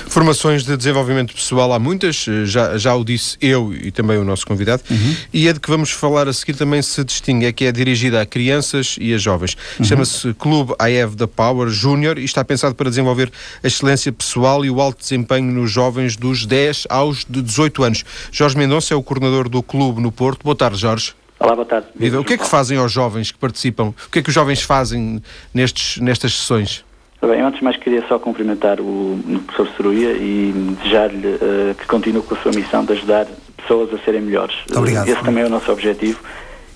Formações 0.08 0.64
de 0.64 0.76
desenvolvimento 0.76 1.34
pessoal 1.34 1.72
há 1.72 1.78
muitas, 1.78 2.26
eh, 2.28 2.44
já, 2.44 2.76
já 2.78 2.94
o 2.94 3.04
disse 3.04 3.36
eu 3.40 3.72
e 3.74 3.90
também 3.90 4.18
o 4.18 4.24
nosso 4.24 4.46
convidado, 4.46 4.82
uhum. 4.90 5.16
e 5.32 5.48
a 5.48 5.52
de 5.52 5.60
que 5.60 5.68
vamos 5.68 5.90
falar 5.90 6.28
a 6.28 6.32
seguir 6.32 6.54
também 6.54 6.82
se 6.82 7.02
distingue, 7.04 7.46
é 7.46 7.52
que 7.52 7.64
é 7.64 7.72
dirigida 7.72 8.20
a 8.20 8.26
crianças 8.26 8.96
e 9.00 9.14
a 9.14 9.18
jovens. 9.18 9.56
Uhum. 9.78 9.84
Chama-se 9.84 10.34
Clube 10.34 10.72
I 10.80 11.00
Have 11.00 11.16
the 11.16 11.26
Power 11.26 11.68
Júnior 11.68 12.18
e 12.18 12.24
está 12.24 12.44
pensado 12.44 12.74
para 12.74 12.88
desenvolver 12.88 13.30
a 13.62 13.66
excelência 13.66 14.12
pessoal 14.12 14.64
e 14.64 14.70
o 14.70 14.80
alto 14.80 14.98
desempenho 14.98 15.50
nos 15.52 15.70
jovens 15.70 16.16
dos 16.16 16.46
10 16.46 16.86
aos 16.88 17.24
de 17.28 17.42
18 17.42 17.82
anos. 17.82 18.04
Jorge 18.30 18.56
Mendonça 18.56 18.94
é 18.94 18.96
o 18.96 19.02
coordenador 19.02 19.48
do 19.48 19.62
clube 19.62 20.00
no 20.00 20.12
Porto. 20.12 20.44
Boa 20.44 20.56
tarde, 20.56 20.78
Jorge. 20.78 21.14
Olá, 21.38 21.54
boa 21.54 21.66
tarde. 21.66 21.88
O 22.16 22.24
que 22.24 22.34
é 22.34 22.38
que 22.38 22.46
fazem 22.46 22.78
aos 22.78 22.92
jovens 22.92 23.30
que 23.30 23.38
participam? 23.38 23.88
O 24.06 24.10
que 24.10 24.20
é 24.20 24.22
que 24.22 24.28
os 24.28 24.34
jovens 24.34 24.62
fazem 24.62 25.22
nestes, 25.52 26.00
nestas 26.00 26.32
sessões? 26.32 26.84
Bem, 27.26 27.40
antes 27.40 27.58
de 27.58 27.64
mais 27.64 27.76
queria 27.76 28.04
só 28.06 28.18
cumprimentar 28.18 28.80
o, 28.80 29.18
professor 29.46 29.68
Ceruia 29.76 30.12
e 30.12 30.52
desejar-lhe 30.78 31.28
uh, 31.28 31.74
que 31.74 31.86
continue 31.86 32.22
com 32.22 32.34
a 32.34 32.38
sua 32.38 32.52
missão 32.52 32.84
de 32.84 32.92
ajudar 32.92 33.26
pessoas 33.56 33.92
a 33.94 33.98
serem 34.04 34.20
melhores. 34.20 34.54
Obrigado. 34.74 35.08
Esse 35.08 35.22
também 35.22 35.42
é 35.42 35.46
o 35.46 35.50
nosso 35.50 35.72
objetivo. 35.72 36.20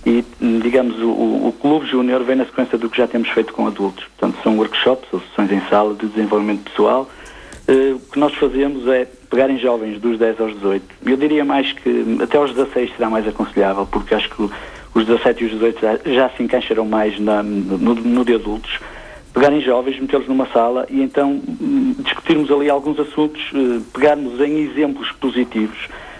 E, 0.06 0.24
digamos, 0.62 0.98
o, 1.00 1.08
o 1.48 1.54
Clube 1.60 1.86
Júnior 1.86 2.24
vem 2.24 2.36
na 2.36 2.46
sequência 2.46 2.78
do 2.78 2.88
que 2.88 2.96
já 2.96 3.06
temos 3.06 3.28
feito 3.28 3.52
com 3.52 3.66
adultos. 3.66 4.04
Portanto, 4.16 4.42
são 4.42 4.56
workshops 4.56 5.06
ou 5.12 5.20
sessões 5.20 5.52
em 5.52 5.60
sala 5.68 5.94
de 5.94 6.06
desenvolvimento 6.06 6.70
pessoal. 6.70 7.10
Uh, 7.68 7.96
o 7.96 8.00
que 8.10 8.18
nós 8.18 8.32
fazemos 8.34 8.86
é 8.88 9.06
pegar 9.28 9.50
em 9.50 9.58
jovens 9.58 10.00
dos 10.00 10.18
10 10.18 10.40
aos 10.40 10.54
18. 10.54 10.82
Eu 11.04 11.16
diria 11.18 11.44
mais 11.44 11.72
que 11.72 12.18
até 12.22 12.38
aos 12.38 12.54
16 12.54 12.92
será 12.96 13.10
mais 13.10 13.28
aconselhável, 13.28 13.86
porque 13.86 14.14
acho 14.14 14.30
que 14.30 14.48
os 14.94 15.04
17 15.04 15.42
e 15.42 15.46
os 15.46 15.52
18 15.52 15.80
já, 15.80 15.98
já 16.06 16.30
se 16.30 16.42
encaixarão 16.42 16.86
mais 16.86 17.20
na, 17.20 17.42
no, 17.42 17.94
no 17.94 18.24
de 18.24 18.34
adultos 18.34 18.78
pegarem 19.38 19.60
jovens, 19.60 20.00
metê-los 20.00 20.26
numa 20.26 20.46
sala 20.48 20.84
e 20.90 21.00
então 21.00 21.40
hum, 21.60 21.94
discutirmos 22.00 22.50
ali 22.50 22.68
alguns 22.68 22.98
assuntos, 22.98 23.40
eh, 23.54 23.80
pegarmos 23.94 24.40
em 24.40 24.64
exemplos 24.64 25.12
positivos. 25.12 25.78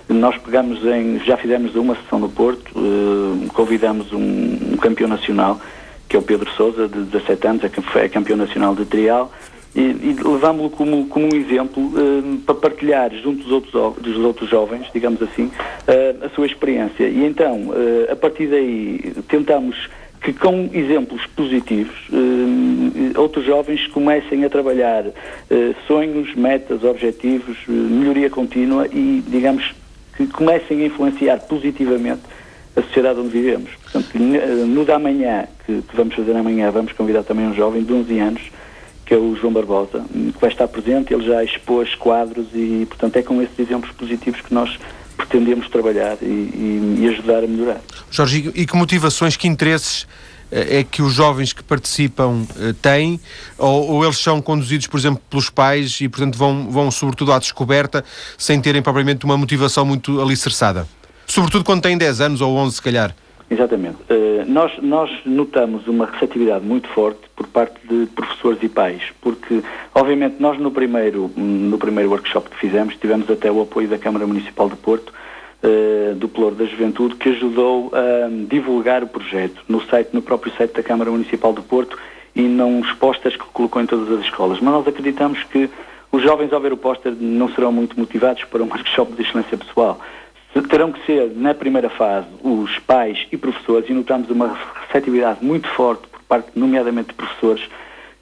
Nós 0.09 0.39
pegamos 0.39 0.85
em, 0.87 1.19
já 1.25 1.37
fizemos 1.37 1.75
uma 1.75 1.97
sessão 1.97 2.21
no 2.21 2.29
Porto, 2.29 2.73
eh, 2.77 3.49
convidamos 3.53 4.13
um, 4.13 4.77
campeão 4.81 5.09
nacional, 5.09 5.61
que 6.09 6.15
é 6.15 6.19
o 6.19 6.23
Pedro 6.23 6.49
Souza, 6.53 6.87
de 6.87 7.01
17 7.01 7.47
anos, 7.49 7.63
é, 7.97 8.09
campeão 8.09 8.37
nacional 8.37 8.77
de 8.77 8.85
trial, 8.85 9.33
e, 9.75 9.81
e 9.81 10.17
levámos-lo 10.25 10.71
como, 10.71 11.09
como 11.09 11.27
um 11.27 11.37
exemplo 11.37 11.83
uh, 11.83 12.39
para 12.47 12.55
partilhar 12.55 13.13
junto 13.17 13.43
dos 13.43 13.53
outros, 13.53 13.97
dos 14.01 14.17
outros 14.17 14.49
jovens, 14.49 14.87
digamos 14.95 15.21
assim, 15.23 15.51
a 16.25 16.29
sua 16.31 16.47
experiência. 16.47 17.07
E 17.07 17.25
então, 17.25 17.71
a 18.11 18.17
partir 18.17 18.47
daí, 18.47 19.13
tentamos 19.29 19.77
que 20.21 20.33
com 20.33 20.69
exemplos 20.73 21.25
positivos 21.27 21.97
eh, 22.13 23.19
outros 23.19 23.45
jovens 23.45 23.87
comecem 23.89 24.45
a 24.45 24.51
trabalhar 24.51 25.05
eh, 25.07 25.75
sonhos, 25.87 26.35
metas, 26.35 26.83
objetivos, 26.83 27.57
eh, 27.69 27.73
melhoria 27.73 28.29
contínua 28.29 28.87
e, 28.89 29.23
digamos, 29.27 29.73
que 30.17 30.27
comecem 30.27 30.83
a 30.83 30.87
influenciar 30.87 31.39
positivamente 31.41 32.23
a 32.77 32.83
sociedade 32.83 33.21
onde 33.21 33.29
vivemos. 33.29 33.71
Portanto, 33.83 34.19
no 34.19 34.85
da 34.85 34.99
manhã, 34.99 35.47
que, 35.65 35.83
que 35.83 35.97
vamos 35.97 36.15
fazer 36.15 36.37
amanhã, 36.37 36.71
vamos 36.71 36.93
convidar 36.93 37.23
também 37.23 37.47
um 37.47 37.55
jovem 37.55 37.83
de 37.83 37.93
11 37.93 38.19
anos, 38.19 38.43
que 39.07 39.15
é 39.15 39.17
o 39.17 39.35
João 39.37 39.53
Barbosa, 39.53 40.05
que 40.13 40.41
vai 40.41 40.51
estar 40.51 40.69
presente, 40.69 41.15
ele 41.15 41.25
já 41.25 41.43
expôs 41.43 41.95
quadros 41.95 42.49
e, 42.53 42.85
portanto, 42.87 43.17
é 43.17 43.23
com 43.23 43.41
esses 43.41 43.59
exemplos 43.59 43.91
positivos 43.93 44.41
que 44.41 44.53
nós 44.53 44.79
pretendemos 45.19 45.69
trabalhar 45.69 46.17
e, 46.23 46.97
e, 47.01 47.09
ajudar 47.13 47.45
a 47.45 47.47
melhorar. 47.47 47.81
Jorge, 48.11 48.53
e 48.55 48.65
que 48.65 48.77
motivações, 48.77 49.37
que 49.37 49.49
interesses 49.49 50.07
eh, 50.51 50.79
é 50.79 50.85
que 50.85 51.03
os 51.03 51.13
jovens 51.13 51.53
que 51.53 51.63
participam 51.63 52.47
uh, 52.57 52.73
têm, 52.75 53.21
ou, 53.59 53.89
ou, 53.91 54.05
eles 54.05 54.19
são 54.19 54.41
conduzidos, 54.41 54.87
por 54.87 54.99
exemplo, 54.99 55.21
pelos 55.29 55.51
pais 55.51 56.01
e, 56.01 56.09
portanto, 56.09 56.39
vão, 56.39 56.71
vão 56.71 56.91
sobretudo 56.91 57.33
à 57.33 57.39
descoberta 57.39 58.05
sem 58.39 58.61
terem 58.61 58.81
propriamente 58.81 59.25
uma 59.25 59.37
motivação 59.37 59.85
muito 59.85 60.21
alicerçada? 60.21 60.87
Sobretudo 61.27 61.65
quando 61.65 61.83
têm 61.83 61.99
10 61.99 62.21
anos 62.21 62.41
ou 62.41 62.57
11, 62.57 62.77
se 62.77 62.83
calhar. 62.83 63.15
Exatamente. 63.51 63.97
Uh, 64.11 64.45
nós, 64.47 64.73
nós 64.83 65.11
notamos 65.25 65.87
uma 65.89 66.07
receptividade 66.07 66.65
muito 66.65 66.87
forte 66.89 67.21
por 67.35 67.47
parte 67.47 67.77
de 67.89 68.07
professores 68.07 68.59
e 68.63 68.69
pais, 68.69 69.03
porque, 69.23 69.63
obviamente, 69.95 70.37
nós 70.39 70.59
no 70.59 70.71
primeiro, 70.71 71.31
no 71.35 71.79
primeiro 71.79 72.11
workshop 72.11 72.51
que 72.51 72.59
fizemos 72.59 72.95
tivemos 72.97 73.31
até 73.31 73.51
o 73.51 73.63
apoio 73.63 73.89
da 73.89 73.97
Câmara 73.97 74.27
Municipal 74.27 74.69
de 74.69 74.77
Porto, 74.77 75.13
uh, 75.63 76.15
do 76.15 76.29
Pelouro 76.29 76.57
da 76.57 76.67
Juventude, 76.67 77.15
que 77.15 77.31
ajudou 77.31 77.91
a 77.95 78.29
divulgar 78.49 79.03
o 79.03 79.09
projeto 79.09 79.63
no 79.67 79.81
site, 79.87 80.11
no 80.13 80.21
próprio 80.21 80.53
site 80.55 80.75
da 80.75 80.83
Câmara 80.83 81.11
Municipal 81.11 81.55
de 81.55 81.63
Porto 81.63 81.99
e 82.35 82.43
não 82.43 82.81
os 82.81 82.93
posters 82.93 83.37
que 83.37 83.45
colocou 83.47 83.81
em 83.81 83.87
todas 83.87 84.13
as 84.13 84.25
escolas. 84.25 84.61
Mas 84.61 84.75
nós 84.75 84.87
acreditamos 84.87 85.43
que 85.45 85.71
os 86.13 86.23
jovens, 86.23 86.53
ao 86.53 86.61
ver 86.61 86.73
o 86.73 86.77
póster, 86.77 87.13
não 87.19 87.49
serão 87.51 87.73
muito 87.73 87.99
motivados 87.99 88.45
para 88.45 88.63
um 88.63 88.69
workshop 88.71 89.13
de 89.13 89.23
excelência 89.23 89.57
pessoal 89.57 89.99
terão 90.69 90.93
que 90.93 91.05
ser, 91.07 91.33
na 91.35 91.55
primeira 91.55 91.89
fase, 91.91 92.27
os 92.43 92.79
pais 92.81 93.27
e 93.31 93.37
professores, 93.37 93.89
e 93.89 93.93
notamos 93.93 94.31
uma 94.31 94.57
receptividade 94.87 95.45
muito 95.45 95.69
forte 95.69 96.07
por 96.09 96.23
parte, 96.23 96.51
nomeadamente, 96.55 97.09
de 97.09 97.15
professores, 97.15 97.69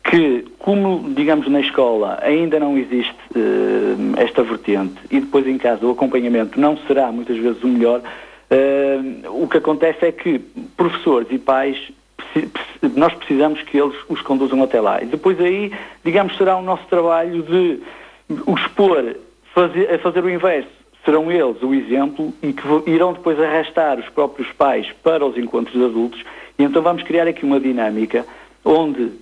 que, 0.04 0.44
como, 0.58 1.12
digamos, 1.14 1.48
na 1.48 1.60
escola 1.60 2.18
ainda 2.22 2.60
não 2.60 2.78
existe 2.78 3.16
uh, 3.34 4.20
esta 4.20 4.42
vertente 4.42 4.94
e 5.10 5.20
depois 5.20 5.46
em 5.46 5.58
casa 5.58 5.84
o 5.84 5.90
acompanhamento 5.90 6.60
não 6.60 6.76
será 6.86 7.10
muitas 7.10 7.36
vezes 7.36 7.62
o 7.64 7.68
melhor, 7.68 8.00
uh, 8.00 9.42
o 9.42 9.48
que 9.48 9.58
acontece 9.58 10.06
é 10.06 10.12
que 10.12 10.38
professores 10.76 11.26
e 11.30 11.38
pais 11.38 11.92
nós 12.94 13.14
precisamos 13.14 13.62
que 13.62 13.78
eles 13.78 13.96
os 14.08 14.20
conduzam 14.20 14.62
até 14.62 14.80
lá. 14.80 15.02
E 15.02 15.06
depois 15.06 15.40
aí, 15.40 15.72
digamos, 16.04 16.36
será 16.36 16.56
o 16.56 16.62
nosso 16.62 16.84
trabalho 16.86 17.42
de 17.42 17.80
expor 18.60 19.16
fazer, 19.54 19.98
fazer 20.00 20.24
o 20.24 20.30
inverso. 20.30 20.75
Serão 21.06 21.32
eles 21.32 21.62
o 21.62 21.72
exemplo 21.72 22.34
e 22.42 22.52
que 22.52 22.90
irão 22.90 23.14
depois 23.14 23.40
arrastar 23.40 23.98
os 23.98 24.08
próprios 24.10 24.52
pais 24.52 24.88
para 25.02 25.24
os 25.24 25.38
encontros 25.38 25.82
adultos. 25.82 26.22
E 26.58 26.64
então 26.64 26.82
vamos 26.82 27.02
criar 27.04 27.26
aqui 27.26 27.46
uma 27.46 27.58
dinâmica 27.58 28.26
onde 28.64 29.12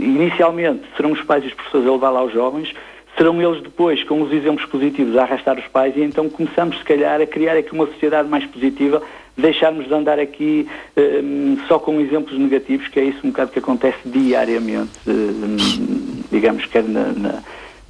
inicialmente 0.00 0.82
serão 0.96 1.12
os 1.12 1.22
pais 1.22 1.44
e 1.44 1.48
os 1.48 1.54
professores 1.54 1.86
a 1.86 1.92
levar 1.92 2.10
lá 2.10 2.24
os 2.24 2.32
jovens, 2.32 2.72
serão 3.16 3.42
eles 3.42 3.62
depois, 3.62 4.02
com 4.04 4.22
os 4.22 4.32
exemplos 4.32 4.64
positivos, 4.66 5.16
a 5.16 5.22
arrastar 5.22 5.58
os 5.58 5.66
pais 5.66 5.94
e 5.96 6.00
então 6.00 6.28
começamos, 6.28 6.78
se 6.78 6.84
calhar, 6.84 7.20
a 7.20 7.26
criar 7.26 7.56
aqui 7.56 7.72
uma 7.72 7.86
sociedade 7.86 8.28
mais 8.28 8.46
positiva, 8.46 9.02
deixarmos 9.36 9.86
de 9.86 9.94
andar 9.94 10.18
aqui 10.18 10.66
um, 10.96 11.58
só 11.66 11.78
com 11.78 12.00
exemplos 12.00 12.38
negativos, 12.38 12.88
que 12.88 13.00
é 13.00 13.04
isso 13.04 13.18
um 13.24 13.30
bocado 13.30 13.50
que 13.50 13.58
acontece 13.58 13.98
diariamente, 14.06 14.92
um, 15.06 15.56
digamos, 16.30 16.64
quer 16.66 16.84
na, 16.84 17.12
na 17.12 17.42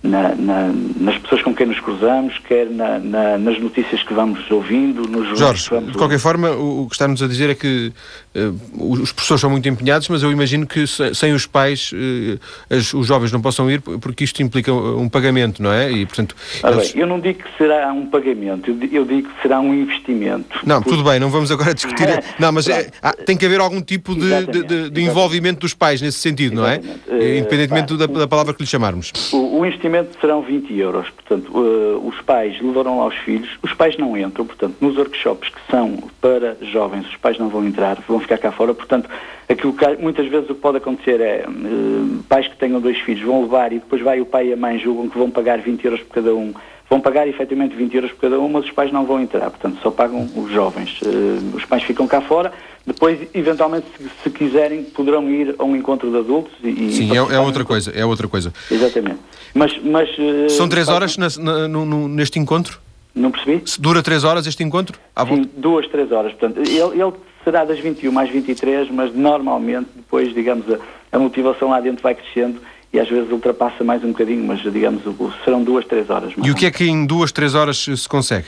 na, 0.03 0.35
na, 0.35 0.73
nas 0.99 1.19
pessoas 1.19 1.43
com 1.43 1.55
quem 1.55 1.67
nos 1.67 1.79
cruzamos, 1.79 2.39
quer 2.49 2.67
na, 2.71 2.99
nas 3.39 3.59
notícias 3.61 4.03
que 4.03 4.15
vamos 4.15 4.51
ouvindo, 4.51 5.03
nos 5.03 5.39
Jorge, 5.39 5.69
de 5.81 5.93
qualquer 5.93 6.19
forma, 6.19 6.51
o, 6.51 6.83
o 6.83 6.89
que 6.89 6.95
está-nos 6.95 7.23
a 7.23 7.29
dizer 7.29 7.51
é 7.51 7.55
que 7.55 7.93
uh, 8.35 8.93
os 9.03 9.13
professores 9.13 9.43
são 9.43 9.51
muito 9.51 9.69
empenhados, 9.69 10.09
mas 10.09 10.23
eu 10.23 10.33
imagino 10.33 10.67
que 10.67 10.85
sem 10.87 11.35
os 11.35 11.47
pais 11.47 11.93
uh, 11.93 12.41
as, 12.75 12.95
os 12.95 13.07
jovens 13.07 13.31
não 13.31 13.43
possam 13.43 13.71
ir, 13.71 13.83
porque 13.83 14.25
isto 14.25 14.43
implica 14.43 14.73
um 14.73 15.09
pagamento, 15.09 15.63
não 15.63 15.71
é? 15.71 15.93
E, 15.93 16.07
portanto, 16.07 16.35
ah, 16.63 16.71
eles... 16.71 16.93
bem, 16.93 17.03
eu 17.03 17.07
não 17.07 17.21
digo 17.21 17.43
que 17.43 17.59
será 17.59 17.93
um 17.93 18.07
pagamento, 18.07 18.71
eu 18.71 19.05
digo 19.05 19.29
que 19.29 19.43
será 19.43 19.61
um 19.61 19.75
investimento. 19.75 20.61
Não, 20.65 20.81
porque... 20.81 20.97
tudo 20.97 21.09
bem, 21.09 21.21
não 21.21 21.29
vamos 21.29 21.51
agora 21.51 21.75
discutir. 21.75 22.09
não, 22.41 22.53
mas 22.53 22.69
é, 22.69 22.91
há, 23.03 23.13
tem 23.13 23.37
que 23.37 23.45
haver 23.45 23.61
algum 23.61 23.83
tipo 23.83 24.15
de, 24.15 24.47
de, 24.47 24.91
de, 24.91 25.03
envolvimento 25.03 25.61
dos 25.61 25.75
pais 25.75 26.01
nesse 26.01 26.19
sentido, 26.19 26.55
exatamente. 26.55 26.89
não 27.07 27.17
é? 27.17 27.21
Uh, 27.21 27.39
Independentemente 27.39 27.97
da, 27.97 28.07
da, 28.07 28.27
palavra 28.27 28.55
que 28.55 28.63
lhe 28.63 28.69
chamarmos. 28.69 29.13
O, 29.33 29.59
o 29.59 29.67
investimento 29.67 29.90
investimento 29.91 30.21
serão 30.21 30.43
20 30.43 30.73
euros. 30.79 31.11
Portanto, 31.11 31.51
uh, 31.53 32.07
os 32.07 32.21
pais 32.23 32.61
levarão 32.61 32.99
lá 32.99 33.07
os 33.07 33.17
filhos, 33.17 33.59
os 33.63 33.73
pais 33.75 33.97
não 33.97 34.17
entram, 34.17 34.47
portanto, 34.47 34.77
nos 34.81 34.97
workshops 34.97 35.49
que 35.49 35.61
são 35.71 36.11
para 36.21 36.57
jovens, 36.63 37.07
os 37.07 37.17
pais 37.17 37.39
não 37.39 37.49
vão 37.49 37.65
entrar, 37.67 37.99
vão 38.09 38.21
ficar 38.21 38.39
cá 38.39 38.53
fora. 38.53 38.73
Portanto, 38.73 39.11
aquilo 39.49 39.73
que 39.73 39.97
muitas 39.97 40.27
vezes 40.29 40.49
o 40.49 40.55
que 40.55 40.61
pode 40.61 40.79
acontecer 40.79 41.21
é 41.21 41.45
uh, 41.47 42.23
pais 42.29 42.49
que 42.49 42.57
tenham 42.57 42.81
dois 42.81 42.99
filhos 42.99 43.23
vão 43.23 43.43
levar 43.43 43.73
e 43.73 43.79
depois 43.79 44.01
vai 44.01 44.21
o 44.21 44.27
pai 44.27 44.49
e 44.49 44.53
a 44.53 44.57
mãe 44.57 44.79
julgam 44.79 45.09
que 45.09 45.19
vão 45.19 45.31
pagar 45.31 45.59
20 45.59 45.85
euros 45.85 46.01
por 46.03 46.15
cada 46.15 46.35
um. 46.35 46.55
Vão 46.91 47.01
pagar 47.01 47.29
efetivamente 47.29 47.77
20 47.77 47.95
euros 47.95 48.11
por 48.11 48.23
cada 48.23 48.41
um, 48.41 48.49
mas 48.49 48.65
os 48.65 48.73
pais 48.73 48.93
não 48.93 49.07
vão 49.07 49.21
entrar, 49.21 49.49
portanto 49.49 49.79
só 49.81 49.93
pagam 49.93 50.29
os 50.35 50.51
jovens. 50.51 51.01
Uh, 51.01 51.57
os 51.57 51.65
pais 51.65 51.85
ficam 51.85 52.05
cá 52.09 52.21
fora, 52.21 52.53
depois, 52.85 53.29
eventualmente, 53.33 53.87
se, 53.97 54.11
se, 54.25 54.31
quiserem, 54.31 54.83
poderão 54.83 55.31
ir 55.31 55.55
a 55.57 55.65
um 55.65 55.77
encontro 55.77 56.11
de 56.11 56.19
adultos 56.19 56.53
e. 56.65 56.93
Sim, 56.93 57.13
é, 57.13 57.17
é, 57.17 57.39
outra 57.39 57.65
coisa, 57.65 57.93
é 57.95 58.05
outra 58.05 58.27
coisa. 58.27 58.53
Exatamente. 58.69 59.19
Mas, 59.55 59.79
mas, 59.85 60.09
uh, 60.19 60.51
São 60.51 60.69
três 60.69 60.89
horas 60.89 61.17
na, 61.17 61.29
na, 61.39 61.69
no, 61.69 62.09
neste 62.09 62.41
encontro? 62.41 62.81
Não 63.15 63.31
percebi? 63.31 63.63
Dura 63.79 64.03
três 64.03 64.25
horas 64.25 64.45
este 64.47 64.65
encontro? 64.65 64.99
À 65.15 65.25
Sim, 65.25 65.37
volta? 65.37 65.51
duas, 65.57 65.87
três 65.89 66.11
horas. 66.11 66.33
Portanto, 66.33 66.59
ele, 66.59 67.01
ele, 67.01 67.13
será 67.45 67.65
das 67.65 67.79
21 67.79 68.19
às 68.19 68.31
23, 68.31 68.91
mas 68.91 69.15
normalmente 69.15 69.89
depois, 69.95 70.35
digamos, 70.35 70.65
a, 70.73 70.79
a 71.13 71.19
motivação 71.21 71.71
lá 71.71 71.81
dentro 71.81 72.03
vai 72.03 72.17
crescendo 72.17 72.61
e 72.93 72.99
às 72.99 73.09
vezes 73.09 73.31
ultrapassa 73.31 73.85
mais 73.85 74.03
um 74.03 74.09
bocadinho, 74.09 74.45
mas 74.45 74.61
digamos, 74.61 75.03
serão 75.45 75.63
duas, 75.63 75.85
três 75.85 76.11
horas. 76.11 76.33
E 76.43 76.51
o 76.51 76.55
que 76.55 76.67
é 76.67 76.71
que 76.71 76.85
em 76.85 77.07
duas, 77.07 77.31
três 77.31 77.55
horas 77.55 77.79
se 77.79 78.09
consegue? 78.09 78.47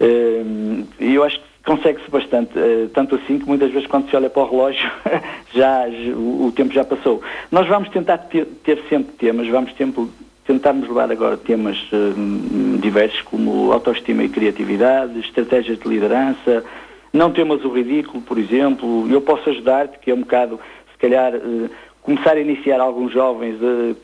Uh, 0.00 0.86
eu 0.98 1.22
acho 1.22 1.38
que 1.38 1.44
consegue-se 1.64 2.10
bastante, 2.10 2.58
uh, 2.58 2.88
tanto 2.92 3.16
assim 3.16 3.38
que 3.38 3.46
muitas 3.46 3.70
vezes 3.70 3.86
quando 3.86 4.08
se 4.08 4.16
olha 4.16 4.30
para 4.30 4.42
o 4.42 4.50
relógio 4.50 4.90
já, 5.54 5.86
o, 6.16 6.52
tempo 6.54 6.72
já 6.72 6.84
passou. 6.84 7.22
Nós 7.50 7.66
vamos 7.68 7.88
tentar 7.90 8.18
ter, 8.18 8.46
ter 8.64 8.82
sempre 8.88 9.12
temas, 9.12 9.46
vamos 9.48 9.72
tempo, 9.74 10.10
tentarmos 10.46 10.88
levar 10.88 11.10
agora 11.10 11.36
temas 11.36 11.78
uh, 11.92 12.78
diversos 12.80 13.20
como 13.22 13.72
autoestima 13.72 14.24
e 14.24 14.28
criatividade, 14.28 15.18
estratégias 15.20 15.78
de 15.78 15.88
liderança, 15.88 16.64
não 17.12 17.30
temas 17.30 17.64
o 17.64 17.68
ridículo, 17.68 18.22
por 18.22 18.38
exemplo, 18.38 19.08
eu 19.10 19.20
posso 19.20 19.48
ajudar-te, 19.48 19.98
que 20.00 20.10
é 20.10 20.14
um 20.14 20.20
bocado, 20.20 20.58
se 20.92 20.98
calhar, 20.98 21.34
uh, 21.34 21.70
começar 22.04 22.36
a 22.36 22.40
iniciar 22.40 22.80
alguns 22.80 23.12
jovens 23.12 23.56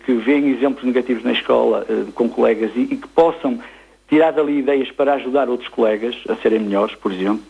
que 0.04 0.14
veem 0.14 0.48
exemplos 0.50 0.84
negativos 0.84 1.22
na 1.22 1.32
escola 1.32 1.86
com 2.14 2.28
colegas 2.28 2.72
e, 2.74 2.80
e 2.80 2.96
que 2.96 3.06
possam 3.08 3.60
tirar 4.08 4.32
dali 4.32 4.58
ideias 4.58 4.90
para 4.90 5.14
ajudar 5.14 5.48
outros 5.48 5.68
colegas 5.68 6.16
a 6.28 6.34
serem 6.36 6.58
melhores, 6.58 6.94
por 6.96 7.12
exemplo. 7.12 7.42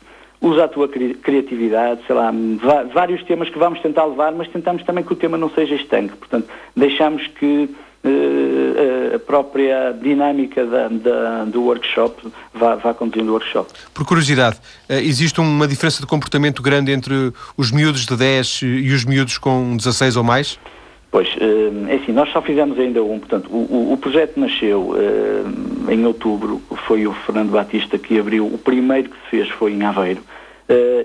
Usa 0.43 0.65
a 0.65 0.69
tua 0.69 0.89
cri 0.89 1.15
criatividade, 1.15 2.03
sei 2.07 2.15
lá, 2.15 2.33
vários 2.93 3.23
temas 3.25 3.49
que 3.49 3.59
vamos 3.59 3.81
tentar 3.81 4.05
levar, 4.05 4.33
mas 4.33 4.49
tentamos 4.49 4.83
também 4.85 5.05
que 5.05 5.13
o 5.13 5.17
tema 5.17 5.37
não 5.39 5.51
seja 5.51 5.75
estanque. 5.75 6.17
Portanto, 6.17 6.49
deixamos 6.77 7.27
que 7.27 7.65
uh, 7.65 7.75
a 9.15 9.19
própria 9.19 9.93
dinâmica 9.93 10.65
da, 10.65 10.89
da, 10.89 11.45
do 11.45 11.63
workshop 11.63 12.29
vá, 12.55 12.77
vá 12.77 12.97
o 13.01 13.31
workshop. 13.31 13.71
Por 13.93 14.07
curiosidade, 14.07 14.57
uh, 14.89 14.95
existe 14.95 15.41
uma 15.41 15.67
diferença 15.67 16.01
de 16.01 16.07
comportamento 16.07 16.63
grande 16.63 16.93
entre 16.93 17.33
os 17.57 17.71
miúdos 17.71 18.07
de 18.07 18.17
10 18.17 18.63
e 18.63 18.93
os 18.93 19.05
miúdos 19.05 19.39
com 19.39 19.77
16 19.77 20.17
ou 20.17 20.25
mais? 20.25 20.59
Pois, 21.11 21.29
eh, 21.41 21.93
é 21.93 21.97
assim, 21.97 22.13
nós 22.13 22.31
só 22.31 22.41
fizemos 22.41 22.79
ainda 22.79 23.03
um, 23.03 23.19
portanto, 23.19 23.51
o, 23.51 23.93
o 23.93 23.97
projeto 23.97 24.39
nasceu 24.39 24.95
em 25.89 26.07
outubro, 26.07 26.63
foi 26.87 27.05
o 27.05 27.13
Fernando 27.13 27.51
Batista 27.51 27.99
que 27.99 28.17
abriu, 28.17 28.47
o 28.47 28.57
primeiro 28.57 29.11
que 29.11 29.17
se 29.17 29.31
fez 29.31 29.49
foi 29.49 29.73
em 29.73 29.83
Aveiro, 29.83 30.23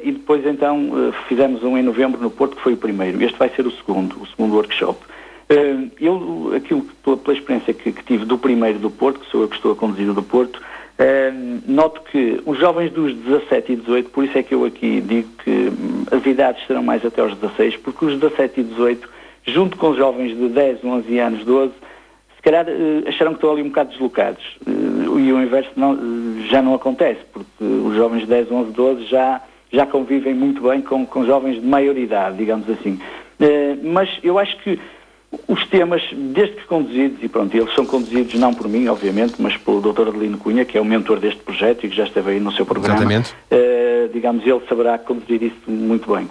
e 0.03 0.11
depois 0.11 0.45
então 0.45 1.11
fizemos 1.27 1.63
um 1.63 1.75
em 1.75 1.81
novembro 1.81 2.21
no 2.21 2.29
Porto, 2.29 2.55
que 2.55 2.61
foi 2.61 2.73
o 2.73 2.77
primeiro, 2.77 3.19
este 3.23 3.35
vai 3.39 3.49
ser 3.49 3.65
o 3.65 3.71
segundo, 3.71 4.21
o 4.21 4.27
segundo 4.27 4.53
workshop. 4.53 4.99
Eu, 5.99 6.51
aquilo 6.55 6.83
pela, 7.03 7.17
pela 7.17 7.37
experiência 7.37 7.73
que, 7.73 7.91
que, 7.91 8.03
tive 8.03 8.25
do 8.25 8.37
primeiro 8.37 8.79
do 8.79 8.89
Porto, 8.89 9.19
que 9.19 9.29
sou 9.29 9.41
eu 9.41 9.47
que 9.47 9.55
estou 9.55 9.73
a 9.73 9.75
conduzir 9.75 10.11
do 10.11 10.23
Porto, 10.23 10.61
noto 11.67 12.01
que 12.09 12.41
os 12.45 12.57
jovens 12.57 12.91
dos 12.91 13.13
17 13.13 13.73
e 13.73 13.75
18, 13.75 14.09
por 14.09 14.23
isso 14.23 14.37
é 14.37 14.43
que 14.43 14.55
eu 14.55 14.65
aqui 14.65 15.01
digo 15.01 15.27
que 15.43 15.51
hum, 15.51 16.05
as 16.11 16.25
idades 16.25 16.65
serão 16.65 16.81
mais 16.81 17.05
até 17.05 17.21
aos 17.21 17.35
16, 17.35 17.77
porque 17.77 18.05
os 18.05 18.19
17 18.19 18.61
e 18.61 18.63
18 18.63 19.15
junto 19.47 19.77
com 19.77 19.89
os 19.89 19.97
jovens 19.97 20.35
de 20.35 20.49
10, 20.49 20.83
11 20.83 21.19
anos, 21.19 21.45
12, 21.45 21.71
se 22.35 22.41
calhar 22.41 22.65
uh, 22.67 23.07
acharam 23.07 23.31
que 23.31 23.37
estão 23.37 23.51
ali 23.51 23.61
um 23.61 23.69
bocado 23.69 23.91
deslocados. 23.91 24.43
E 24.65 25.31
o 25.31 25.41
inverso 25.41 25.71
não, 25.75 25.97
já 26.47 26.61
não 26.61 26.73
acontece, 26.73 27.19
porque 27.31 27.63
os 27.63 27.95
jovens 27.95 28.21
de 28.21 28.27
10, 28.27 28.51
11, 28.51 28.71
12 28.71 29.05
já, 29.05 29.41
já 29.71 29.85
convivem 29.85 30.33
muito 30.33 30.61
bem 30.61 30.81
com, 30.81 31.05
com 31.05 31.25
jovens 31.25 31.61
de 31.61 31.65
maior 31.65 31.97
idade, 31.97 32.37
digamos 32.37 32.69
assim. 32.69 32.99
mas 33.83 34.09
eu 34.23 34.37
acho 34.37 34.57
que 34.63 34.79
os 35.47 35.67
temas, 35.67 36.01
desde 36.11 36.55
que 36.55 36.65
conduzidos, 36.65 37.23
e 37.23 37.27
pronto, 37.27 37.55
eles 37.55 37.73
são 37.73 37.85
conduzidos 37.85 38.33
não 38.35 38.53
por 38.53 38.67
mim, 38.67 38.87
obviamente, 38.87 39.35
mas 39.39 39.55
pelo 39.57 39.81
Dr. 39.81 40.09
Adelino 40.09 40.37
Cunha, 40.37 40.65
que 40.65 40.77
é 40.77 40.81
o 40.81 40.85
mentor 40.85 41.19
deste 41.19 41.41
projeto 41.41 41.85
e 41.85 41.89
que 41.89 41.95
já 41.95 42.03
esteve 42.03 42.31
aí 42.31 42.39
no 42.39 42.51
seu 42.51 42.65
programa. 42.65 42.99
Exatamente. 42.99 43.33
digamos, 44.13 44.45
ele 44.45 44.61
saberá 44.67 44.97
conduzir 44.97 45.43
isso 45.43 45.69
muito 45.69 46.13
bem. 46.13 46.29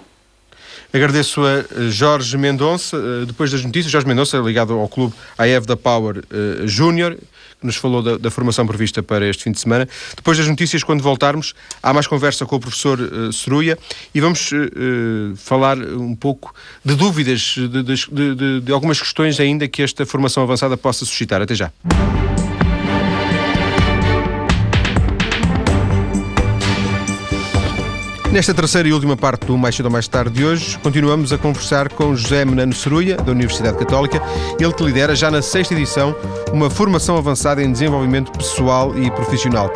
Agradeço 0.95 1.41
a 1.45 1.89
Jorge 1.89 2.37
Mendonça, 2.37 2.95
eh, 2.95 3.25
depois 3.25 3.51
das 3.51 3.61
notícias, 3.65 3.91
Jorge 3.91 4.07
Mendonça, 4.07 4.37
ligado 4.37 4.71
ao 4.75 4.87
clube 4.87 5.13
AEV 5.37 5.65
da 5.65 5.75
Power 5.75 6.19
uh, 6.19 6.65
Júnior, 6.65 7.17
que 7.59 7.65
nos 7.65 7.75
falou 7.75 8.01
da, 8.01 8.17
da, 8.17 8.31
formação 8.31 8.65
prevista 8.65 9.03
para 9.03 9.27
este 9.27 9.43
fim 9.43 9.51
de 9.51 9.59
semana. 9.59 9.89
Depois 10.15 10.37
das 10.37 10.47
notícias, 10.47 10.85
quando 10.85 11.03
voltarmos, 11.03 11.53
há 11.83 11.91
mais 11.91 12.07
conversa 12.07 12.45
com 12.45 12.55
o 12.55 12.59
professor 12.61 12.97
uh, 12.97 13.33
Ceruia 13.33 13.77
e 14.13 14.21
vamos 14.21 14.53
uh, 14.53 15.35
falar 15.35 15.77
um 15.77 16.15
pouco 16.15 16.55
de 16.85 16.95
dúvidas, 16.95 17.55
de, 17.57 17.83
de, 17.83 18.33
de, 18.33 18.61
de 18.61 18.71
algumas 18.71 18.97
questões 18.97 19.37
ainda 19.37 19.67
que 19.67 19.81
esta 19.81 20.05
formação 20.05 20.43
avançada 20.43 20.77
possa 20.77 21.03
suscitar. 21.03 21.41
Até 21.41 21.55
já. 21.55 21.73
Nesta 28.35 28.53
terceira 28.53 28.89
e 28.89 28.91
última 28.91 29.15
parte 29.15 29.45
do 29.45 29.57
Mais 29.57 29.73
Cedo 29.77 29.85
ou 29.85 29.91
Mais 29.93 30.09
Tarde 30.09 30.35
de 30.35 30.45
hoje, 30.45 30.77
continuamos 30.79 31.31
a 31.31 31.37
conversar 31.37 31.87
com 31.87 32.13
José 32.13 32.43
Menano 32.43 32.73
Ceruia, 32.73 33.15
da 33.15 33.31
Universidade 33.31 33.77
Católica, 33.77 34.21
ele 34.59 34.73
que 34.73 34.83
lidera 34.83 35.15
já 35.15 35.31
na 35.31 35.41
sexta 35.41 35.73
edição 35.73 36.13
uma 36.51 36.69
formação 36.69 37.15
avançada 37.15 37.63
em 37.63 37.71
desenvolvimento 37.71 38.33
pessoal 38.33 38.93
e 38.99 39.09
profissional. 39.09 39.71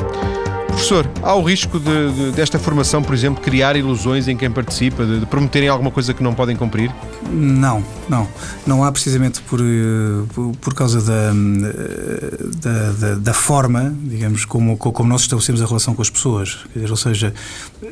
Professor, 0.79 1.11
há 1.21 1.35
o 1.35 1.43
risco 1.43 1.77
de, 1.77 2.13
de, 2.13 2.31
desta 2.31 2.57
formação, 2.57 3.03
por 3.03 3.13
exemplo, 3.13 3.43
criar 3.43 3.75
ilusões 3.75 4.29
em 4.29 4.37
quem 4.37 4.49
participa, 4.49 5.05
de, 5.05 5.19
de, 5.19 5.25
prometerem 5.25 5.67
alguma 5.67 5.91
coisa 5.91 6.13
que 6.13 6.23
não 6.23 6.33
podem 6.33 6.55
cumprir? 6.55 6.89
Não, 7.29 7.83
não. 8.07 8.25
Não 8.65 8.81
há 8.81 8.89
precisamente 8.89 9.41
por, 9.41 9.59
eh, 9.59 10.53
por, 10.61 10.73
causa 10.73 11.01
da, 11.01 11.33
eh, 11.33 12.37
da, 12.61 12.91
da, 12.93 13.15
da, 13.15 13.33
forma, 13.33 13.93
digamos, 14.03 14.45
como, 14.45 14.77
como 14.77 15.09
nós 15.09 15.23
estabelecemos 15.23 15.61
a 15.61 15.65
relação 15.65 15.93
com 15.93 16.01
as 16.01 16.09
pessoas. 16.09 16.59
Ou 16.89 16.95
seja, 16.95 17.33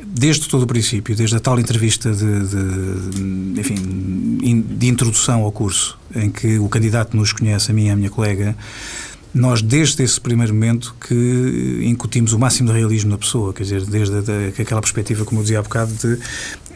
desde 0.06 0.48
todo 0.48 0.62
o 0.62 0.66
princípio, 0.66 1.14
desde 1.14 1.36
a 1.36 1.40
tal 1.40 1.60
entrevista 1.60 2.10
de, 2.10 3.60
enfim, 3.60 4.64
de 4.66 4.88
introdução 4.88 5.42
ao 5.42 5.52
curso, 5.52 5.98
em 6.16 6.30
que 6.30 6.58
o 6.58 6.70
candidato 6.70 7.14
nos 7.14 7.32
conhece, 7.34 7.70
a 7.70 7.74
mim 7.74 7.88
e 7.88 7.90
a 7.90 7.96
minha 7.96 8.10
colega, 8.10 8.56
nós, 9.38 9.62
desde 9.62 10.02
esse 10.02 10.20
primeiro 10.20 10.52
momento, 10.52 10.94
que 11.00 11.80
incutimos 11.84 12.32
o 12.32 12.38
máximo 12.38 12.68
de 12.70 12.78
realismo 12.78 13.10
na 13.10 13.18
pessoa, 13.18 13.52
quer 13.52 13.62
dizer, 13.62 13.84
desde 13.86 14.16
a, 14.16 14.48
aquela 14.62 14.80
perspectiva, 14.80 15.24
como 15.24 15.40
eu 15.40 15.42
dizia 15.42 15.58
há 15.58 15.62
bocado, 15.62 15.92
de 15.94 16.18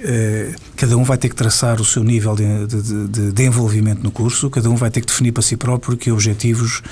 eh, 0.05 0.55
cada 0.77 0.97
um 0.97 1.05
vai 1.05 1.17
ter 1.17 1.29
que 1.29 1.35
traçar 1.35 1.81
o 1.81 1.85
seu 1.85 2.03
nível 2.03 2.35
de, 2.35 2.67
de, 2.67 3.09
de, 3.09 3.33
de, 3.33 3.43
envolvimento 3.45 4.03
no 4.03 4.11
curso, 4.11 4.51
cada 4.51 4.69
um 4.69 4.75
vai 4.75 4.91
ter 4.91 5.01
que 5.01 5.07
definir 5.07 5.33
para 5.33 5.43
si 5.43 5.57
próprio 5.57 5.97
que 5.97 6.11
objetivos 6.11 6.83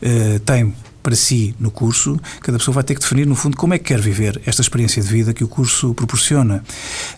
eh, 0.00 0.40
tem 0.44 0.72
para 1.02 1.14
si 1.14 1.54
no 1.58 1.70
curso, 1.70 2.18
cada 2.40 2.58
pessoa 2.58 2.74
vai 2.74 2.84
ter 2.84 2.94
que 2.94 3.00
definir, 3.00 3.26
no 3.26 3.34
fundo, 3.34 3.56
como 3.56 3.74
é 3.74 3.78
que 3.78 3.84
quer 3.84 4.00
viver 4.00 4.40
esta 4.46 4.62
experiência 4.62 5.02
de 5.02 5.08
vida 5.08 5.32
que 5.32 5.44
o 5.44 5.48
curso 5.48 5.94
proporciona. 5.94 6.62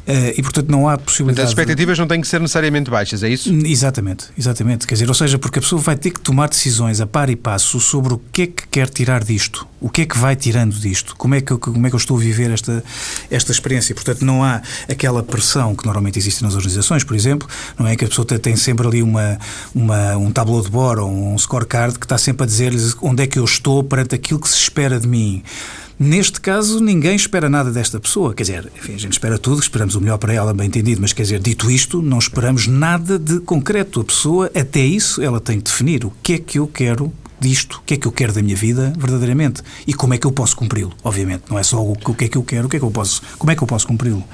Uh, 0.06 0.32
e, 0.36 0.42
portanto, 0.42 0.70
não 0.70 0.88
há 0.88 0.96
possibilidade. 0.98 1.44
As 1.44 1.50
expectativas 1.50 1.98
não 1.98 2.06
têm 2.06 2.20
que 2.20 2.26
ser 2.26 2.40
necessariamente 2.40 2.90
baixas, 2.90 3.22
é 3.22 3.28
isso? 3.28 3.52
Exatamente, 3.64 4.26
exatamente. 4.38 4.86
Quer 4.86 4.94
dizer, 4.94 5.08
ou 5.08 5.14
seja, 5.14 5.38
porque 5.38 5.58
a 5.58 5.62
pessoa 5.62 5.80
vai 5.80 5.96
ter 5.96 6.10
que 6.10 6.20
tomar 6.20 6.48
decisões 6.48 7.00
a 7.00 7.06
par 7.06 7.30
e 7.30 7.36
passo 7.36 7.80
sobre 7.80 8.14
o 8.14 8.20
que 8.32 8.42
é 8.42 8.46
que 8.46 8.66
quer 8.68 8.88
tirar 8.88 9.24
disto, 9.24 9.66
o 9.82 9.90
que 9.90 10.02
é 10.02 10.06
que 10.06 10.16
vai 10.16 10.36
tirando 10.36 10.74
disto, 10.74 11.14
como 11.16 11.34
é 11.34 11.40
que, 11.40 11.56
como 11.56 11.86
é 11.86 11.90
que 11.90 11.96
eu 11.96 11.98
estou 11.98 12.16
a 12.16 12.20
viver 12.20 12.50
esta, 12.50 12.84
esta 13.30 13.50
experiência. 13.50 13.94
Portanto, 13.94 14.24
não 14.24 14.44
há 14.44 14.62
aquela 14.88 15.22
pressão 15.22 15.74
que 15.74 15.84
normalmente 15.84 16.18
existe 16.18 16.42
nas 16.42 16.54
organizações, 16.54 17.04
por 17.04 17.16
exemplo, 17.16 17.48
não 17.78 17.86
é 17.86 17.96
que 17.96 18.04
a 18.04 18.08
pessoa 18.08 18.24
tem 18.26 18.54
sempre 18.54 18.86
ali 18.86 19.02
uma, 19.02 19.38
uma, 19.74 20.16
um 20.16 20.30
tableau 20.30 20.62
de 20.62 20.70
bord 20.70 21.00
ou 21.00 21.10
um 21.10 21.36
scorecard 21.36 21.98
que 21.98 22.06
está 22.06 22.16
sempre 22.16 22.44
a 22.44 22.46
dizer-lhes 22.46 22.96
onde 23.02 23.24
é 23.24 23.26
que 23.26 23.38
eu 23.38 23.44
estou 23.44 23.72
estou 23.72 23.82
perante 23.82 24.14
aquilo 24.14 24.38
que 24.38 24.48
se 24.48 24.56
espera 24.56 25.00
de 25.00 25.08
mim. 25.08 25.42
Neste 25.98 26.40
caso, 26.40 26.80
ninguém 26.80 27.14
espera 27.14 27.48
nada 27.48 27.70
desta 27.70 27.98
pessoa. 28.00 28.34
Quer 28.34 28.42
dizer, 28.42 28.72
enfim, 28.76 28.94
a 28.94 28.98
gente 28.98 29.12
espera 29.12 29.38
tudo, 29.38 29.60
esperamos 29.60 29.94
o 29.94 30.00
melhor 30.00 30.18
para 30.18 30.32
ela, 30.32 30.52
bem 30.52 30.66
entendido, 30.66 31.00
mas 31.00 31.12
quer 31.12 31.22
dizer, 31.22 31.38
dito 31.38 31.70
isto, 31.70 32.02
não 32.02 32.18
esperamos 32.18 32.66
nada 32.66 33.18
de 33.18 33.40
concreto. 33.40 34.00
A 34.00 34.04
pessoa, 34.04 34.50
até 34.54 34.80
isso, 34.80 35.22
ela 35.22 35.40
tem 35.40 35.58
que 35.58 35.70
definir 35.70 36.04
o 36.04 36.12
que 36.22 36.34
é 36.34 36.38
que 36.38 36.58
eu 36.58 36.66
quero 36.66 37.12
disto, 37.42 37.78
o 37.78 37.82
que 37.84 37.94
é 37.94 37.96
que 37.96 38.06
eu 38.06 38.12
quero 38.12 38.32
da 38.32 38.42
minha 38.42 38.56
vida 38.56 38.92
verdadeiramente 38.96 39.62
e 39.86 39.92
como 39.92 40.14
é 40.14 40.18
que 40.18 40.26
eu 40.26 40.32
posso 40.32 40.56
cumpri-lo. 40.56 40.92
Obviamente, 41.02 41.44
não 41.50 41.58
é 41.58 41.62
só 41.62 41.82
o 41.82 41.94
que 41.94 42.24
é 42.24 42.28
que 42.28 42.38
eu 42.38 42.42
quero, 42.42 42.66
o 42.66 42.70
que 42.70 42.76
é 42.76 42.78
que 42.78 42.84
eu 42.84 42.90
posso, 42.90 43.22
como 43.38 43.50
é 43.50 43.56
que 43.56 43.62
eu 43.62 43.66
posso 43.66 43.86
cumpri-lo 43.86 44.24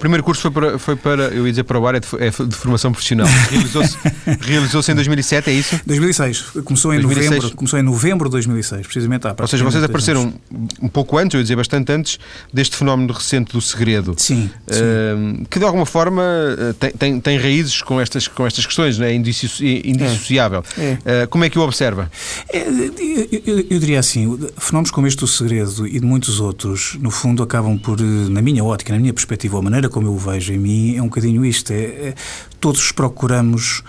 primeiro 0.00 0.24
curso 0.24 0.42
foi 0.42 0.50
para, 0.50 0.78
foi 0.78 0.96
para, 0.96 1.22
eu 1.28 1.46
ia 1.46 1.52
dizer 1.52 1.64
para 1.64 1.78
o 1.78 1.82
bar, 1.82 1.94
é 1.94 2.00
de, 2.00 2.06
é 2.18 2.30
de 2.30 2.56
formação 2.56 2.90
profissional. 2.90 3.28
Realizou-se 3.50 3.96
realizou 4.40 4.82
em 4.88 4.94
2007, 4.94 5.50
é 5.50 5.52
isso? 5.52 5.80
2006. 5.86 6.40
Começou 6.64 6.94
em, 6.94 7.00
2006. 7.00 7.30
Novembro, 7.30 7.56
começou 7.56 7.78
em 7.78 7.82
novembro 7.82 8.28
de 8.28 8.32
2006, 8.32 8.86
precisamente 8.86 9.26
há 9.26 9.34
Ou 9.38 9.46
seja, 9.46 9.62
vocês 9.62 9.84
apareceram 9.84 10.32
um 10.80 10.88
pouco 10.88 11.18
antes, 11.18 11.34
eu 11.34 11.40
ia 11.40 11.44
dizer 11.44 11.56
bastante 11.56 11.92
antes, 11.92 12.18
deste 12.52 12.76
fenómeno 12.76 13.12
recente 13.12 13.52
do 13.52 13.60
segredo. 13.60 14.14
Sim. 14.16 14.50
Uh, 14.66 15.44
que 15.48 15.58
de 15.58 15.64
alguma 15.64 15.86
forma 15.86 16.22
eh, 16.22 16.72
tem, 16.78 16.90
tem, 16.90 17.20
tem, 17.20 17.38
raízes 17.38 17.82
com 17.82 18.00
estas, 18.00 18.26
com 18.26 18.46
estas 18.46 18.64
questões, 18.64 18.98
não 18.98 19.06
é? 19.06 19.14
Indissociável. 19.14 20.64
É. 20.78 20.98
É. 21.04 21.24
Uh, 21.24 21.28
como 21.28 21.44
é 21.44 21.50
que 21.50 21.58
o 21.58 21.62
observa? 21.62 22.10
É, 22.48 22.60
eu, 22.68 23.42
eu, 23.46 23.66
eu, 23.70 23.78
diria 23.78 23.98
assim, 23.98 24.38
fenómenos 24.56 24.90
como 24.90 25.06
este 25.06 25.20
do 25.20 25.26
segredo 25.26 25.86
e 25.86 26.00
de 26.00 26.06
muitos 26.06 26.40
outros, 26.40 26.96
no 27.00 27.10
fundo, 27.10 27.42
acabam 27.42 27.78
por, 27.78 28.00
na 28.00 28.40
minha 28.40 28.64
ótica, 28.64 28.92
na 28.92 28.98
minha 28.98 29.12
perspectiva, 29.12 29.58
a 29.58 29.62
maneira 29.62 29.88
como 29.90 30.06
eu 30.06 30.14
o 30.14 30.18
vejo 30.18 30.52
em 30.52 30.58
mim, 30.58 30.96
é 30.96 31.02
um 31.02 31.06
bocadinho 31.06 31.44
isto. 31.44 31.72
É, 31.72 31.76
é, 31.76 32.14
todos 32.60 32.92
procuramos 32.92 33.82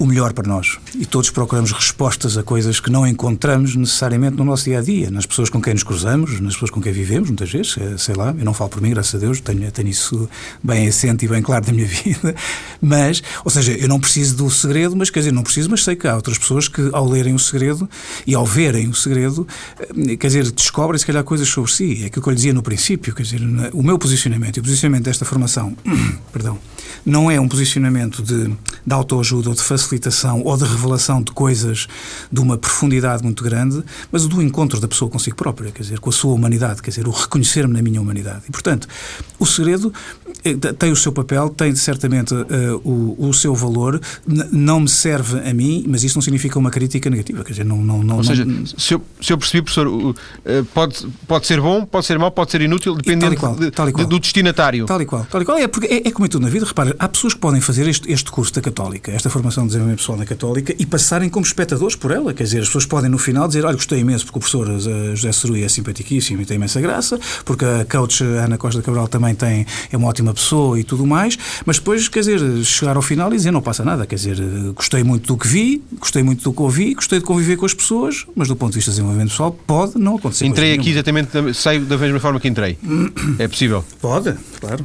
o 0.00 0.06
melhor 0.06 0.32
para 0.32 0.48
nós. 0.48 0.78
E 0.98 1.04
todos 1.04 1.28
procuramos 1.28 1.72
respostas 1.72 2.38
a 2.38 2.42
coisas 2.42 2.80
que 2.80 2.90
não 2.90 3.06
encontramos 3.06 3.76
necessariamente 3.76 4.34
no 4.34 4.44
nosso 4.44 4.64
dia 4.64 4.78
a 4.78 4.82
dia, 4.82 5.10
nas 5.10 5.26
pessoas 5.26 5.50
com 5.50 5.60
quem 5.60 5.74
nos 5.74 5.82
cruzamos, 5.82 6.40
nas 6.40 6.54
pessoas 6.54 6.70
com 6.70 6.80
quem 6.80 6.90
vivemos, 6.90 7.28
muitas 7.28 7.52
vezes, 7.52 7.76
eh, 7.76 7.98
sei 7.98 8.14
lá, 8.14 8.34
eu 8.36 8.44
não 8.44 8.54
falo 8.54 8.70
por 8.70 8.80
mim, 8.80 8.90
graças 8.90 9.14
a 9.14 9.18
Deus, 9.18 9.42
tenho, 9.42 9.70
tenho 9.70 9.88
isso 9.88 10.26
bem 10.64 10.88
assente 10.88 11.26
e 11.26 11.28
bem 11.28 11.42
claro 11.42 11.66
da 11.66 11.72
minha 11.72 11.84
vida, 11.86 12.34
mas, 12.80 13.22
ou 13.44 13.50
seja, 13.50 13.72
eu 13.72 13.88
não 13.88 14.00
preciso 14.00 14.36
do 14.36 14.50
segredo, 14.50 14.96
mas 14.96 15.10
quer 15.10 15.20
dizer, 15.20 15.32
não 15.32 15.42
preciso, 15.42 15.68
mas 15.68 15.84
sei 15.84 15.94
que 15.94 16.08
há 16.08 16.16
outras 16.16 16.38
pessoas 16.38 16.66
que, 16.66 16.88
ao 16.94 17.06
lerem 17.06 17.34
o 17.34 17.38
segredo 17.38 17.88
e 18.26 18.34
ao 18.34 18.46
verem 18.46 18.88
o 18.88 18.94
segredo, 18.94 19.46
eh, 19.78 20.16
quer 20.16 20.28
dizer, 20.28 20.50
descobrem 20.50 20.98
se 20.98 21.04
calhar 21.04 21.22
coisas 21.24 21.46
sobre 21.46 21.70
si. 21.70 22.04
É 22.04 22.06
aquilo 22.06 22.22
que 22.22 22.28
eu 22.28 22.32
lhe 22.32 22.36
dizia 22.36 22.54
no 22.54 22.62
princípio, 22.62 23.14
quer 23.14 23.22
dizer, 23.22 23.42
o 23.74 23.82
meu 23.82 23.98
posicionamento 23.98 24.56
e 24.56 24.60
o 24.60 24.62
posicionamento 24.62 25.04
desta 25.04 25.26
formação, 25.26 25.76
perdão, 26.32 26.58
não 27.04 27.30
é 27.30 27.40
um 27.40 27.48
posicionamento 27.48 28.22
de, 28.22 28.48
de 28.48 28.94
autoajuda 28.94 29.50
ou 29.50 29.54
de 29.54 29.62
facilitação 29.62 30.42
ou 30.44 30.56
de 30.56 30.64
revelação 30.64 31.22
de 31.22 31.32
coisas 31.32 31.86
de 32.30 32.40
uma 32.40 32.56
profundidade 32.56 33.22
muito 33.22 33.42
grande, 33.44 33.82
mas 34.10 34.24
o 34.24 34.28
do 34.28 34.42
encontro 34.42 34.80
da 34.80 34.88
pessoa 34.88 35.10
consigo 35.10 35.36
própria, 35.36 35.70
quer 35.70 35.82
dizer, 35.82 36.00
com 36.00 36.10
a 36.10 36.12
sua 36.12 36.32
humanidade, 36.32 36.82
quer 36.82 36.90
dizer, 36.90 37.06
o 37.06 37.10
reconhecer-me 37.10 37.72
na 37.72 37.82
minha 37.82 38.00
humanidade. 38.00 38.42
E, 38.48 38.52
portanto, 38.52 38.88
o 39.38 39.46
segredo 39.46 39.92
eh, 40.44 40.54
tem 40.54 40.90
o 40.90 40.96
seu 40.96 41.12
papel, 41.12 41.50
tem 41.50 41.74
certamente 41.74 42.34
uh, 42.34 42.80
o, 42.84 43.28
o, 43.28 43.34
seu 43.34 43.54
valor, 43.54 44.00
não 44.26 44.80
me 44.80 44.88
serve 44.88 45.38
a 45.48 45.52
mim, 45.52 45.84
mas 45.88 46.04
isso 46.04 46.16
não 46.16 46.22
significa 46.22 46.58
uma 46.58 46.70
crítica 46.70 47.10
negativa, 47.10 47.44
quer 47.44 47.52
dizer, 47.52 47.64
não... 47.64 47.78
não, 47.78 48.02
não 48.02 48.16
Ou 48.18 48.24
seja, 48.24 48.44
não, 48.44 48.64
se, 48.66 48.94
eu, 48.94 49.02
se 49.20 49.32
eu 49.32 49.38
percebi, 49.38 49.62
professor, 49.62 49.86
uh, 49.88 50.14
pode, 50.72 51.06
pode 51.26 51.46
ser 51.46 51.60
bom, 51.60 51.84
pode 51.84 52.06
ser 52.06 52.18
mau, 52.18 52.30
pode 52.30 52.50
ser 52.50 52.60
inútil, 52.62 52.94
dependendo 52.94 53.36
qual, 53.36 53.54
de, 53.54 53.70
de, 53.70 54.06
do 54.06 54.18
destinatário. 54.18 54.86
Tal 54.86 55.00
e 55.02 55.06
qual, 55.06 55.26
tal 55.30 55.42
e 55.42 55.44
qual. 55.44 55.58
É, 55.58 55.68
porque 55.68 55.86
é, 55.86 56.08
é 56.08 56.10
como 56.10 56.26
em 56.26 56.28
tudo 56.28 56.42
na 56.42 56.48
vida, 56.48 56.64
repara, 56.64 56.79
há 56.98 57.08
pessoas 57.08 57.34
que 57.34 57.40
podem 57.40 57.60
fazer 57.60 57.88
este, 57.88 58.10
este 58.10 58.30
curso 58.30 58.52
da 58.54 58.60
Católica, 58.60 59.10
esta 59.10 59.28
formação 59.30 59.64
de 59.64 59.68
desenvolvimento 59.68 59.98
pessoal 59.98 60.18
na 60.18 60.26
Católica 60.26 60.74
e 60.78 60.86
passarem 60.86 61.28
como 61.28 61.44
espectadores 61.44 61.96
por 61.96 62.10
ela. 62.10 62.32
Quer 62.32 62.44
dizer, 62.44 62.60
as 62.60 62.66
pessoas 62.66 62.86
podem 62.86 63.10
no 63.10 63.18
final 63.18 63.46
dizer: 63.48 63.64
Olha, 63.64 63.74
gostei 63.74 64.00
imenso 64.00 64.24
porque 64.24 64.38
o 64.38 64.40
professor 64.40 64.68
eh, 64.68 65.14
José 65.14 65.32
Cerui 65.32 65.62
é 65.62 65.68
simpaticíssimo 65.68 66.42
e 66.42 66.46
tem 66.46 66.56
imensa 66.56 66.80
graça, 66.80 67.18
porque 67.44 67.64
a 67.64 67.84
coach 67.84 68.22
Ana 68.22 68.58
Costa 68.58 68.82
Cabral 68.82 69.08
também 69.08 69.34
tem, 69.34 69.66
é 69.90 69.96
uma 69.96 70.08
ótima 70.08 70.32
pessoa 70.32 70.78
e 70.78 70.84
tudo 70.84 71.06
mais, 71.06 71.38
mas 71.64 71.78
depois, 71.78 72.08
quer 72.08 72.20
dizer, 72.20 72.64
chegar 72.64 72.96
ao 72.96 73.02
final 73.02 73.32
e 73.32 73.36
dizer: 73.36 73.50
Não 73.50 73.62
passa 73.62 73.84
nada. 73.84 74.06
Quer 74.06 74.16
dizer, 74.16 74.38
eh, 74.38 74.72
gostei 74.74 75.02
muito 75.02 75.26
do 75.26 75.36
que 75.36 75.46
vi, 75.46 75.82
gostei 75.98 76.22
muito 76.22 76.42
do 76.42 76.52
que 76.52 76.62
ouvi, 76.62 76.94
gostei 76.94 77.18
de 77.18 77.24
conviver 77.24 77.56
com 77.56 77.66
as 77.66 77.74
pessoas, 77.74 78.26
mas 78.34 78.48
do 78.48 78.56
ponto 78.56 78.72
de 78.72 78.76
vista 78.78 78.90
de 78.90 78.96
desenvolvimento 78.96 79.30
pessoal, 79.30 79.52
pode 79.66 79.98
não 79.98 80.16
acontecer. 80.16 80.46
Entrei 80.46 80.74
aqui 80.74 80.90
exatamente, 80.90 81.54
saio 81.54 81.84
da 81.84 81.96
mesma 81.98 82.20
forma 82.20 82.40
que 82.40 82.48
entrei. 82.48 82.78
é 83.38 83.48
possível? 83.48 83.84
Pode, 84.00 84.34
claro. 84.60 84.84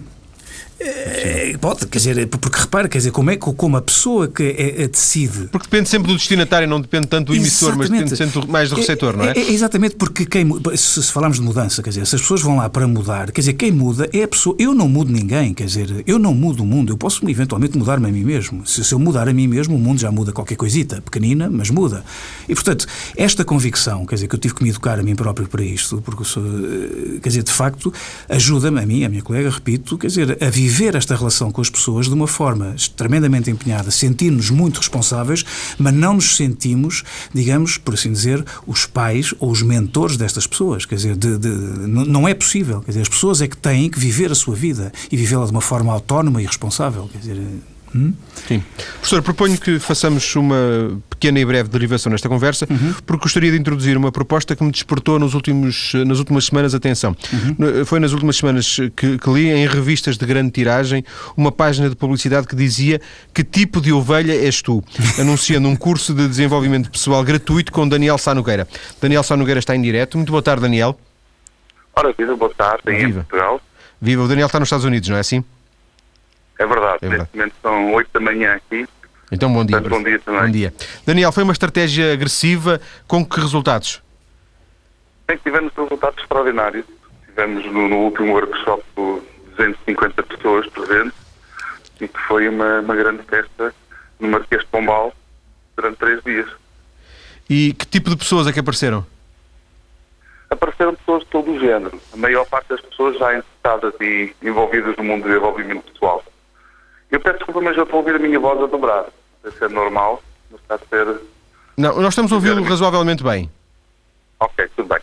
É, 0.77 1.55
pode, 1.59 1.87
quer 1.87 1.97
dizer, 1.97 2.27
porque 2.27 2.59
repara, 2.59 2.89
quer 2.89 2.97
dizer, 2.97 3.11
como 3.11 3.31
é 3.31 3.37
que 3.37 3.53
como 3.53 3.77
a 3.77 3.81
pessoa 3.81 4.27
que 4.27 4.43
é, 4.43 4.83
é 4.83 4.87
decide. 4.87 5.47
Porque 5.47 5.67
depende 5.67 5.87
sempre 5.87 6.09
do 6.09 6.17
destinatário, 6.17 6.67
não 6.67 6.81
depende 6.81 7.07
tanto 7.07 7.27
do 7.27 7.35
emissor, 7.35 7.69
exatamente. 7.69 7.91
mas 7.91 8.09
depende 8.09 8.31
sempre 8.31 8.51
mais 8.51 8.69
do 8.69 8.75
receptor, 8.75 9.15
não 9.15 9.23
é? 9.23 9.31
é? 9.31 9.39
é 9.39 9.51
exatamente, 9.51 9.95
porque 9.95 10.25
quem, 10.25 10.47
se, 10.75 11.01
se 11.01 11.11
falarmos 11.11 11.39
de 11.39 11.43
mudança, 11.43 11.81
quer 11.81 11.91
dizer, 11.91 12.05
se 12.05 12.15
as 12.15 12.21
pessoas 12.21 12.41
vão 12.41 12.57
lá 12.57 12.69
para 12.69 12.87
mudar, 12.87 13.31
quer 13.31 13.39
dizer, 13.39 13.53
quem 13.53 13.71
muda 13.71 14.09
é 14.11 14.23
a 14.23 14.27
pessoa. 14.27 14.55
Eu 14.59 14.73
não 14.73 14.89
mudo 14.89 15.11
ninguém, 15.11 15.53
quer 15.53 15.65
dizer, 15.65 16.03
eu 16.05 16.19
não 16.19 16.33
mudo 16.33 16.63
o 16.63 16.65
mundo, 16.65 16.91
eu 16.91 16.97
posso 16.97 17.27
eventualmente 17.29 17.77
mudar-me 17.77 18.09
a 18.09 18.11
mim 18.11 18.23
mesmo. 18.23 18.65
Se, 18.67 18.83
se 18.83 18.93
eu 18.93 18.99
mudar 18.99 19.29
a 19.29 19.33
mim 19.33 19.47
mesmo, 19.47 19.75
o 19.75 19.79
mundo 19.79 19.99
já 19.99 20.11
muda 20.11 20.33
qualquer 20.33 20.55
coisita, 20.55 21.01
pequenina, 21.01 21.49
mas 21.49 21.69
muda. 21.69 22.03
E 22.49 22.53
portanto, 22.53 22.85
esta 23.15 23.45
convicção, 23.45 24.05
quer 24.05 24.15
dizer, 24.15 24.27
que 24.27 24.35
eu 24.35 24.39
tive 24.39 24.53
que 24.53 24.63
me 24.63 24.69
educar 24.69 24.99
a 24.99 25.03
mim 25.03 25.15
próprio 25.15 25.47
para 25.47 25.63
isto, 25.63 26.01
porque 26.01 26.25
sou, 26.25 26.43
eh, 26.43 27.19
quer 27.21 27.29
dizer, 27.29 27.43
de 27.43 27.51
facto, 27.51 27.93
ajuda-me 28.27 28.81
a 28.81 28.85
mim, 28.85 29.03
a 29.05 29.09
minha 29.09 29.21
colega, 29.21 29.49
repito, 29.49 29.97
quer 29.97 30.07
dizer, 30.07 30.37
a 30.41 30.49
viver 30.65 30.95
esta 30.95 31.15
relação 31.15 31.51
com 31.51 31.61
as 31.61 31.69
pessoas 31.69 32.07
de 32.07 32.13
uma 32.15 32.25
forma 32.25 32.75
tremendamente 32.95 33.51
empenhada, 33.51 33.91
sentimos-nos 33.91 34.49
muito 34.49 34.77
responsáveis, 34.77 35.45
mas 35.77 35.93
não 35.93 36.15
nos 36.15 36.35
sentimos, 36.35 37.03
digamos, 37.31 37.77
por 37.77 37.93
assim 37.93 38.11
dizer, 38.11 38.43
os 38.65 38.87
pais 38.87 39.31
ou 39.39 39.51
os 39.51 39.61
mentores 39.61 40.17
destas 40.17 40.47
pessoas. 40.47 40.83
Quer 40.83 40.95
dizer, 40.95 41.15
de, 41.15 41.37
de, 41.37 41.49
não 41.49 42.27
é 42.27 42.33
possível. 42.33 42.81
Quer 42.81 42.91
dizer, 42.91 43.01
as 43.01 43.09
pessoas 43.09 43.41
é 43.41 43.47
que 43.47 43.55
têm 43.55 43.89
que 43.91 43.99
viver 43.99 44.31
a 44.31 44.35
sua 44.35 44.55
vida 44.55 44.91
e 45.11 45.15
vivê-la 45.15 45.45
de 45.45 45.51
uma 45.51 45.61
forma 45.61 45.93
autónoma 45.93 46.41
e 46.41 46.45
responsável. 46.47 47.07
Quer 47.11 47.19
dizer, 47.19 47.41
Hum? 47.95 48.13
Sim. 48.45 48.61
Professor, 48.95 49.21
proponho 49.21 49.57
que 49.57 49.79
façamos 49.79 50.35
uma 50.35 51.01
pequena 51.09 51.39
e 51.39 51.45
breve 51.45 51.69
derivação 51.69 52.11
nesta 52.11 52.27
conversa, 52.27 52.67
uhum. 52.69 52.93
porque 53.05 53.23
gostaria 53.23 53.49
de 53.49 53.57
introduzir 53.57 53.95
uma 53.95 54.11
proposta 54.11 54.53
que 54.53 54.61
me 54.61 54.69
despertou 54.69 55.17
nos 55.17 55.33
últimos, 55.33 55.93
nas 56.05 56.19
últimas 56.19 56.45
semanas 56.45 56.75
atenção. 56.75 57.15
Uhum. 57.31 57.85
Foi 57.85 58.01
nas 58.01 58.11
últimas 58.11 58.35
semanas 58.35 58.75
que, 58.97 59.17
que, 59.17 59.29
li 59.29 59.49
em 59.49 59.65
revistas 59.65 60.17
de 60.17 60.25
grande 60.25 60.51
tiragem 60.51 61.05
uma 61.37 61.53
página 61.53 61.89
de 61.89 61.95
publicidade 61.95 62.47
que 62.47 62.55
dizia 62.55 62.99
que 63.33 63.45
tipo 63.45 63.79
de 63.79 63.93
ovelha 63.93 64.33
és 64.33 64.61
tu, 64.61 64.83
anunciando 65.17 65.69
um 65.69 65.75
curso 65.75 66.13
de 66.13 66.27
desenvolvimento 66.27 66.91
pessoal 66.91 67.23
gratuito 67.23 67.71
com 67.71 67.87
Daniel 67.87 68.17
Sá 68.17 68.35
Nogueira. 68.35 68.67
Daniel 68.99 69.23
Sá 69.23 69.37
Nogueira 69.37 69.59
está 69.59 69.73
em 69.73 69.81
direto. 69.81 70.17
Muito 70.17 70.31
boa 70.31 70.43
tarde, 70.43 70.63
Daniel. 70.63 70.99
Ora, 71.95 72.13
viva, 72.17 72.35
boa 72.35 72.53
tarde, 72.53 72.81
em 72.91 73.13
Portugal. 73.13 73.61
Viva, 74.01 74.23
o 74.23 74.27
Daniel 74.27 74.47
está 74.47 74.59
nos 74.59 74.67
Estados 74.67 74.83
Unidos, 74.83 75.07
não 75.07 75.15
é 75.15 75.21
assim? 75.21 75.41
É 76.57 76.65
verdade, 76.65 76.99
é 77.01 77.09
verdade. 77.09 77.29
neste 77.33 77.37
momento 77.37 77.55
são 77.61 77.93
8 77.93 78.09
da 78.13 78.19
manhã 78.19 78.53
aqui. 78.53 78.87
Então 79.31 79.51
bom 79.51 79.65
dia. 79.65 79.81
Portanto, 79.81 79.97
bom 79.97 80.03
dia 80.09 80.19
também. 80.19 80.41
Bom 80.41 80.51
dia. 80.51 80.73
Daniel, 81.05 81.31
foi 81.31 81.43
uma 81.43 81.53
estratégia 81.53 82.13
agressiva 82.13 82.79
com 83.07 83.25
que 83.25 83.39
resultados? 83.39 84.01
Bem, 85.27 85.37
tivemos 85.43 85.73
resultados 85.75 86.21
extraordinários. 86.21 86.85
Tivemos 87.25 87.65
no, 87.65 87.89
no 87.89 87.97
último 87.97 88.33
workshop 88.33 88.83
250 88.95 90.23
pessoas 90.23 90.67
presentes 90.67 91.13
e 91.99 92.07
que 92.07 92.19
foi 92.27 92.47
uma, 92.47 92.79
uma 92.79 92.95
grande 92.95 93.23
festa 93.23 93.73
no 94.19 94.27
Marquês 94.27 94.61
de 94.61 94.67
Pombal 94.67 95.13
durante 95.75 95.97
três 95.97 96.23
dias. 96.23 96.49
E 97.49 97.73
que 97.73 97.85
tipo 97.85 98.09
de 98.09 98.15
pessoas 98.15 98.47
é 98.47 98.53
que 98.53 98.59
apareceram? 98.59 99.05
Apareceram 100.49 100.95
pessoas 100.95 101.23
de 101.23 101.29
todo 101.29 101.51
o 101.51 101.59
género. 101.59 101.99
A 102.13 102.17
maior 102.17 102.45
parte 102.45 102.69
das 102.69 102.81
pessoas 102.81 103.17
já 103.17 103.37
interessadas 103.37 103.93
e 103.99 104.33
envolvidas 104.41 104.95
no 104.97 105.03
mundo 105.03 105.23
do 105.23 105.29
desenvolvimento 105.29 105.91
pessoal. 105.91 106.23
Eu 107.11 107.19
peço 107.19 107.37
desculpa, 107.37 107.61
mas 107.61 107.77
eu 107.77 107.83
estou 107.83 107.97
a 107.97 107.99
ouvir 107.99 108.15
a 108.15 108.19
minha 108.19 108.39
voz 108.39 108.61
a 108.61 108.65
dobrar. 108.65 109.05
Deve 109.43 109.57
ser 109.57 109.69
normal, 109.69 110.21
não 110.49 110.57
está 110.57 110.75
a 110.75 110.79
ser... 110.79 111.21
Não, 111.77 112.01
nós 112.01 112.09
estamos 112.09 112.31
a 112.31 112.35
ouvi-lo 112.35 112.63
razoavelmente 112.63 113.23
bem. 113.23 113.49
Ok, 114.39 114.67
tudo 114.75 114.89
bem. 114.89 114.99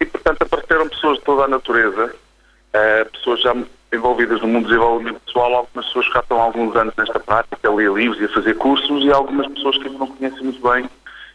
E, 0.00 0.06
portanto, 0.06 0.42
apareceram 0.42 0.88
pessoas 0.88 1.18
de 1.18 1.24
toda 1.24 1.44
a 1.44 1.48
natureza, 1.48 2.14
uh, 2.14 3.10
pessoas 3.12 3.40
já 3.42 3.54
envolvidas 3.92 4.40
no 4.40 4.48
mundo 4.48 4.64
do 4.64 4.68
desenvolvimento 4.68 5.20
pessoal, 5.20 5.54
algumas 5.54 5.86
pessoas 5.86 6.06
que 6.06 6.14
já 6.14 6.20
estão 6.20 6.40
há 6.40 6.44
alguns 6.44 6.76
anos 6.76 6.94
nesta 6.96 7.20
prática, 7.20 7.68
a 7.68 7.74
ler 7.74 7.92
livros 7.92 8.20
e 8.20 8.24
a 8.24 8.28
fazer 8.28 8.54
cursos, 8.54 9.04
e 9.04 9.12
algumas 9.12 9.46
pessoas 9.48 9.78
que 9.78 9.88
não 9.88 10.06
conhecem 10.06 10.42
muito 10.42 10.60
bem 10.68 10.88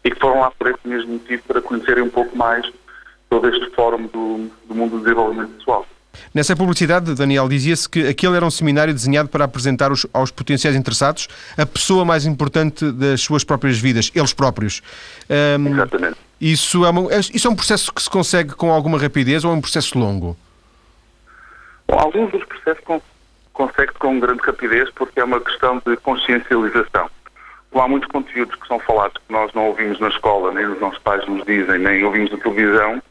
e 0.03 0.11
que 0.11 0.19
foram 0.19 0.41
lá 0.41 0.51
por 0.51 0.67
esse 0.67 0.87
mesmo 0.87 1.13
motivo 1.13 1.43
para 1.43 1.61
conhecerem 1.61 2.03
um 2.03 2.09
pouco 2.09 2.35
mais 2.35 2.69
todo 3.29 3.47
este 3.47 3.69
fórum 3.71 4.07
do, 4.07 4.49
do 4.67 4.75
mundo 4.75 4.97
do 4.97 5.03
desenvolvimento 5.03 5.57
pessoal. 5.57 5.85
Nessa 6.33 6.55
publicidade, 6.55 7.13
Daniel, 7.13 7.47
dizia-se 7.49 7.89
que 7.89 8.07
aquele 8.07 8.35
era 8.35 8.45
um 8.45 8.51
seminário 8.51 8.93
desenhado 8.93 9.29
para 9.29 9.45
apresentar 9.45 9.91
os, 9.91 10.05
aos 10.13 10.31
potenciais 10.31 10.75
interessados 10.75 11.27
a 11.57 11.65
pessoa 11.65 12.05
mais 12.05 12.25
importante 12.25 12.91
das 12.91 13.21
suas 13.21 13.43
próprias 13.43 13.79
vidas, 13.79 14.11
eles 14.15 14.33
próprios. 14.33 14.81
Um, 15.29 15.73
Exatamente. 15.73 16.17
Isso 16.39 16.85
é, 16.85 16.89
uma, 16.89 17.07
isso 17.15 17.47
é 17.47 17.51
um 17.51 17.55
processo 17.55 17.93
que 17.93 18.01
se 18.01 18.09
consegue 18.09 18.55
com 18.55 18.71
alguma 18.71 18.97
rapidez 18.97 19.45
ou 19.45 19.51
é 19.51 19.53
um 19.53 19.61
processo 19.61 19.97
longo? 19.99 20.35
Bom, 21.87 21.99
alguns 21.99 22.31
dos 22.31 22.43
processos 22.45 22.83
con 22.83 23.01
consegue 23.53 23.93
com 23.93 24.19
grande 24.19 24.41
rapidez 24.41 24.89
porque 24.95 25.19
é 25.19 25.23
uma 25.23 25.39
questão 25.39 25.81
de 25.85 25.95
consciencialização. 25.97 27.09
Como 27.69 27.83
há 27.83 27.87
muitos 27.87 28.09
conteúdos 28.09 28.55
que 28.55 28.67
são 28.67 28.79
falados 28.79 29.21
que 29.25 29.31
nós 29.31 29.53
não 29.53 29.67
ouvimos 29.67 29.99
na 29.99 30.07
escola, 30.07 30.51
nem 30.51 30.65
os 30.65 30.79
nossos 30.79 30.99
pais 30.99 31.25
nos 31.27 31.45
dizem, 31.45 31.77
nem 31.77 32.03
ouvimos 32.03 32.31
na 32.31 32.37
televisão, 32.37 33.01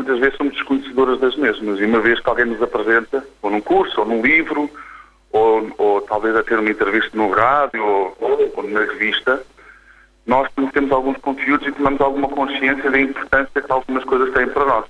muitas 0.00 0.18
vezes 0.18 0.36
somos 0.36 0.54
desconhecedoras 0.54 1.20
das 1.20 1.36
mesmas. 1.36 1.78
E 1.78 1.84
uma 1.84 2.00
vez 2.00 2.18
que 2.20 2.28
alguém 2.28 2.46
nos 2.46 2.62
apresenta, 2.62 3.24
ou 3.42 3.50
num 3.50 3.60
curso, 3.60 4.00
ou 4.00 4.06
num 4.06 4.22
livro, 4.22 4.70
ou, 5.30 5.70
ou 5.78 6.00
talvez 6.02 6.34
a 6.34 6.42
ter 6.42 6.58
uma 6.58 6.70
entrevista 6.70 7.16
no 7.16 7.30
rádio, 7.30 7.84
ou, 7.84 8.16
ou, 8.20 8.52
ou 8.56 8.68
na 8.68 8.80
revista, 8.80 9.42
nós 10.26 10.48
conhecemos 10.54 10.90
alguns 10.90 11.18
conteúdos 11.18 11.66
e 11.66 11.72
tomamos 11.72 12.00
alguma 12.00 12.28
consciência 12.28 12.90
da 12.90 13.00
importância 13.00 13.62
que 13.62 13.72
algumas 13.72 14.04
coisas 14.04 14.32
têm 14.32 14.46
para 14.48 14.64
nós. 14.64 14.86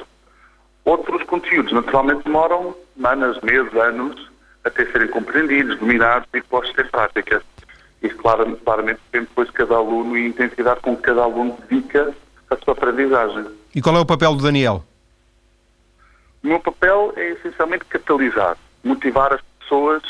Outros 0.84 1.22
conteúdos, 1.24 1.72
naturalmente, 1.72 2.24
demoram 2.24 2.74
semanas, 2.96 3.40
meses, 3.42 3.74
anos, 3.74 4.30
até 4.64 4.86
serem 4.86 5.08
compreendidos, 5.08 5.78
dominados 5.78 6.28
e 6.34 6.40
postos 6.42 6.78
em 6.78 6.88
prática. 6.88 7.42
Isso 8.02 8.16
claramente, 8.16 8.61
claramente 8.64 9.00
depende 9.11 9.28
depois 9.28 9.48
de 9.48 9.54
cada 9.54 9.74
aluno 9.76 10.16
e 10.16 10.24
a 10.24 10.28
intensidade 10.28 10.80
com 10.80 10.96
que 10.96 11.02
cada 11.02 11.22
aluno 11.22 11.56
dedica 11.68 12.14
a 12.48 12.56
sua 12.56 12.72
aprendizagem. 12.72 13.46
E 13.74 13.82
qual 13.82 13.96
é 13.96 14.00
o 14.00 14.06
papel 14.06 14.34
do 14.34 14.42
Daniel? 14.42 14.84
O 16.43 16.47
meu 16.47 16.61
papel 16.61 17.12
é 17.16 17.30
essencialmente 17.32 17.84
catalisar, 17.84 18.57
motivar 18.82 19.34
as 19.34 19.41
pessoas, 19.59 20.03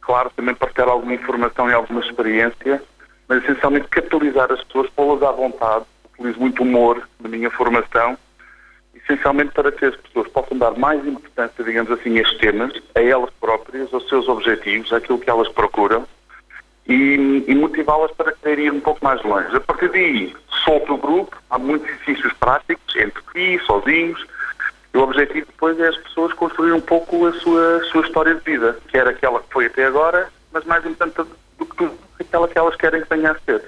claro, 0.00 0.30
também 0.36 0.54
partilhar 0.54 0.88
alguma 0.88 1.14
informação 1.14 1.70
e 1.70 1.72
alguma 1.72 2.00
experiência, 2.00 2.82
mas 3.28 3.42
essencialmente 3.42 3.88
catalisar 3.88 4.52
as 4.52 4.62
pessoas, 4.64 4.90
pô-las 4.90 5.22
à 5.22 5.32
vontade. 5.32 5.84
Utilizo 6.14 6.38
muito 6.38 6.62
humor 6.62 7.08
na 7.20 7.28
minha 7.28 7.50
formação, 7.50 8.18
essencialmente 8.94 9.52
para 9.52 9.72
que 9.72 9.86
as 9.86 9.96
pessoas 9.96 10.28
possam 10.28 10.58
dar 10.58 10.72
mais 10.72 11.04
importância, 11.06 11.64
digamos 11.64 11.90
assim, 11.90 12.18
a 12.18 12.22
estes 12.22 12.38
temas, 12.38 12.72
a 12.94 13.00
elas 13.00 13.30
próprias, 13.40 13.92
aos 13.92 14.08
seus 14.08 14.28
objetivos, 14.28 14.92
àquilo 14.92 15.18
que 15.18 15.30
elas 15.30 15.48
procuram 15.48 16.06
e, 16.86 17.44
e 17.46 17.54
motivá-las 17.54 18.10
para 18.12 18.32
querer 18.32 18.58
ir 18.58 18.72
um 18.72 18.80
pouco 18.80 19.02
mais 19.04 19.22
longe. 19.22 19.54
A 19.56 19.60
partir 19.60 19.88
daí, 19.90 20.34
solto 20.64 20.94
o 20.94 20.98
grupo, 20.98 21.36
há 21.50 21.58
muitos 21.58 21.88
exercícios 21.88 22.32
práticos, 22.34 22.96
entre 22.96 23.22
si, 23.32 23.64
sozinhos, 23.64 24.26
e 24.94 24.98
o 24.98 25.02
objetivo 25.02 25.46
depois 25.46 25.78
é 25.80 25.88
as 25.88 25.96
pessoas 25.96 26.32
construírem 26.34 26.76
um 26.76 26.80
pouco 26.80 27.26
a 27.26 27.32
sua, 27.32 27.82
sua 27.90 28.02
história 28.02 28.34
de 28.34 28.40
vida, 28.40 28.76
que 28.88 28.96
era 28.96 29.10
aquela 29.10 29.40
que 29.40 29.52
foi 29.52 29.66
até 29.66 29.84
agora, 29.86 30.28
mas 30.52 30.64
mais 30.64 30.84
importante 30.84 31.30
do 31.58 31.66
que 31.66 31.76
tudo, 31.76 31.94
aquela 32.20 32.46
que 32.46 32.58
elas 32.58 32.76
querem 32.76 33.02
que 33.02 33.08
venha 33.08 33.32
a 33.32 33.36
ser. 33.40 33.62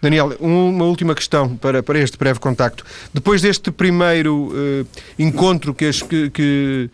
Daniel, 0.00 0.32
uma 0.40 0.84
última 0.84 1.14
questão 1.14 1.56
para, 1.56 1.80
para 1.80 1.98
este 1.98 2.18
breve 2.18 2.40
contacto. 2.40 2.84
Depois 3.14 3.40
deste 3.40 3.70
primeiro 3.70 4.48
uh, 4.48 4.86
encontro 5.16 5.72
que, 5.72 5.88
que, 6.08 6.30
que 6.30 6.90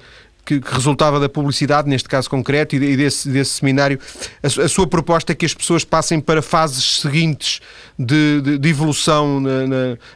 que, 0.48 0.60
que, 0.60 0.74
resultava 0.74 1.20
da 1.20 1.28
publicidade, 1.28 1.90
neste 1.90 2.08
caso 2.08 2.30
concreto, 2.30 2.74
e, 2.74 2.96
desse, 2.96 3.28
desse 3.28 3.50
seminário, 3.50 3.98
a, 4.42 4.46
a, 4.46 4.68
sua 4.68 4.86
proposta 4.86 5.32
é 5.32 5.34
que 5.34 5.44
as 5.44 5.52
pessoas 5.52 5.84
passem 5.84 6.20
para 6.20 6.40
fases 6.40 7.00
seguintes 7.02 7.60
de, 7.98 8.40
de, 8.40 8.58
de 8.58 8.68
evolução 8.70 9.40
na, 9.40 9.66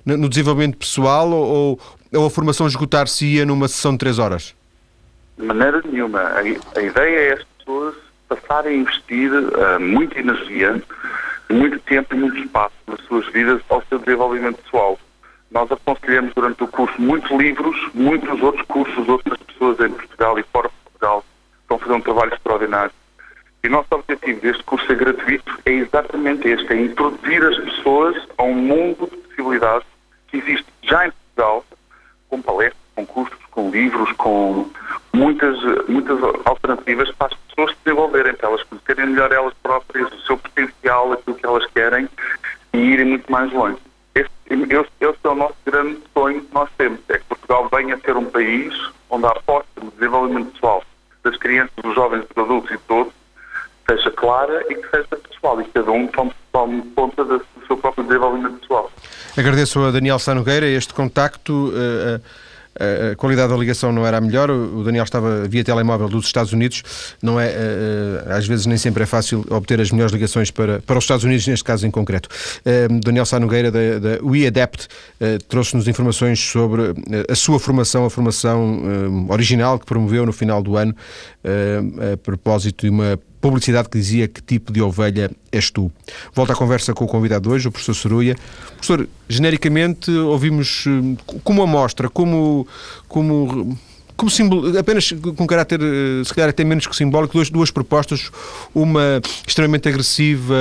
na, 0.07 0.17
no 0.17 0.31
desenvolvimento 0.31 0.79
pessoal 0.79 1.31
ou, 1.31 1.79
ou 2.11 2.27
a 2.27 2.31
formação 2.31 2.67
esgotar-se-ia 2.67 3.45
numa 3.45 3.69
sessão 3.69 3.93
de 3.93 3.99
três 3.99 4.19
horas? 4.19 4.55
De 5.37 5.45
maneira 5.45 5.83
nenhuma. 5.85 6.21
A, 6.21 6.39
a 6.39 6.83
ideia 6.83 7.19
é 7.19 7.33
as 7.35 7.45
pessoas 7.59 7.95
passarem 8.27 8.73
a 8.73 8.77
investir 8.77 9.31
uh, 9.31 9.79
muita 9.79 10.19
energia, 10.19 10.83
muito 11.51 11.79
tempo 11.81 12.15
e 12.15 12.19
muito 12.19 12.39
espaço 12.39 12.75
nas 12.87 13.01
suas 13.03 13.31
vidas 13.33 13.61
ao 13.69 13.85
seu 13.91 13.99
desenvolvimento 13.99 14.57
pessoal. 14.63 14.99
Nós 15.53 15.71
aconselhamos 15.71 16.33
durante 16.35 16.65
o 16.65 16.69
curso 16.69 17.01
muitos 17.01 17.31
livros, 17.31 17.77
muitos 17.93 18.43
outros 18.43 18.67
cursos, 18.67 19.07
outras 19.07 19.39
pessoas 19.43 19.79
em 19.81 19.91
Portugal 19.91 20.39
e 20.39 20.43
fora 20.45 20.69
de 20.69 20.75
Portugal 20.85 21.25
estão 21.61 21.77
a 21.77 21.81
fazer 21.81 21.93
um 21.93 22.01
trabalho 22.01 22.35
extraordinário. 22.35 22.93
E 23.63 23.69
o 23.69 23.71
nosso 23.71 23.89
objetivo 23.91 24.41
deste 24.41 24.65
curso 24.65 24.87
ser 24.87 24.97
gratuito 24.97 25.59
é 25.67 25.73
exatamente 25.73 26.49
este, 26.49 26.73
é 26.73 26.81
introduzir 26.81 27.45
as 27.45 27.59
pessoas 27.59 28.17
a 28.39 28.43
um 28.45 28.55
mundo 28.55 29.09
de 29.11 29.17
possibilidades 29.19 29.87
que 30.29 30.39
existe 30.39 30.67
já 30.83 31.07
em 31.07 31.11
Portugal, 31.11 31.65
com 32.31 32.41
palestras, 32.41 32.83
com 32.95 33.07
cursos, 33.07 33.39
com 33.51 33.71
livros, 33.71 34.11
com 34.13 34.71
muitas, 35.13 35.59
muitas 35.87 36.19
alternativas 36.47 37.11
para 37.13 37.27
as 37.27 37.35
pessoas 37.35 37.73
se 37.73 37.77
desenvolverem, 37.85 38.35
para 38.35 38.49
elas 38.49 38.63
conhecerem 38.63 39.07
melhor 39.07 39.31
elas 39.31 39.53
próprias, 39.63 40.11
o 40.13 40.21
seu 40.23 40.39
potencial, 40.39 41.13
aquilo 41.13 41.37
que 41.37 41.45
elas 41.45 41.67
querem 41.67 42.09
e 42.73 42.79
irem 42.79 43.05
muito 43.05 43.31
mais 43.31 43.53
longe. 43.53 43.79
Esse, 44.15 44.31
esse, 44.51 44.91
é 45.01 45.29
o 45.29 45.35
nosso 45.35 45.57
grande 45.65 45.99
sonho 46.13 46.43
que 46.43 46.55
nós 46.55 46.69
temos, 46.77 47.01
é 47.09 47.19
que 47.19 47.25
Portugal 47.25 47.69
venha 47.73 47.95
a 47.95 47.99
ser 48.01 48.17
um 48.17 48.27
país 48.27 48.75
onde 49.11 49.27
a 49.27 49.31
aposta 49.31 49.69
no 49.83 49.91
desenvolvimento 49.93 50.53
pessoal 50.53 50.83
das 51.23 51.37
crianças, 51.37 51.73
dos 51.83 51.95
jovens, 51.95 52.25
dos 52.35 52.45
adultos 52.45 52.71
e 52.71 52.77
de 52.77 52.83
todos 52.83 53.13
seja 53.89 54.11
clara 54.13 54.65
e 54.71 54.75
que 54.75 54.89
seja 54.91 55.09
pessoal 55.29 55.61
e 55.61 55.65
cada 55.65 55.91
um 55.91 56.07
tome, 56.07 56.33
tome 56.53 56.83
conta 56.95 57.25
do 57.25 57.45
seu 57.67 57.77
próprio 57.77 58.05
desenvolvimento 58.05 58.61
pessoal. 58.61 58.91
Agradeço 59.37 59.81
a 59.81 59.91
Daniel 59.91 60.19
Sanogueira 60.19 60.67
este 60.67 60.95
contacto. 60.95 61.53
Uh, 61.53 62.19
uh 62.19 62.52
a 62.79 63.15
qualidade 63.17 63.53
da 63.53 63.57
ligação 63.57 63.93
não 63.93 64.07
era 64.07 64.19
a 64.19 64.21
melhor, 64.21 64.51
o 64.51 64.83
Daniel 64.83 65.05
estava 65.05 65.45
via 65.49 65.63
telemóvel 65.63 66.09
dos 66.09 66.27
Estados 66.27 66.53
Unidos, 66.53 66.83
não 67.23 67.39
é, 67.39 67.55
às 68.29 68.47
vezes 68.47 68.67
nem 68.67 68.79
sempre 68.79 69.03
é 69.03 69.07
fácil 69.07 69.45
obter 69.51 69.81
as 69.81 69.91
melhores 69.91 70.13
ligações 70.13 70.51
para, 70.51 70.81
para 70.81 70.99
os 70.99 71.05
Estados 71.05 71.25
Unidos, 71.25 71.47
neste 71.47 71.65
caso 71.65 71.87
em 71.87 71.91
concreto. 71.91 72.29
Daniel 73.05 73.27
Sá 73.27 73.39
Nogueira, 73.39 73.71
da, 73.71 73.99
da 73.99 74.25
WeAdapt, 74.25 74.89
trouxe-nos 75.49 75.87
informações 75.89 76.41
sobre 76.41 76.83
a 77.29 77.35
sua 77.35 77.59
formação, 77.59 78.05
a 78.05 78.11
formação 78.11 79.27
original 79.29 79.79
que 79.79 79.87
promoveu 79.87 80.25
no 80.25 80.33
final 80.33 80.63
do 80.63 80.77
ano, 80.77 80.95
a 81.45 82.17
propósito 82.17 82.87
de 82.87 82.91
uma 82.91 83.19
publicidade 83.43 83.89
que 83.89 83.99
dizia 83.99 84.29
que 84.29 84.41
tipo 84.41 84.73
de 84.73 84.81
ovelha 84.81 85.31
és 85.51 85.71
tu. 85.71 85.91
Volto 86.33 86.53
à 86.53 86.55
conversa 86.55 86.95
com 86.95 87.05
o 87.05 87.09
convidado 87.09 87.51
hoje, 87.51 87.69
o 87.69 87.73
professor 87.73 87.95
Ceruia. 87.95 88.37
Professor, 88.77 89.07
genericamente 89.29 90.11
ouvimos 90.11 90.85
eh, 90.87 91.41
como 91.43 91.63
amostra, 91.63 92.09
como, 92.09 92.67
como 93.09 93.77
como 94.17 94.31
simbolo, 94.31 94.79
apenas 94.79 95.13
com 95.37 95.47
caráter, 95.47 95.81
eh, 95.83 96.23
se 96.25 96.33
calhar 96.33 96.51
até 96.51 96.63
menos 96.63 96.87
que 96.87 96.95
simbólico, 96.95 97.33
duas, 97.33 97.51
duas 97.51 97.71
propostas, 97.73 98.31
uma 98.73 99.21
extremamente 99.47 99.89
agressiva, 99.89 100.55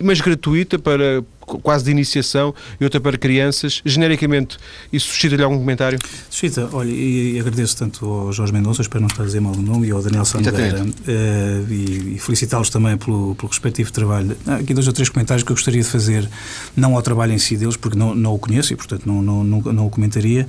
mas 0.00 0.20
gratuita 0.22 0.78
para 0.78 1.22
quase 1.44 1.84
de 1.84 1.90
iniciação 1.90 2.54
e 2.80 2.84
outra 2.84 3.00
para 3.00 3.16
crianças. 3.16 3.82
Genericamente, 3.84 4.58
isso 4.92 5.08
suscita-lhe 5.08 5.42
algum 5.42 5.58
comentário? 5.58 5.98
Suscita, 6.30 6.68
olha, 6.72 6.90
e, 6.90 7.38
agradeço 7.38 7.76
tanto 7.76 8.06
ao 8.06 8.32
Jorge 8.32 8.52
Mendonça, 8.52 8.82
espero 8.82 9.00
não 9.00 9.08
estar 9.08 9.22
a 9.22 9.26
dizer 9.26 9.40
mal 9.40 9.54
o 9.54 9.62
nome, 9.62 9.88
e 9.88 9.90
ao 9.90 10.02
Daniel 10.02 10.24
Sandeira, 10.24 10.82
uh, 10.84 11.72
e, 11.72 12.14
e 12.14 12.18
felicitá-los 12.18 12.70
também 12.70 12.96
pelo, 12.96 13.34
pelo 13.34 13.48
respectivo 13.48 13.92
trabalho. 13.92 14.36
Há 14.46 14.56
aqui 14.56 14.74
dois 14.74 14.86
ou 14.86 14.92
três 14.92 15.08
comentários 15.08 15.42
que 15.42 15.52
eu 15.52 15.56
gostaria 15.56 15.82
de 15.82 15.88
fazer, 15.88 16.28
não 16.76 16.94
ao 16.96 17.02
trabalho 17.02 17.32
em 17.32 17.38
si 17.38 17.56
deles, 17.56 17.76
porque 17.76 17.98
não, 17.98 18.14
não 18.14 18.34
o 18.34 18.38
conheço 18.38 18.72
e, 18.72 18.76
portanto, 18.76 19.06
não, 19.06 19.22
não, 19.22 19.44
não, 19.44 19.60
não 19.60 19.86
o 19.86 19.90
comentaria, 19.90 20.46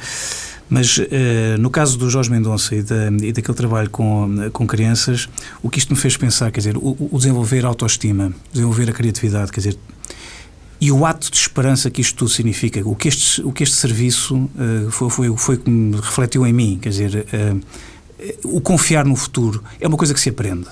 mas 0.70 0.98
uh, 0.98 1.04
no 1.60 1.70
caso 1.70 1.98
do 1.98 2.10
Jorge 2.10 2.32
Mendonça 2.32 2.76
e, 2.76 2.82
da, 2.82 3.08
e 3.22 3.32
daquele 3.32 3.58
trabalho 3.58 3.90
com, 3.90 4.50
com 4.52 4.66
crianças, 4.66 5.30
o 5.62 5.70
que 5.70 5.80
isto 5.80 5.94
me 5.94 6.00
fez 6.00 6.18
pensar, 6.18 6.52
quer 6.52 6.60
dizer, 6.60 6.78
o, 6.78 6.98
o 7.12 7.18
desenvolver 7.18 7.66
a 7.66 7.68
autoestima, 7.68 8.34
desenvolver 8.52 8.90
a 8.90 8.94
criatividade, 8.94 9.52
quer 9.52 9.60
dizer, 9.60 9.78
e 10.80 10.92
o 10.92 11.06
ato 11.06 11.32
de 11.32 11.38
esperança 11.38 11.90
que 11.90 12.02
isto 12.02 12.18
tudo 12.18 12.32
significa, 12.32 12.82
o 12.88 12.96
que 12.96 13.08
este, 13.08 13.42
o 13.42 13.52
que 13.52 13.64
este 13.64 13.76
serviço 13.76 14.36
uh, 14.36 14.92
foi, 14.92 15.10
foi, 15.10 15.38
foi 15.38 15.58
que 15.58 15.70
me 15.70 15.96
refletiu 15.96 16.46
em 16.46 16.54
mim, 16.54 16.80
quer 16.82 16.90
dizer, 16.90 17.26
uh, 17.34 17.62
o 18.44 18.62
confiar 18.62 19.06
no 19.06 19.16
futuro 19.16 19.64
é 19.80 19.88
uma 19.88 19.98
coisa 19.98 20.14
que 20.14 20.20
se 20.20 20.30
aprende. 20.30 20.68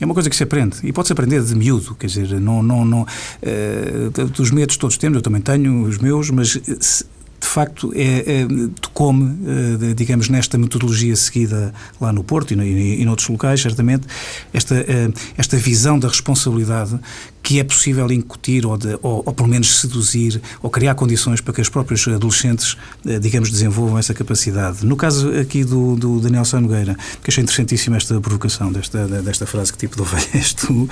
É 0.00 0.04
uma 0.04 0.14
coisa 0.14 0.30
que 0.30 0.36
se 0.36 0.42
aprende. 0.42 0.78
E 0.82 0.92
pode-se 0.92 1.12
aprender 1.12 1.42
de 1.42 1.54
miúdo, 1.54 1.94
quer 1.94 2.06
dizer, 2.06 2.40
não, 2.40 2.62
não, 2.62 2.84
não, 2.84 3.02
uh, 3.02 4.42
os 4.42 4.50
medos 4.50 4.76
todos 4.76 4.96
temos, 4.96 5.16
eu 5.16 5.22
também 5.22 5.40
tenho 5.42 5.82
os 5.82 5.98
meus, 5.98 6.30
mas 6.30 6.58
se, 6.80 7.04
de 7.40 7.46
facto, 7.46 7.90
é, 7.94 8.02
é, 8.02 8.42
eh, 8.42 9.94
digamos, 9.96 10.28
nesta 10.28 10.58
metodologia 10.58 11.16
seguida 11.16 11.72
lá 11.98 12.12
no 12.12 12.22
Porto 12.22 12.52
e, 12.52 12.60
e, 12.60 13.00
e 13.00 13.04
noutros 13.04 13.28
locais, 13.28 13.62
certamente, 13.62 14.06
esta, 14.52 14.74
eh, 14.74 15.10
esta 15.38 15.56
visão 15.56 15.98
da 15.98 16.06
responsabilidade 16.06 17.00
que 17.42 17.58
é 17.58 17.64
possível 17.64 18.10
incutir 18.12 18.66
ou, 18.66 18.76
de, 18.76 18.98
ou, 19.02 19.22
ou, 19.24 19.32
pelo 19.32 19.48
menos 19.48 19.80
seduzir 19.80 20.40
ou 20.62 20.70
criar 20.70 20.94
condições 20.94 21.40
para 21.40 21.54
que 21.54 21.60
os 21.60 21.68
próprios 21.68 22.06
adolescentes, 22.06 22.76
eh, 23.06 23.18
digamos, 23.18 23.50
desenvolvam 23.50 23.98
essa 23.98 24.12
capacidade. 24.12 24.84
No 24.84 24.96
caso 24.96 25.30
aqui 25.38 25.64
do, 25.64 25.96
do 25.96 26.20
Daniel 26.20 26.44
Sá 26.44 26.60
Nogueira, 26.60 26.96
que 27.22 27.30
achei 27.30 27.42
interessantíssima 27.42 27.96
esta 27.96 28.20
provocação 28.20 28.70
desta, 28.70 29.06
desta 29.06 29.46
frase, 29.46 29.72
que 29.72 29.78
tipo 29.78 29.96
de 29.96 30.02
ovelha 30.02 30.26
és 30.34 30.52
tu? 30.52 30.72
Um... 30.72 30.88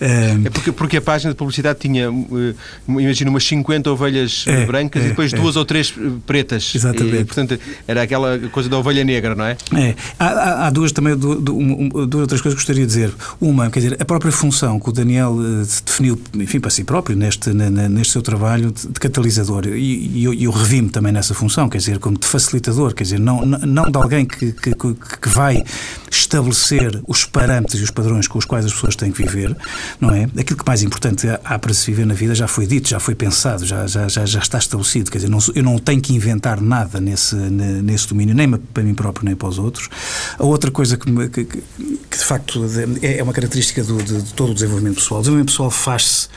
É 0.00 0.50
porque, 0.50 0.72
porque 0.72 0.96
a 0.96 1.02
página 1.02 1.32
de 1.32 1.36
publicidade 1.36 1.78
tinha, 1.78 2.08
imagina, 2.88 3.30
umas 3.30 3.44
50 3.44 3.90
ovelhas 3.90 4.44
é, 4.46 4.64
brancas 4.64 5.02
é, 5.02 5.06
e 5.06 5.08
depois 5.10 5.32
é. 5.32 5.36
duas 5.36 5.56
ou 5.56 5.64
três 5.64 5.94
pretas. 6.26 6.72
Exatamente. 6.74 7.16
E, 7.16 7.24
portanto, 7.24 7.58
era 7.86 8.02
aquela 8.02 8.38
coisa 8.50 8.68
da 8.68 8.78
ovelha 8.78 9.04
negra, 9.04 9.34
não 9.34 9.44
é? 9.44 9.56
É. 9.74 9.94
Há, 10.18 10.26
há, 10.26 10.66
há 10.66 10.70
duas 10.70 10.92
também, 10.92 11.16
duas, 11.16 11.40
duas 11.40 12.22
outras 12.22 12.40
coisas 12.40 12.54
que 12.54 12.64
gostaria 12.64 12.82
de 12.82 12.86
dizer. 12.86 13.12
Uma, 13.40 13.70
quer 13.70 13.80
dizer, 13.80 13.96
a 14.00 14.04
própria 14.04 14.32
função 14.32 14.80
que 14.80 14.88
o 14.88 14.92
Daniel 14.92 15.36
definiu, 15.84 16.20
enfim, 16.34 16.60
para 16.60 16.70
si 16.70 16.84
próprio, 16.84 17.16
neste, 17.16 17.52
neste 17.52 18.12
seu 18.12 18.22
trabalho 18.22 18.72
de, 18.72 18.88
catalisador. 19.00 19.66
E, 19.66 20.24
eu, 20.24 20.34
eu 20.34 20.50
revi-me 20.50 20.88
também 20.88 21.12
nessa 21.12 21.34
função, 21.34 21.68
quer 21.68 21.78
dizer, 21.78 21.98
como 21.98 22.18
de 22.18 22.26
facilitador, 22.26 22.94
quer 22.94 23.04
dizer, 23.04 23.20
não, 23.20 23.44
não 23.44 23.90
de 23.90 23.96
alguém 23.96 24.24
que, 24.24 24.52
que, 24.52 24.74
que 24.74 25.28
vai 25.28 25.64
estabelecer 26.10 27.00
os 27.06 27.24
parâmetros 27.24 27.80
e 27.80 27.84
os 27.84 27.90
padrões 27.90 28.28
com 28.28 28.38
os 28.38 28.44
quais 28.44 28.66
as 28.66 28.72
pessoas 28.72 28.94
têm 28.96 29.10
que 29.10 29.22
viver, 29.22 29.56
não 30.00 30.10
é? 30.10 30.24
Aquilo 30.38 30.58
que 30.58 30.66
mais 30.66 30.82
importante 30.82 31.26
há 31.42 31.58
para 31.58 31.72
se 31.72 31.86
viver 31.86 32.06
na 32.06 32.14
vida 32.14 32.34
já 32.34 32.46
foi 32.46 32.66
dito, 32.66 32.88
já 32.88 33.00
foi 33.00 33.14
pensado, 33.14 33.64
já, 33.64 33.86
já, 33.86 34.08
já, 34.08 34.26
já 34.26 34.38
está 34.38 34.58
estabelecido, 34.58 35.10
quer 35.10 35.18
dizer, 35.18 35.30
não, 35.30 35.38
eu 35.54 35.62
não 35.62 35.78
tenho 35.78 36.00
que 36.00 36.14
inventar 36.14 36.60
nada 36.60 37.00
nesse, 37.00 37.34
nesse 37.34 38.08
domínio, 38.08 38.34
nem 38.34 38.50
para 38.50 38.82
mim 38.82 38.94
próprio, 38.94 39.24
nem 39.24 39.34
para 39.34 39.48
os 39.48 39.58
outros. 39.58 39.88
A 40.38 40.44
outra 40.44 40.70
coisa 40.70 40.96
que, 40.96 41.28
que, 41.28 41.44
que 41.44 42.18
de 42.18 42.24
facto 42.24 42.60
é, 43.02 43.18
é 43.18 43.22
uma 43.22 43.32
característica 43.32 43.82
do, 43.82 44.02
de, 44.02 44.22
de 44.22 44.34
todo 44.34 44.50
o 44.50 44.54
desenvolvimento 44.54 44.96
pessoal, 44.96 45.20
o 45.20 45.22
desenvolvimento 45.22 45.50
pessoal 45.50 45.70
faz-se 45.72 46.28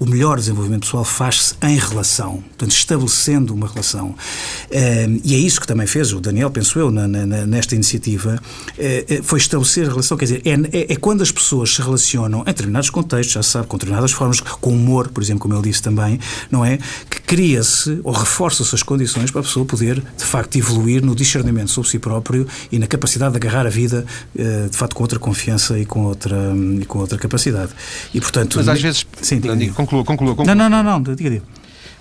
o 0.00 0.06
melhor 0.06 0.38
desenvolvimento 0.38 0.80
pessoal 0.82 1.04
faz-se 1.04 1.54
em 1.62 1.76
relação, 1.76 2.42
portanto, 2.48 2.72
estabelecendo 2.72 3.54
uma 3.54 3.68
relação. 3.68 4.14
e 5.22 5.34
é 5.34 5.38
isso 5.38 5.60
que 5.60 5.66
também 5.66 5.86
fez 5.86 6.12
o 6.12 6.20
Daniel, 6.20 6.50
penso 6.50 6.78
eu, 6.78 6.90
na, 6.90 7.06
na, 7.06 7.46
nesta 7.46 7.74
iniciativa, 7.74 8.40
eh, 8.78 9.04
eh, 9.08 9.20
foi 9.22 9.38
estabelecer 9.38 9.86
a 9.86 9.90
relação, 9.90 10.16
quer 10.16 10.24
dizer, 10.24 10.42
é, 10.44 10.52
é, 10.76 10.92
é, 10.92 10.96
quando 10.96 11.22
as 11.22 11.30
pessoas 11.30 11.74
se 11.74 11.82
relacionam 11.82 12.40
em 12.40 12.44
determinados 12.44 12.90
contextos, 12.90 13.34
já 13.34 13.42
se 13.42 13.50
sabe, 13.50 13.66
com 13.66 13.76
determinadas 13.76 14.12
formas, 14.12 14.40
com 14.40 14.70
humor, 14.70 15.08
por 15.08 15.22
exemplo, 15.22 15.42
como 15.42 15.54
ele 15.54 15.62
disse 15.62 15.82
também, 15.82 16.18
não 16.50 16.64
é? 16.64 16.78
Que 17.08 17.20
cria-se 17.20 18.00
ou 18.02 18.12
reforça-se 18.12 18.74
as 18.74 18.82
condições 18.82 19.30
para 19.30 19.40
a 19.40 19.44
pessoa 19.44 19.66
poder, 19.66 20.02
de 20.16 20.24
facto, 20.24 20.56
evoluir 20.56 21.04
no 21.04 21.14
discernimento 21.14 21.70
sobre 21.70 21.90
si 21.90 21.98
próprio 21.98 22.46
e 22.72 22.78
na 22.78 22.86
capacidade 22.86 23.32
de 23.32 23.36
agarrar 23.36 23.66
a 23.66 23.70
vida, 23.70 24.04
eh, 24.36 24.68
de 24.70 24.76
facto, 24.76 24.94
com 24.94 25.02
outra 25.02 25.18
confiança 25.18 25.78
e 25.78 25.84
com 25.84 26.04
outra, 26.04 26.36
e 26.80 26.84
com 26.84 26.98
outra 26.98 27.18
capacidade. 27.18 27.72
E, 28.14 28.20
portanto... 28.20 28.56
Mas 28.56 28.68
às 28.68 28.80
vezes... 28.80 29.06
Sim, 29.20 29.40
diga, 29.40 29.56
diga 29.56 29.72
conclua, 29.90 30.04
conclua, 30.04 30.36
conclua. 30.36 30.54
Não, 30.54 30.68
não, 30.68 30.82
não, 30.82 30.98
não 31.00 31.14
diga, 31.14 31.30
diga 31.30 31.42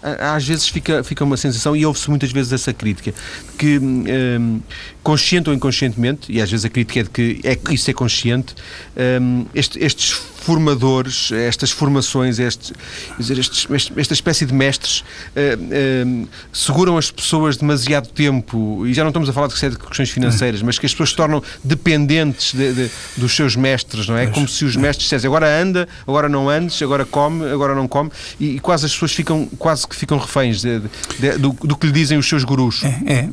às 0.01 0.47
vezes 0.47 0.67
fica, 0.67 1.03
fica 1.03 1.23
uma 1.23 1.37
sensação, 1.37 1.75
e 1.75 1.85
ouve-se 1.85 2.09
muitas 2.09 2.31
vezes 2.31 2.53
essa 2.53 2.73
crítica, 2.73 3.13
que 3.57 3.77
um, 3.79 4.61
consciente 5.03 5.49
ou 5.49 5.55
inconscientemente, 5.55 6.31
e 6.31 6.41
às 6.41 6.49
vezes 6.49 6.65
a 6.65 6.69
crítica 6.69 7.01
é 7.01 7.03
de 7.03 7.09
que 7.09 7.41
é, 7.43 7.57
isso 7.73 7.89
é 7.89 7.93
consciente, 7.93 8.55
um, 9.21 9.45
este, 9.53 9.77
estes 9.83 10.21
formadores, 10.49 11.31
estas 11.31 11.69
formações, 11.69 12.39
estes, 12.39 12.73
dizer, 13.19 13.37
estes, 13.37 13.67
esta 13.95 14.13
espécie 14.15 14.47
de 14.47 14.53
mestres 14.53 15.01
uh, 15.01 16.23
uh, 16.23 16.27
seguram 16.51 16.97
as 16.97 17.11
pessoas 17.11 17.55
demasiado 17.55 18.07
tempo, 18.07 18.83
e 18.87 18.91
já 18.91 19.03
não 19.03 19.09
estamos 19.09 19.29
a 19.29 19.33
falar 19.33 19.45
de 19.45 19.53
questões 19.53 20.09
financeiras, 20.09 20.63
mas 20.63 20.79
que 20.79 20.87
as 20.87 20.91
pessoas 20.91 21.11
se 21.11 21.15
tornam 21.15 21.43
dependentes 21.63 22.55
de, 22.55 22.73
de, 22.73 22.91
dos 23.15 23.35
seus 23.35 23.55
mestres, 23.55 24.07
não 24.07 24.17
é? 24.17 24.25
Como 24.25 24.47
se 24.47 24.65
os 24.65 24.75
mestres 24.75 25.03
dissessem 25.03 25.27
agora 25.27 25.61
anda, 25.61 25.87
agora 26.07 26.27
não 26.27 26.49
andes, 26.49 26.81
agora 26.81 27.05
come, 27.05 27.45
agora 27.47 27.75
não 27.75 27.87
come, 27.87 28.09
e, 28.39 28.55
e 28.55 28.59
quase 28.59 28.87
as 28.87 28.93
pessoas 28.93 29.11
ficam, 29.11 29.45
quase 29.59 29.87
que 29.87 29.95
ficam 29.95 30.17
reféns 30.17 30.61
de, 30.61 30.79
do, 31.37 31.51
do, 31.63 31.77
que 31.77 31.85
lhe 31.85 31.93
dizem 31.93 32.17
os 32.17 32.27
seus 32.27 32.43
gurus. 32.43 32.83
É, 32.83 32.87
é 33.05 33.29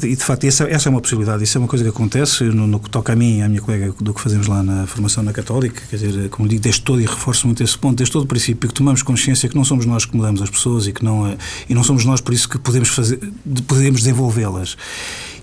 e 0.00 0.14
de, 0.14 0.24
facto 0.24 0.44
essa, 0.44 0.62
essa, 0.70 0.88
é 0.88 0.90
uma 0.90 1.00
possibilidade, 1.00 1.42
isso 1.42 1.58
é 1.58 1.60
uma 1.60 1.66
coisa 1.66 1.84
que 1.84 1.90
acontece 1.90 2.44
no, 2.44 2.68
no 2.68 2.78
que 2.78 2.88
toca 2.88 3.14
a 3.14 3.16
mim 3.16 3.38
e 3.38 3.42
à 3.42 3.48
minha 3.48 3.60
colega 3.60 3.92
do 4.00 4.14
que 4.14 4.20
fazemos 4.20 4.46
lá 4.46 4.62
na 4.62 4.86
formação 4.86 5.24
na 5.24 5.32
Católica, 5.32 5.82
quer 5.90 5.96
dizer, 5.96 6.28
como 6.36 6.46
digo, 6.46 6.60
desde 6.60 6.82
todo, 6.82 7.00
e 7.00 7.06
reforço 7.06 7.46
muito 7.46 7.62
esse 7.62 7.78
ponto, 7.78 7.96
desde 7.96 8.12
todo 8.12 8.24
o 8.24 8.26
princípio 8.26 8.68
que 8.68 8.74
tomamos 8.74 9.02
consciência 9.02 9.48
que 9.48 9.56
não 9.56 9.64
somos 9.64 9.86
nós 9.86 10.04
que 10.04 10.14
mudamos 10.14 10.42
as 10.42 10.50
pessoas 10.50 10.86
e 10.86 10.92
que 10.92 11.02
não, 11.02 11.26
é, 11.26 11.38
e 11.66 11.74
não 11.74 11.82
somos 11.82 12.04
nós 12.04 12.20
por 12.20 12.34
isso 12.34 12.46
que 12.46 12.58
podemos, 12.58 12.90
fazer, 12.90 13.18
podemos 13.66 14.02
desenvolvê-las. 14.02 14.76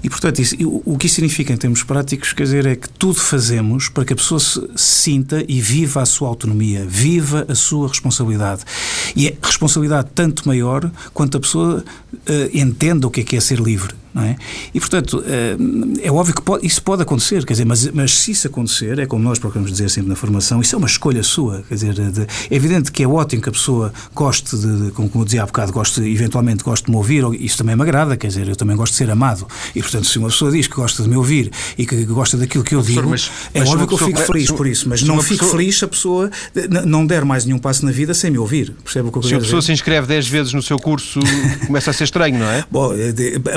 E, 0.03 0.09
portanto, 0.09 0.39
isso, 0.39 0.55
o 0.85 0.95
que 0.95 1.07
isso 1.07 1.15
significa 1.15 1.51
em 1.51 1.57
termos 1.57 1.81
práticos, 1.81 2.31
quer 2.31 2.43
dizer, 2.43 2.65
é 2.67 2.75
que 2.75 2.87
tudo 2.89 3.19
fazemos 3.19 3.89
para 3.89 4.05
que 4.05 4.13
a 4.13 4.15
pessoa 4.15 4.39
se 4.39 4.61
sinta 4.75 5.43
e 5.47 5.59
viva 5.59 6.01
a 6.01 6.05
sua 6.05 6.27
autonomia, 6.27 6.85
viva 6.85 7.45
a 7.47 7.55
sua 7.55 7.87
responsabilidade. 7.87 8.63
E 9.15 9.29
é 9.29 9.37
responsabilidade 9.41 10.09
tanto 10.13 10.47
maior 10.47 10.91
quanto 11.11 11.37
a 11.37 11.39
pessoa 11.39 11.83
uh, 12.13 12.57
entenda 12.57 13.07
o 13.07 13.09
que 13.09 13.21
é, 13.21 13.23
que 13.23 13.35
é 13.35 13.39
ser 13.39 13.59
livre 13.59 14.02
não 14.13 14.23
é? 14.23 14.35
E, 14.73 14.79
portanto, 14.79 15.23
eh, 15.25 15.57
é 16.01 16.11
óbvio 16.11 16.35
que 16.35 16.41
pode, 16.41 16.65
isso 16.65 16.81
pode 16.81 17.01
acontecer, 17.01 17.45
quer 17.45 17.53
dizer, 17.53 17.65
mas, 17.65 17.87
mas 17.91 18.13
se 18.17 18.31
isso 18.31 18.47
acontecer, 18.47 18.99
é 18.99 19.05
como 19.05 19.23
nós 19.23 19.39
procuramos 19.39 19.71
dizer 19.71 19.89
sempre 19.89 20.09
na 20.09 20.15
formação, 20.15 20.61
isso 20.61 20.75
é 20.75 20.77
uma 20.77 20.87
escolha 20.87 21.23
sua, 21.23 21.63
quer 21.67 21.75
dizer, 21.75 21.93
de, 21.93 22.21
é 22.21 22.27
evidente 22.55 22.91
que 22.91 23.03
é 23.03 23.07
ótimo 23.07 23.41
que 23.41 23.49
a 23.49 23.51
pessoa 23.51 23.91
goste 24.13 24.55
de, 24.55 24.85
de 24.85 24.91
como, 24.91 25.09
eu 25.15 25.25
dizia 25.25 25.43
há 25.43 25.45
bocado, 25.45 25.71
goste, 25.71 26.01
eventualmente 26.01 26.63
goste 26.63 26.85
de 26.85 26.91
me 26.91 26.97
ouvir, 26.97 27.23
isso 27.39 27.57
também 27.57 27.75
me 27.75 27.81
agrada, 27.81 28.15
quer 28.15 28.27
dizer, 28.27 28.47
eu 28.47 28.55
também 28.55 28.75
gosto 28.75 28.91
de 28.91 28.97
ser 28.97 29.09
amado, 29.09 29.47
e, 29.75 29.81
portanto, 29.81 30.05
se 30.05 30.19
uma 30.19 30.27
pessoa 30.27 30.51
diz 30.51 30.67
que 30.67 30.75
gosta 30.75 31.01
de 31.01 31.09
me 31.09 31.15
ouvir 31.15 31.51
e 31.77 31.85
que 31.85 32.05
gosta 32.05 32.37
daquilo 32.37 32.63
que 32.63 32.75
eu 32.75 32.81
digo, 32.81 33.09
mas, 33.09 33.31
é 33.53 33.59
mas 33.59 33.69
óbvio 33.69 33.87
que 33.87 33.93
eu 33.95 33.97
fico 33.97 34.19
feliz 34.19 34.51
por 34.51 34.67
isso, 34.67 34.87
mas 34.87 35.01
não 35.01 35.21
fico 35.21 35.39
pessoa... 35.39 35.51
feliz 35.51 35.77
se 35.77 35.85
a 35.85 35.87
pessoa 35.87 36.29
não 36.85 37.05
der 37.05 37.25
mais 37.25 37.45
nenhum 37.45 37.57
passo 37.57 37.83
na 37.85 37.91
vida 37.91 38.13
sem 38.13 38.29
me 38.29 38.37
ouvir, 38.37 38.75
percebe 38.83 39.09
o 39.09 39.11
que 39.11 39.17
eu 39.17 39.23
Se 39.23 39.35
a 39.35 39.39
pessoa 39.39 39.59
dizer? 39.59 39.67
se 39.67 39.73
inscreve 39.73 40.07
10 40.07 40.27
vezes 40.27 40.53
no 40.53 40.61
seu 40.61 40.77
curso, 40.77 41.19
começa 41.65 41.89
a 41.89 41.93
ser 41.93 42.03
estranho, 42.03 42.37
não 42.37 42.49
é? 42.49 42.63
Bom, 42.69 42.91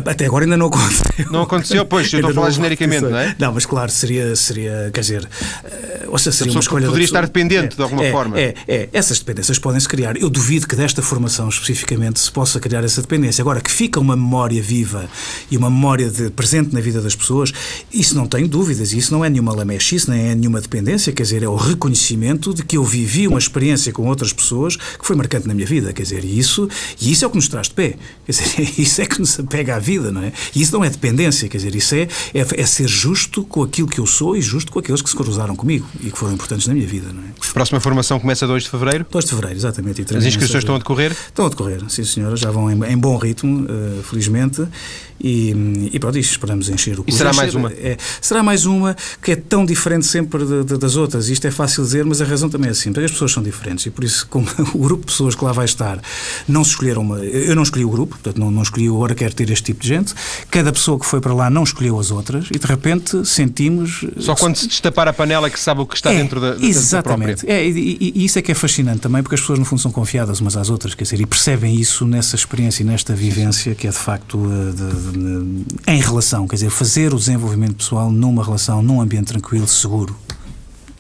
até 0.07 0.25
agora 0.25 0.45
ainda 0.47 0.57
não 0.57 0.66
aconteceu. 0.66 1.30
Não 1.30 1.42
aconteceu, 1.42 1.84
pois, 1.84 2.12
eu 2.12 2.18
estou 2.20 2.30
a 2.30 2.34
falar 2.34 2.51
genericamente, 2.51 3.05
não 3.05 3.18
é? 3.18 3.36
Não, 3.38 3.53
mas 3.53 3.66
claro, 3.66 3.90
seria, 3.90 4.34
seria 4.36 4.90
quer 4.92 5.01
dizer, 5.01 5.24
uh, 5.24 6.11
ou 6.11 6.18
seja, 6.18 6.32
seria 6.32 6.53
uma 6.53 6.61
escolha. 6.61 6.86
Poderia 6.86 7.05
estar 7.05 7.24
dependente 7.26 7.74
é, 7.74 7.76
de 7.76 7.82
alguma 7.82 8.05
é, 8.05 8.11
forma. 8.11 8.38
É, 8.38 8.55
é, 8.66 8.88
essas 8.92 9.18
dependências 9.18 9.59
podem-se 9.59 9.88
criar. 9.88 10.16
Eu 10.16 10.30
duvido 10.30 10.66
que 10.66 10.76
desta 10.76 11.03
formação 11.03 11.49
especificamente 11.49 12.20
se 12.20 12.30
possa 12.30 12.59
criar 12.61 12.84
essa 12.84 13.01
dependência. 13.01 13.42
Agora, 13.42 13.61
que 13.61 13.70
fica 13.70 14.01
uma 14.01 14.16
memória 14.16 14.62
viva 14.62 15.09
e 15.51 15.57
uma 15.57 15.70
memória 15.70 16.09
de, 16.11 16.30
presente 16.30 16.72
na 16.72 16.80
vida 16.80 17.01
das 17.01 17.14
pessoas, 17.14 17.53
isso 17.92 18.14
não 18.14 18.26
tenho 18.26 18.49
dúvidas, 18.49 18.92
isso 18.92 19.12
não 19.12 19.24
é 19.24 19.28
nenhuma 19.28 19.55
lamechice, 19.55 20.09
nem 20.11 20.30
é 20.30 20.34
nenhuma 20.34 20.61
dependência, 20.61 21.12
quer 21.12 21.22
dizer, 21.22 21.42
é 21.42 21.49
o 21.49 21.57
reconhecimento 21.57 22.55
de 22.55 22.64
que 22.64 22.76
eu 22.76 22.84
vivi 22.84 23.26
uma 23.26 23.38
experiência 23.38 23.92
com 23.92 24.07
outras 24.07 24.32
pessoas 24.32 24.76
que 24.76 25.07
foi 25.07 25.16
marcante 25.16 25.47
na 25.47 25.55
minha 25.55 25.66
vida, 25.66 25.92
quer 25.92 26.03
dizer, 26.03 26.24
e 26.24 26.38
isso, 26.38 26.68
e 27.01 27.12
isso 27.12 27.24
é 27.24 27.28
o 27.28 27.30
que 27.30 27.36
nos 27.36 27.49
traz 27.49 27.68
de 27.68 27.74
pé, 27.74 27.97
quer 28.24 28.32
dizer, 28.32 28.72
isso 28.78 29.01
é 29.01 29.07
que 29.07 29.18
nos 29.18 29.38
apega 29.38 29.76
à 29.76 29.78
vida, 29.78 30.11
não 30.11 30.22
é? 30.22 30.32
E 30.55 30.62
isso 30.62 30.72
não 30.72 30.84
é 30.84 30.91
dependência, 30.91 31.49
quer 31.49 31.59
dizer, 31.59 31.74
isso 31.74 31.95
é, 31.95 32.09
é, 32.34 32.47
é, 32.57 32.66
ser 32.66 32.89
justo 32.89 33.45
com 33.45 33.62
aquilo 33.62 33.89
que 33.89 34.01
eu 34.01 34.07
sou 34.07 34.37
e 34.37 34.41
justo 34.41 34.72
com 34.72 34.78
aqueles 34.78 35.03
que 35.03 35.11
se 35.11 35.16
cruzaram 35.16 35.55
comigo 35.55 35.87
e 36.01 36.11
que 36.11 36.18
foram 36.18 36.34
importantes 36.34 36.66
na 36.66 36.74
minha 36.74 36.87
vida. 36.87 37.12
Não 37.12 37.22
é? 37.22 37.26
A 37.26 37.53
próxima 37.53 37.80
formação 37.80 38.18
começa 38.18 38.47
2 38.47 38.64
de 38.64 38.70
fevereiro? 38.70 39.07
2 39.11 39.24
de 39.24 39.30
fevereiro, 39.30 39.59
exatamente. 39.59 40.03
As 40.14 40.24
inscrições 40.24 40.62
estão 40.62 40.74
a 40.74 40.78
decorrer? 40.78 41.12
Estão 41.12 41.47
a 41.47 41.49
decorrer, 41.49 41.82
sim 41.89 42.05
senhora, 42.05 42.37
já 42.37 42.51
vão 42.51 42.70
em, 42.70 42.93
em 42.93 42.99
bom 42.99 43.16
ritmo, 43.16 43.64
uh, 43.64 44.03
felizmente. 44.03 44.66
E, 45.18 45.91
e 45.93 45.99
pronto, 45.99 46.18
isto 46.18 46.32
esperamos 46.32 46.68
encher 46.68 47.01
o 47.01 47.05
curso. 47.05 47.09
E 47.09 47.12
será 47.12 47.32
mais 47.32 47.55
uma? 47.55 47.72
É, 47.72 47.97
será 48.20 48.43
mais 48.43 48.66
uma 48.66 48.95
que 49.22 49.32
é 49.32 49.37
tão 49.37 49.64
diferente 49.64 50.07
sempre 50.07 50.45
de, 50.45 50.64
de, 50.64 50.76
das 50.76 50.97
outras. 50.97 51.28
Isto 51.28 51.47
é 51.47 51.51
fácil 51.51 51.82
dizer, 51.84 52.05
mas 52.05 52.20
a 52.20 52.24
razão 52.24 52.49
também 52.49 52.68
é 52.68 52.72
assim. 52.72 52.91
As 52.91 53.11
pessoas 53.11 53.32
são 53.32 53.43
diferentes 53.43 53.87
e 53.87 53.91
por 53.91 54.05
isso, 54.05 54.26
como 54.28 54.47
o 54.74 54.78
grupo 54.78 55.07
de 55.07 55.12
pessoas 55.12 55.34
que 55.34 55.45
lá 55.45 55.53
vai 55.53 55.64
estar 55.64 56.01
não 56.47 56.62
se 56.62 56.70
escolheram 56.70 57.03
uma. 57.03 57.18
Eu 57.18 57.57
não 57.57 57.62
escolhi 57.62 57.84
o 57.84 57.91
grupo, 57.91 58.14
portanto, 58.14 58.39
não, 58.39 58.51
não 58.51 58.62
escolhi 58.62 58.89
agora 58.89 59.14
quero 59.14 59.34
ter 59.34 59.51
este 59.51 59.64
tipo 59.64 59.80
de 59.80 59.89
gente. 59.89 60.14
Cada 60.51 60.72
pessoa 60.72 60.99
que 60.99 61.07
foi 61.07 61.20
para 61.20 61.35
lá 61.35 61.51
não 61.51 61.62
escolheu 61.62 61.99
as 61.99 62.11
outras 62.11 62.49
e 62.55 62.59
de 62.59 62.66
repente 62.66 63.27
sentimos. 63.27 64.05
Só 64.18 64.35
quando 64.35 64.57
se 64.57 64.66
destapar 64.66 65.09
a 65.09 65.12
panela 65.12 65.47
é 65.47 65.51
que 65.51 65.59
sabe 65.59 65.81
o 65.81 65.87
que 65.87 65.97
está 65.97 66.12
é, 66.12 66.16
dentro 66.16 66.41
da, 66.41 66.55
da 66.55 66.64
Exatamente. 66.64 67.47
Da 67.47 67.53
é, 67.53 67.66
e, 67.66 68.12
e, 68.14 68.24
isso 68.24 68.39
é 68.39 68.43
que 68.43 68.53
é 68.53 68.55
fascinante 68.55 69.01
também, 69.01 69.22
porque 69.22 69.35
as 69.35 69.41
pessoas 69.41 69.59
no 69.59 69.64
fundo 69.64 69.81
são 69.81 69.91
confiadas 69.91 70.41
umas 70.41 70.57
às 70.57 70.70
outras, 70.70 70.95
quer 70.95 71.05
dizer, 71.05 71.20
e 71.20 71.27
percebem 71.27 71.74
isso 71.74 72.07
nessa 72.07 72.37
experiência 72.37 72.83
e 72.83 72.87
nesta 72.87 73.14
vivência 73.14 73.74
que 73.74 73.87
é 73.87 73.91
de 73.91 73.97
facto 73.97 74.41
eh, 74.47 74.72
de, 74.72 75.12
de, 75.12 75.64
em 75.87 76.01
relação, 76.01 76.47
quer 76.47 76.57
dizer, 76.57 76.70
fazer 76.70 77.12
o 77.12 77.16
desenvolvimento 77.16 77.77
pessoal 77.77 78.11
numa 78.11 78.45
relação, 78.45 78.83
num 78.83 79.01
ambiente 79.01 79.27
tranquilo, 79.27 79.66
seguro, 79.66 80.16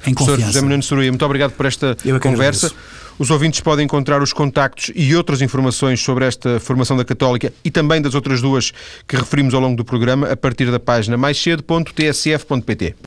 em 0.06 0.14
confiança. 0.14 0.24
Professor 0.24 0.46
José 0.46 0.60
Menino 0.62 0.82
Soruia, 0.82 1.10
muito 1.10 1.24
obrigado 1.24 1.52
por 1.52 1.66
esta 1.66 1.96
conversa. 2.20 2.66
Agradeço. 2.66 2.95
Os 3.18 3.30
ouvintes 3.30 3.60
podem 3.60 3.86
encontrar 3.86 4.22
os 4.22 4.32
contactos 4.32 4.90
e 4.94 5.16
outras 5.16 5.40
informações 5.40 6.00
sobre 6.00 6.26
esta 6.26 6.60
formação 6.60 6.98
da 6.98 7.04
Católica 7.04 7.50
e 7.64 7.70
também 7.70 8.02
das 8.02 8.14
outras 8.14 8.42
duas 8.42 8.72
que 9.08 9.16
referimos 9.16 9.54
ao 9.54 9.60
longo 9.60 9.76
do 9.76 9.84
programa 9.84 10.30
a 10.30 10.36
partir 10.36 10.70
da 10.70 10.78
página 10.78 11.16
maiscedo.tsf.pt. 11.16 12.96